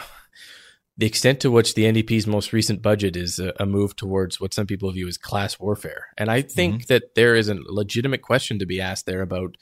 the 0.97 1.05
extent 1.05 1.39
to 1.39 1.51
which 1.51 1.73
the 1.73 1.85
NDP's 1.85 2.27
most 2.27 2.51
recent 2.51 2.81
budget 2.81 3.15
is 3.15 3.39
a, 3.39 3.53
a 3.61 3.65
move 3.65 3.95
towards 3.95 4.41
what 4.41 4.53
some 4.53 4.67
people 4.67 4.91
view 4.91 5.07
as 5.07 5.17
class 5.17 5.57
warfare. 5.57 6.07
And 6.17 6.29
I 6.29 6.41
think 6.41 6.87
that 6.87 7.15
there 7.15 7.33
is 7.33 7.47
a 7.47 7.55
legitimate 7.65 8.23
question 8.23 8.59
to 8.59 8.65
be 8.65 8.81
asked 8.81 9.05
there 9.05 9.21
about 9.21 9.55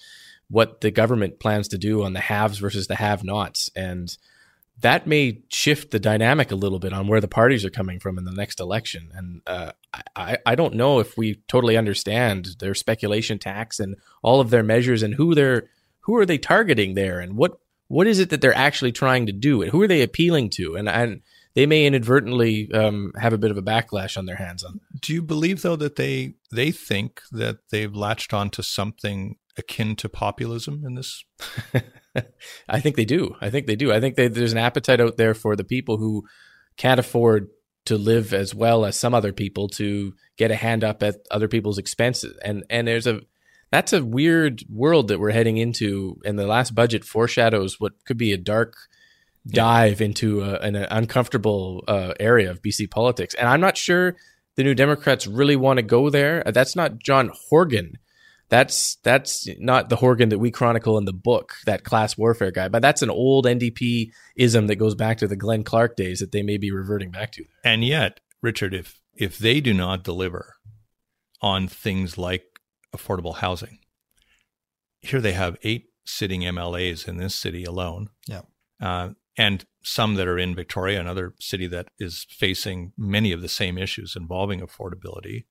what 0.52 0.82
the 0.82 0.92
government 0.92 1.40
plans 1.40 1.70
to 1.70 1.78
do 1.78 2.04
on 2.04 2.14
the 2.14 2.20
haves 2.20 2.60
versus 2.60 2.88
the 2.88 2.96
have 2.96 3.24
nots. 3.24 3.70
And 3.76 4.16
that 4.82 5.08
may 5.08 5.42
shift 5.50 5.92
the 5.92 6.00
dynamic 6.00 6.52
a 6.52 6.56
little 6.56 6.80
bit 6.80 6.92
on 6.92 7.08
where 7.08 7.22
the 7.22 7.28
parties 7.28 7.64
are 7.64 7.70
coming 7.70 8.00
from 8.00 8.18
in 8.18 8.26
the 8.26 8.32
next 8.32 8.60
election. 8.60 9.12
And 9.14 9.42
uh, 9.48 9.72
I, 10.16 10.38
I 10.46 10.56
don't 10.56 10.76
know 10.76 11.00
if 11.00 11.18
we 11.18 11.42
totally 11.48 11.78
understand 11.78 12.50
their 12.60 12.76
speculation 12.76 13.40
tax 13.40 13.80
and 13.80 13.96
all 14.22 14.42
of 14.42 14.50
their 14.50 14.64
measures 14.64 15.04
and 15.04 15.16
who 15.16 15.34
they're 15.34 15.70
who 16.02 16.16
are 16.16 16.26
they 16.26 16.38
targeting 16.38 16.96
there 16.96 17.20
and 17.20 17.38
what 17.38 17.60
what 17.88 18.08
is 18.08 18.20
it 18.20 18.30
that 18.32 18.42
they're 18.42 18.58
actually 18.58 18.92
trying 18.92 19.28
to 19.28 19.32
do 19.32 19.62
and 19.62 19.72
who 19.72 19.82
are 19.82 19.88
they 19.88 20.02
appealing 20.02 20.50
to 20.50 20.76
and 20.76 20.90
and 20.90 21.22
they 21.54 21.66
may 21.66 21.86
inadvertently 21.86 22.72
um, 22.72 23.12
have 23.20 23.34
a 23.34 23.38
bit 23.38 23.52
of 23.52 23.58
a 23.58 23.62
backlash 23.62 24.18
on 24.18 24.26
their 24.26 24.38
hands 24.38 24.64
on. 24.64 24.80
Do 25.02 25.14
you 25.14 25.22
believe 25.22 25.62
though 25.62 25.76
that 25.76 25.96
they 25.96 26.36
they 26.52 26.72
think 26.72 27.22
that 27.32 27.58
they've 27.70 27.94
latched 27.94 28.34
onto 28.34 28.64
something 28.64 29.36
akin 29.58 29.96
to 29.98 30.10
populism 30.10 30.84
in 30.86 30.96
this? 30.96 31.24
I 32.70 32.80
think 32.80 32.96
they 32.96 33.06
do. 33.06 33.36
I 33.42 33.50
think 33.50 33.68
they 33.68 33.76
do. 33.76 33.92
I 33.92 34.00
think 34.00 34.16
they, 34.16 34.28
there's 34.28 34.52
an 34.52 34.58
appetite 34.58 35.02
out 35.02 35.18
there 35.18 35.34
for 35.34 35.56
the 35.56 35.64
people 35.64 35.98
who 35.98 36.26
can't 36.78 37.00
afford 37.00 37.50
to 37.86 37.98
live 37.98 38.34
as 38.34 38.54
well 38.54 38.86
as 38.86 38.98
some 38.98 39.14
other 39.14 39.34
people 39.34 39.68
to 39.68 40.14
get 40.38 40.52
a 40.52 40.56
hand 40.56 40.84
up 40.84 41.02
at 41.04 41.16
other 41.32 41.48
people's 41.48 41.78
expenses. 41.78 42.38
And 42.44 42.64
and 42.70 42.88
there's 42.88 43.08
a 43.08 43.22
that's 43.72 43.94
a 43.94 44.04
weird 44.04 44.64
world 44.70 45.08
that 45.08 45.20
we're 45.20 45.32
heading 45.32 45.58
into. 45.58 46.20
And 46.26 46.38
the 46.38 46.46
last 46.46 46.76
budget 46.76 47.04
foreshadows 47.04 47.80
what 47.80 47.94
could 48.06 48.18
be 48.18 48.34
a 48.34 48.38
dark 48.38 48.76
dive 49.48 50.02
into 50.02 50.42
a, 50.42 50.56
an 50.60 50.76
uncomfortable 50.76 51.84
uh, 51.88 52.14
area 52.20 52.52
of 52.52 52.62
BC 52.62 52.92
politics. 52.92 53.34
And 53.34 53.48
I'm 53.48 53.62
not 53.62 53.78
sure 53.78 54.16
the 54.56 54.64
New 54.64 54.76
Democrats 54.76 55.26
really 55.26 55.56
want 55.56 55.78
to 55.78 55.84
go 55.84 56.10
there. 56.10 56.44
That's 56.46 56.76
not 56.76 57.00
John 57.00 57.32
Horgan. 57.50 57.98
That's 58.52 58.98
that's 58.98 59.48
not 59.60 59.88
the 59.88 59.96
Horgan 59.96 60.28
that 60.30 60.40
we 60.40 60.52
chronicle 60.52 60.98
in 60.98 61.06
the 61.06 61.14
book, 61.14 61.56
that 61.66 61.86
class 61.86 62.18
warfare 62.18 62.52
guy. 62.52 62.68
But 62.68 62.82
that's 62.82 63.02
an 63.02 63.10
old 63.10 63.46
NDP 63.46 64.12
ism 64.36 64.68
that 64.68 64.76
goes 64.76 64.94
back 64.94 65.20
to 65.20 65.28
the 65.28 65.38
Glenn 65.38 65.64
Clark 65.64 65.96
days 65.96 66.20
that 66.20 66.34
they 66.34 66.44
may 66.44 66.58
be 66.58 66.70
reverting 66.70 67.12
back 67.12 67.32
to. 67.32 67.46
And 67.64 67.82
yet, 67.82 68.20
Richard, 68.42 68.74
if 68.74 69.00
if 69.16 69.38
they 69.38 69.62
do 69.62 69.74
not 69.74 70.04
deliver 70.04 70.56
on 71.42 71.70
things 71.70 72.18
like 72.18 72.44
affordable 72.94 73.38
housing, 73.38 73.80
here 75.00 75.22
they 75.22 75.32
have 75.32 75.58
eight 75.64 75.86
sitting 76.04 76.42
MLAs 76.42 77.08
in 77.08 77.16
this 77.16 77.34
city 77.34 77.64
alone. 77.64 78.10
Yeah. 78.28 78.42
Uh, 78.82 79.12
and 79.38 79.64
some 79.82 80.16
that 80.16 80.28
are 80.28 80.38
in 80.38 80.56
Victoria, 80.56 81.00
another 81.00 81.36
city 81.40 81.68
that 81.68 81.88
is 82.00 82.28
facing 82.30 82.92
many 82.98 83.32
of 83.32 83.42
the 83.42 83.48
same 83.48 83.78
issues 83.78 84.14
involving 84.18 84.60
affordability. 84.60 85.46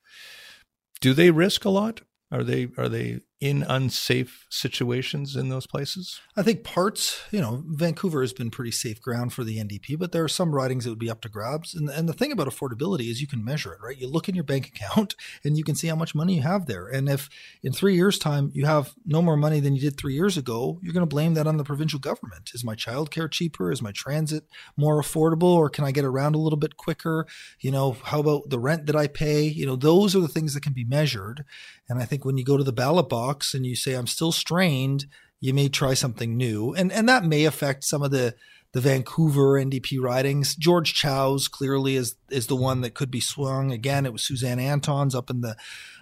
Do 1.01 1.15
they 1.15 1.31
risk 1.31 1.65
a 1.65 1.71
lot? 1.71 2.03
Are 2.31 2.45
they 2.45 2.69
are 2.77 2.89
they 2.89 3.21
in 3.41 3.63
unsafe 3.63 4.47
situations 4.51 5.35
in 5.35 5.49
those 5.49 5.67
places? 5.67 6.21
I 6.37 6.43
think 6.43 6.63
parts, 6.63 7.23
you 7.31 7.41
know, 7.41 7.65
Vancouver 7.67 8.21
has 8.21 8.35
been 8.35 8.51
pretty 8.51 8.71
safe 8.71 9.01
ground 9.01 9.33
for 9.33 9.45
the 9.45 9.57
NDP, 9.57 9.99
but 9.99 10.13
there 10.13 10.23
are 10.23 10.29
some 10.29 10.55
ridings 10.55 10.85
that 10.85 10.91
would 10.91 10.99
be 10.99 11.11
up 11.11 11.23
to 11.23 11.31
grabs. 11.31 11.75
And, 11.75 11.89
and 11.89 12.07
the 12.07 12.13
thing 12.13 12.33
about 12.33 12.49
affordability 12.49 13.11
is 13.11 13.23
you 13.23 13.27
can 13.27 13.43
measure 13.43 13.73
it, 13.73 13.81
right? 13.83 13.97
You 13.97 14.09
look 14.09 14.29
in 14.29 14.35
your 14.35 14.45
bank 14.45 14.69
account 14.69 15.15
and 15.45 15.57
you 15.57 15.65
can 15.65 15.75
see 15.75 15.89
how 15.89 15.97
much 15.97 16.15
money 16.15 16.37
you 16.37 16.43
have 16.43 16.67
there. 16.67 16.87
And 16.87 17.09
if 17.09 17.31
in 17.63 17.73
three 17.73 17.95
years' 17.95 18.19
time 18.19 18.51
you 18.53 18.67
have 18.67 18.93
no 19.07 19.23
more 19.23 19.39
money 19.39 19.59
than 19.59 19.75
you 19.75 19.81
did 19.81 19.97
three 19.97 20.15
years 20.15 20.37
ago, 20.37 20.79
you're 20.83 20.93
going 20.93 21.01
to 21.01 21.07
blame 21.07 21.33
that 21.35 21.47
on 21.47 21.57
the 21.57 21.65
provincial 21.65 21.99
government. 21.99 22.51
Is 22.53 22.63
my 22.63 22.75
childcare 22.75 23.31
cheaper? 23.31 23.73
Is 23.73 23.81
my 23.81 23.93
transit 23.93 24.45
more 24.77 25.01
affordable? 25.01 25.55
Or 25.55 25.71
can 25.71 25.85
I 25.85 25.93
get 25.93 26.05
around 26.05 26.35
a 26.35 26.39
little 26.39 26.59
bit 26.59 26.77
quicker? 26.77 27.27
You 27.59 27.71
know, 27.71 27.97
how 28.05 28.21
about 28.21 28.51
the 28.51 28.59
rent 28.59 28.85
that 28.87 28.97
I 28.97 29.07
pay? 29.07 29.45
You 29.45 29.65
know, 29.65 29.77
those 29.77 30.15
are 30.15 30.21
the 30.21 30.29
things 30.29 30.53
that 30.53 30.63
can 30.63 30.75
be 30.75 30.85
measured. 30.85 31.47
And 31.89 31.99
I 31.99 32.05
think 32.05 32.25
when 32.25 32.37
you 32.37 32.45
go 32.45 32.57
to 32.57 32.63
the 32.63 32.73
ballot 32.73 33.09
box 33.09 33.30
and 33.55 33.65
you 33.67 33.77
say, 33.77 33.95
I'm 33.95 34.07
still 34.07 34.33
strained, 34.33 35.07
you 35.41 35.55
may 35.55 35.69
try 35.69 35.95
something 35.95 36.37
new. 36.37 36.75
And 36.75 36.93
and 36.93 37.09
that 37.09 37.25
may 37.25 37.45
affect 37.45 37.85
some 37.85 38.03
of 38.03 38.11
the 38.11 38.35
the 38.73 38.81
Vancouver 38.81 39.55
NDP 39.55 40.01
ridings. 40.01 40.55
George 40.55 40.95
Chow's 40.95 41.49
clearly 41.49 41.97
is 41.97 42.17
is 42.31 42.47
the 42.47 42.57
one 42.57 42.83
that 42.83 42.95
could 42.95 43.11
be 43.11 43.21
swung. 43.21 43.73
Again, 43.73 44.07
it 44.07 44.13
was 44.13 44.23
Suzanne 44.23 44.61
Anton's 44.61 45.15
up 45.15 45.31
in 45.31 45.41
the 45.41 45.57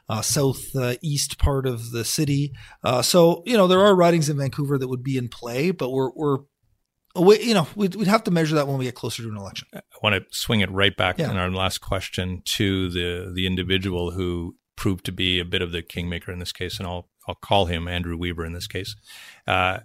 uh, 0.08 0.22
southeast 0.22 1.32
uh, 1.32 1.42
part 1.42 1.66
of 1.66 1.90
the 1.90 2.04
city. 2.04 2.52
Uh, 2.82 3.02
so 3.02 3.42
you 3.46 3.56
know 3.56 3.66
there 3.66 3.80
are 3.80 3.94
ridings 3.94 4.28
in 4.28 4.38
Vancouver 4.38 4.78
that 4.78 4.88
would 4.88 5.04
be 5.04 5.16
in 5.16 5.28
play, 5.28 5.70
but 5.70 5.90
we're 5.90 6.10
we're 6.14 6.38
you 7.16 7.54
know 7.54 7.66
we'd, 7.74 7.94
we'd 7.94 8.08
have 8.08 8.24
to 8.24 8.30
measure 8.30 8.54
that 8.56 8.68
when 8.68 8.78
we 8.78 8.84
get 8.84 8.94
closer 8.94 9.22
to 9.22 9.28
an 9.28 9.36
election. 9.36 9.68
I 9.74 9.80
want 10.02 10.14
to 10.14 10.24
swing 10.30 10.60
it 10.60 10.70
right 10.70 10.96
back 10.96 11.18
yeah. 11.18 11.30
in 11.30 11.36
our 11.36 11.50
last 11.50 11.78
question 11.78 12.42
to 12.44 12.90
the 12.90 13.32
the 13.34 13.46
individual 13.46 14.12
who 14.12 14.56
proved 14.76 15.04
to 15.06 15.12
be 15.12 15.40
a 15.40 15.44
bit 15.44 15.60
of 15.60 15.72
the 15.72 15.82
kingmaker 15.82 16.30
in 16.32 16.38
this 16.38 16.52
case, 16.52 16.78
and 16.78 16.86
I'll 16.86 17.08
I'll 17.28 17.34
call 17.34 17.66
him 17.66 17.86
Andrew 17.86 18.16
Weaver 18.16 18.44
in 18.44 18.54
this 18.54 18.66
case. 18.66 18.96
Uh, 19.46 19.80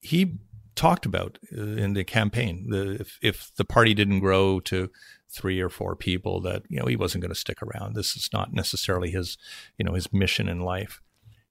he 0.00 0.38
talked 0.74 1.06
about 1.06 1.38
uh, 1.56 1.62
in 1.62 1.94
the 1.94 2.04
campaign 2.04 2.66
the, 2.70 3.00
if, 3.00 3.18
if 3.22 3.50
the 3.56 3.64
party 3.64 3.94
didn't 3.94 4.20
grow 4.20 4.58
to 4.60 4.90
three 5.30 5.60
or 5.60 5.68
four 5.68 5.96
people 5.96 6.40
that 6.42 6.62
you 6.68 6.78
know 6.78 6.86
he 6.86 6.96
wasn't 6.96 7.22
going 7.22 7.32
to 7.32 7.38
stick 7.38 7.62
around. 7.62 7.94
This 7.94 8.16
is 8.16 8.28
not 8.32 8.52
necessarily 8.52 9.10
his 9.10 9.38
you 9.78 9.84
know 9.84 9.94
his 9.94 10.12
mission 10.12 10.48
in 10.48 10.60
life. 10.60 11.00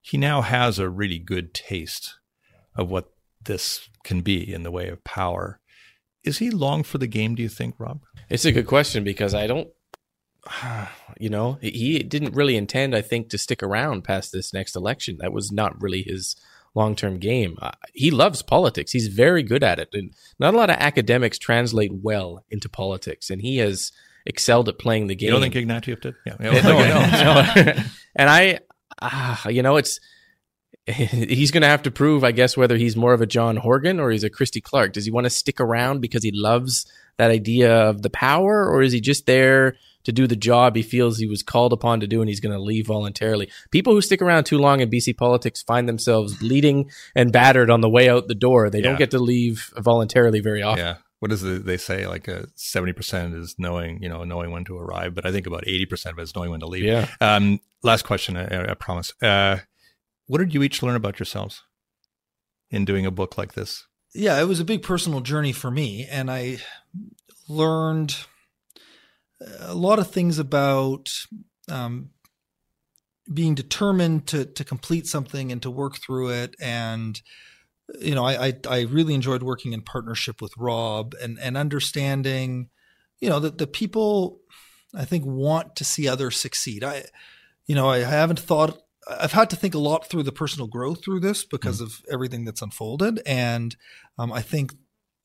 He 0.00 0.18
now 0.18 0.42
has 0.42 0.78
a 0.78 0.88
really 0.88 1.18
good 1.18 1.54
taste 1.54 2.18
of 2.76 2.90
what 2.90 3.12
this 3.44 3.88
can 4.04 4.20
be 4.20 4.52
in 4.52 4.62
the 4.62 4.70
way 4.70 4.88
of 4.88 5.02
power. 5.04 5.60
Is 6.24 6.38
he 6.38 6.50
long 6.50 6.82
for 6.82 6.98
the 6.98 7.06
game? 7.06 7.34
Do 7.34 7.42
you 7.42 7.48
think, 7.48 7.74
Rob? 7.78 8.02
It's 8.28 8.44
a 8.44 8.52
good 8.52 8.66
question 8.66 9.02
because 9.02 9.34
I 9.34 9.46
don't 9.46 9.68
you 11.18 11.28
know, 11.28 11.58
he 11.60 12.00
didn't 12.00 12.34
really 12.34 12.56
intend, 12.56 12.94
I 12.94 13.02
think, 13.02 13.28
to 13.30 13.38
stick 13.38 13.62
around 13.62 14.04
past 14.04 14.32
this 14.32 14.52
next 14.52 14.76
election. 14.76 15.18
That 15.20 15.32
was 15.32 15.52
not 15.52 15.80
really 15.80 16.02
his 16.02 16.36
long 16.74 16.96
term 16.96 17.18
game. 17.18 17.58
Uh, 17.60 17.72
he 17.92 18.10
loves 18.10 18.42
politics. 18.42 18.92
He's 18.92 19.08
very 19.08 19.42
good 19.42 19.62
at 19.62 19.78
it. 19.78 19.90
And 19.92 20.12
not 20.38 20.54
a 20.54 20.56
lot 20.56 20.70
of 20.70 20.76
academics 20.76 21.38
translate 21.38 21.92
well 21.92 22.44
into 22.50 22.68
politics. 22.68 23.30
And 23.30 23.40
he 23.40 23.58
has 23.58 23.92
excelled 24.26 24.68
at 24.68 24.78
playing 24.78 25.08
the 25.08 25.14
game. 25.14 25.28
You 25.28 25.32
don't 25.32 25.42
think 25.42 25.54
Ignatieff 25.54 26.00
did? 26.00 26.14
Yeah. 26.26 26.36
no, 26.40 26.52
no, 26.52 27.72
no. 27.72 27.82
and 28.16 28.30
I, 28.30 28.60
uh, 29.00 29.48
you 29.48 29.62
know, 29.62 29.76
it's, 29.76 30.00
he's 30.86 31.52
going 31.52 31.62
to 31.62 31.68
have 31.68 31.82
to 31.82 31.90
prove, 31.90 32.24
I 32.24 32.32
guess, 32.32 32.56
whether 32.56 32.76
he's 32.76 32.96
more 32.96 33.12
of 33.12 33.20
a 33.20 33.26
John 33.26 33.56
Horgan 33.56 34.00
or 34.00 34.10
he's 34.10 34.24
a 34.24 34.30
Christy 34.30 34.60
Clark. 34.60 34.92
Does 34.92 35.04
he 35.04 35.12
want 35.12 35.24
to 35.24 35.30
stick 35.30 35.60
around 35.60 36.00
because 36.00 36.24
he 36.24 36.32
loves 36.32 36.86
that 37.18 37.30
idea 37.30 37.88
of 37.88 38.02
the 38.02 38.10
power, 38.10 38.68
or 38.68 38.82
is 38.82 38.92
he 38.92 39.00
just 39.00 39.26
there 39.26 39.76
to 40.04 40.12
do 40.12 40.26
the 40.26 40.36
job 40.36 40.76
he 40.76 40.82
feels 40.82 41.18
he 41.18 41.26
was 41.26 41.42
called 41.42 41.72
upon 41.72 42.00
to 42.00 42.06
do 42.06 42.20
and 42.20 42.28
he's 42.28 42.40
going 42.40 42.54
to 42.54 42.62
leave 42.62 42.86
voluntarily. 42.86 43.50
People 43.70 43.92
who 43.92 44.00
stick 44.00 44.22
around 44.22 44.44
too 44.44 44.58
long 44.58 44.80
in 44.80 44.90
BC 44.90 45.16
politics 45.16 45.62
find 45.62 45.88
themselves 45.88 46.34
bleeding 46.34 46.90
and 47.14 47.32
battered 47.32 47.70
on 47.70 47.80
the 47.80 47.88
way 47.88 48.08
out 48.08 48.28
the 48.28 48.34
door. 48.34 48.70
They 48.70 48.78
yeah. 48.78 48.84
don't 48.84 48.98
get 48.98 49.10
to 49.12 49.18
leave 49.18 49.72
voluntarily 49.76 50.40
very 50.40 50.62
often. 50.62 50.84
Yeah. 50.84 50.96
What 51.20 51.30
does 51.30 51.42
they 51.42 51.76
say? 51.76 52.08
Like 52.08 52.28
uh, 52.28 52.46
seventy 52.56 52.92
percent 52.92 53.34
is 53.36 53.54
knowing, 53.56 54.02
you 54.02 54.08
know, 54.08 54.24
knowing 54.24 54.50
when 54.50 54.64
to 54.64 54.76
arrive, 54.76 55.14
but 55.14 55.24
I 55.24 55.30
think 55.30 55.46
about 55.46 55.62
eighty 55.68 55.86
percent 55.86 56.14
of 56.14 56.18
it 56.18 56.22
is 56.22 56.34
knowing 56.34 56.50
when 56.50 56.58
to 56.58 56.66
leave. 56.66 56.82
Yeah. 56.82 57.06
Um, 57.20 57.60
last 57.84 58.02
question, 58.04 58.36
I, 58.36 58.72
I 58.72 58.74
promise. 58.74 59.12
Uh, 59.22 59.58
what 60.26 60.38
did 60.38 60.52
you 60.52 60.64
each 60.64 60.82
learn 60.82 60.96
about 60.96 61.20
yourselves 61.20 61.62
in 62.72 62.84
doing 62.84 63.06
a 63.06 63.12
book 63.12 63.38
like 63.38 63.52
this? 63.52 63.86
Yeah, 64.14 64.40
it 64.40 64.48
was 64.48 64.58
a 64.58 64.64
big 64.64 64.82
personal 64.82 65.20
journey 65.20 65.52
for 65.52 65.70
me, 65.70 66.08
and 66.10 66.28
I 66.28 66.58
learned 67.48 68.16
a 69.60 69.74
lot 69.74 69.98
of 69.98 70.10
things 70.10 70.38
about 70.38 71.10
um, 71.70 72.10
being 73.32 73.54
determined 73.54 74.26
to 74.28 74.44
to 74.44 74.64
complete 74.64 75.06
something 75.06 75.52
and 75.52 75.62
to 75.62 75.70
work 75.70 75.96
through 75.96 76.30
it. 76.30 76.54
And 76.60 77.20
you 78.00 78.14
know 78.14 78.24
I, 78.24 78.48
I, 78.48 78.54
I 78.68 78.80
really 78.82 79.14
enjoyed 79.14 79.42
working 79.42 79.72
in 79.72 79.82
partnership 79.82 80.40
with 80.40 80.52
rob 80.56 81.14
and 81.20 81.38
and 81.40 81.56
understanding 81.56 82.68
you 83.20 83.28
know 83.28 83.40
that 83.40 83.58
the 83.58 83.66
people 83.66 84.40
i 84.94 85.04
think 85.04 85.24
want 85.24 85.76
to 85.76 85.84
see 85.84 86.08
others 86.08 86.40
succeed. 86.40 86.84
I 86.84 87.04
you 87.66 87.74
know 87.74 87.88
i 87.88 87.98
haven't 87.98 88.40
thought 88.40 88.82
i've 89.08 89.32
had 89.32 89.50
to 89.50 89.56
think 89.56 89.74
a 89.74 89.78
lot 89.78 90.08
through 90.08 90.22
the 90.22 90.32
personal 90.32 90.66
growth 90.66 91.04
through 91.04 91.20
this 91.20 91.44
because 91.44 91.80
mm. 91.80 91.84
of 91.84 92.02
everything 92.10 92.44
that's 92.44 92.62
unfolded. 92.62 93.20
And 93.26 93.76
um, 94.18 94.32
i 94.32 94.42
think 94.42 94.74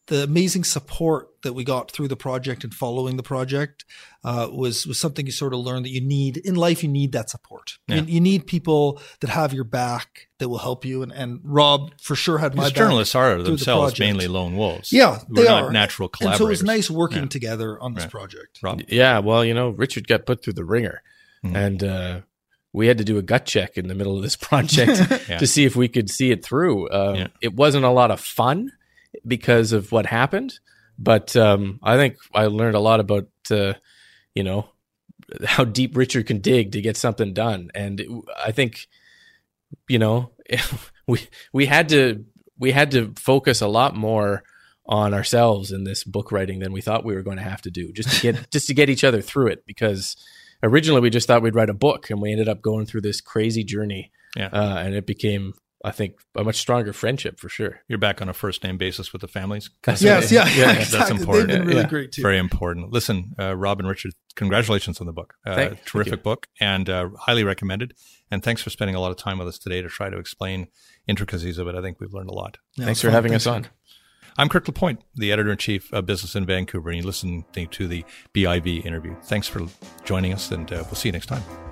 the 0.07 0.23
amazing 0.23 0.63
support 0.63 1.29
that 1.43 1.53
we 1.53 1.63
got 1.63 1.91
through 1.91 2.07
the 2.07 2.15
project 2.15 2.63
and 2.63 2.73
following 2.73 3.17
the 3.17 3.23
project 3.23 3.85
uh, 4.23 4.47
was 4.51 4.87
was 4.87 4.99
something 4.99 5.25
you 5.25 5.31
sort 5.31 5.53
of 5.53 5.59
learned 5.59 5.85
that 5.85 5.91
you 5.91 6.01
need 6.01 6.37
in 6.37 6.55
life. 6.55 6.81
You 6.81 6.89
need 6.89 7.11
that 7.11 7.29
support. 7.29 7.77
Yeah. 7.87 7.97
You, 7.97 8.03
you, 8.03 8.21
need 8.21 8.47
people 8.47 9.01
that 9.19 9.29
have 9.29 9.53
your 9.53 9.65
back 9.65 10.27
that 10.39 10.49
will 10.49 10.57
help 10.57 10.85
you. 10.85 11.03
And, 11.03 11.11
and 11.11 11.39
Rob 11.43 11.91
for 12.01 12.15
sure 12.15 12.37
had 12.37 12.55
my 12.55 12.69
journalists 12.69 13.15
are 13.15 13.41
themselves 13.41 13.93
the 13.93 14.03
mainly 14.03 14.27
lone 14.27 14.55
wolves. 14.55 14.91
Yeah, 14.91 15.19
We're 15.29 15.43
they 15.43 15.47
are 15.49 15.71
natural 15.71 16.09
collaborators. 16.09 16.39
And 16.39 16.45
so 16.45 16.47
it 16.47 16.49
was 16.49 16.63
nice 16.63 16.89
working 16.89 17.23
yeah. 17.23 17.29
together 17.29 17.79
on 17.79 17.93
this 17.93 18.05
right. 18.05 18.11
project. 18.11 18.59
Rob, 18.63 18.81
yeah. 18.87 19.19
Well, 19.19 19.43
you 19.43 19.53
know, 19.53 19.69
Richard 19.69 20.07
got 20.07 20.25
put 20.25 20.43
through 20.43 20.53
the 20.53 20.65
ringer, 20.65 21.01
mm-hmm. 21.43 21.55
and. 21.55 21.83
Uh, 21.83 22.21
we 22.73 22.85
had 22.85 22.99
to 22.99 23.03
do 23.03 23.17
a 23.17 23.23
gut 23.23 23.45
check 23.45 23.75
in 23.75 23.87
the 23.87 23.95
middle 23.95 24.17
of 24.17 24.21
this 24.21 24.35
project 24.49 25.01
yeah. 25.29 25.39
to 25.39 25.47
see 25.47 25.65
if 25.65 25.75
we 25.75 25.87
could 25.87 26.11
see 26.11 26.29
it 26.29 26.45
through. 26.45 26.87
Uh, 26.89 27.27
it 27.41 27.55
wasn't 27.55 27.83
a 27.83 27.89
lot 27.89 28.11
of 28.11 28.19
fun 28.19 28.71
because 29.27 29.71
of 29.73 29.91
what 29.91 30.05
happened. 30.05 30.59
But 30.99 31.35
um, 31.35 31.79
I 31.83 31.95
think 31.97 32.17
I 32.33 32.45
learned 32.45 32.75
a 32.75 32.79
lot 32.79 32.99
about, 32.99 33.27
uh, 33.51 33.73
you 34.33 34.43
know, 34.43 34.69
how 35.45 35.63
deep 35.63 35.95
Richard 35.95 36.27
can 36.27 36.39
dig 36.39 36.71
to 36.71 36.81
get 36.81 36.97
something 36.97 37.33
done. 37.33 37.69
And 37.75 38.23
I 38.43 38.51
think, 38.51 38.87
you 39.87 39.99
know, 39.99 40.31
we 41.07 41.27
we 41.53 41.65
had 41.65 41.89
to 41.89 42.25
we 42.57 42.71
had 42.71 42.91
to 42.91 43.13
focus 43.15 43.61
a 43.61 43.67
lot 43.67 43.95
more 43.95 44.43
on 44.87 45.13
ourselves 45.13 45.71
in 45.71 45.83
this 45.83 46.03
book 46.03 46.31
writing 46.31 46.59
than 46.59 46.71
we 46.71 46.81
thought 46.81 47.03
we 47.03 47.13
were 47.13 47.21
going 47.21 47.37
to 47.37 47.43
have 47.43 47.61
to 47.61 47.71
do 47.71 47.91
just 47.91 48.09
to 48.09 48.21
get 48.21 48.49
just 48.51 48.67
to 48.67 48.73
get 48.73 48.89
each 48.89 49.03
other 49.03 49.21
through 49.21 49.47
it 49.47 49.65
because 49.65 50.15
originally 50.63 51.01
we 51.01 51.09
just 51.09 51.27
thought 51.27 51.41
we'd 51.41 51.55
write 51.55 51.69
a 51.69 51.73
book 51.73 52.09
and 52.09 52.21
we 52.21 52.31
ended 52.31 52.47
up 52.47 52.61
going 52.61 52.85
through 52.85 53.01
this 53.01 53.19
crazy 53.19 53.63
journey 53.63 54.11
yeah. 54.35 54.47
uh, 54.51 54.77
and 54.77 54.95
it 54.95 55.05
became 55.05 55.53
I 55.83 55.91
think 55.91 56.15
a 56.35 56.43
much 56.43 56.55
stronger 56.55 56.91
friendship 56.91 57.39
for 57.39 57.49
sure. 57.49 57.81
You're 57.87 57.99
back 57.99 58.21
on 58.21 58.29
a 58.29 58.33
first 58.33 58.63
name 58.63 58.77
basis 58.77 59.13
with 59.13 59.21
the 59.21 59.27
families. 59.27 59.69
yes, 59.85 60.01
yeah, 60.01 60.21
yeah, 60.31 60.47
yeah 60.47 60.71
exactly. 60.73 60.97
that's 60.97 61.11
important. 61.11 61.47
They've 61.49 61.59
been 61.59 61.67
really 61.67 61.81
yeah. 61.81 61.87
great 61.87 62.11
too. 62.11 62.21
Very 62.21 62.39
important. 62.39 62.91
Listen, 62.91 63.35
uh, 63.39 63.55
Rob 63.55 63.79
and 63.79 63.87
Richard, 63.87 64.13
congratulations 64.35 64.99
on 64.99 65.05
the 65.05 65.13
book. 65.13 65.35
Uh, 65.45 65.55
thank, 65.55 65.85
terrific 65.85 66.13
thank 66.13 66.23
book 66.23 66.47
and 66.59 66.89
uh, 66.89 67.09
highly 67.19 67.43
recommended. 67.43 67.93
And 68.31 68.43
thanks 68.43 68.61
for 68.61 68.69
spending 68.69 68.95
a 68.95 68.99
lot 68.99 69.11
of 69.11 69.17
time 69.17 69.37
with 69.37 69.47
us 69.47 69.59
today 69.59 69.81
to 69.81 69.87
try 69.87 70.09
to 70.09 70.17
explain 70.17 70.67
intricacies 71.07 71.57
of 71.57 71.67
it. 71.67 71.75
I 71.75 71.81
think 71.81 71.99
we've 71.99 72.13
learned 72.13 72.29
a 72.29 72.33
lot. 72.33 72.57
Yeah, 72.75 72.85
thanks 72.85 73.01
for 73.01 73.07
fun. 73.07 73.13
having 73.13 73.31
thanks 73.31 73.45
us 73.47 73.53
on. 73.53 73.67
I'm 74.39 74.49
Kirk 74.49 74.67
LaPointe, 74.67 75.01
the 75.15 75.31
editor 75.31 75.51
in 75.51 75.57
chief 75.57 75.91
of 75.91 76.05
Business 76.05 76.35
in 76.35 76.45
Vancouver, 76.45 76.89
and 76.89 76.99
you 76.99 77.05
listen 77.05 77.43
to 77.53 77.87
the 77.87 78.05
BIV 78.35 78.85
interview. 78.85 79.15
Thanks 79.23 79.47
for 79.47 79.65
joining 80.05 80.31
us, 80.31 80.51
and 80.51 80.71
uh, 80.71 80.83
we'll 80.85 80.95
see 80.95 81.09
you 81.09 81.13
next 81.13 81.25
time. 81.25 81.66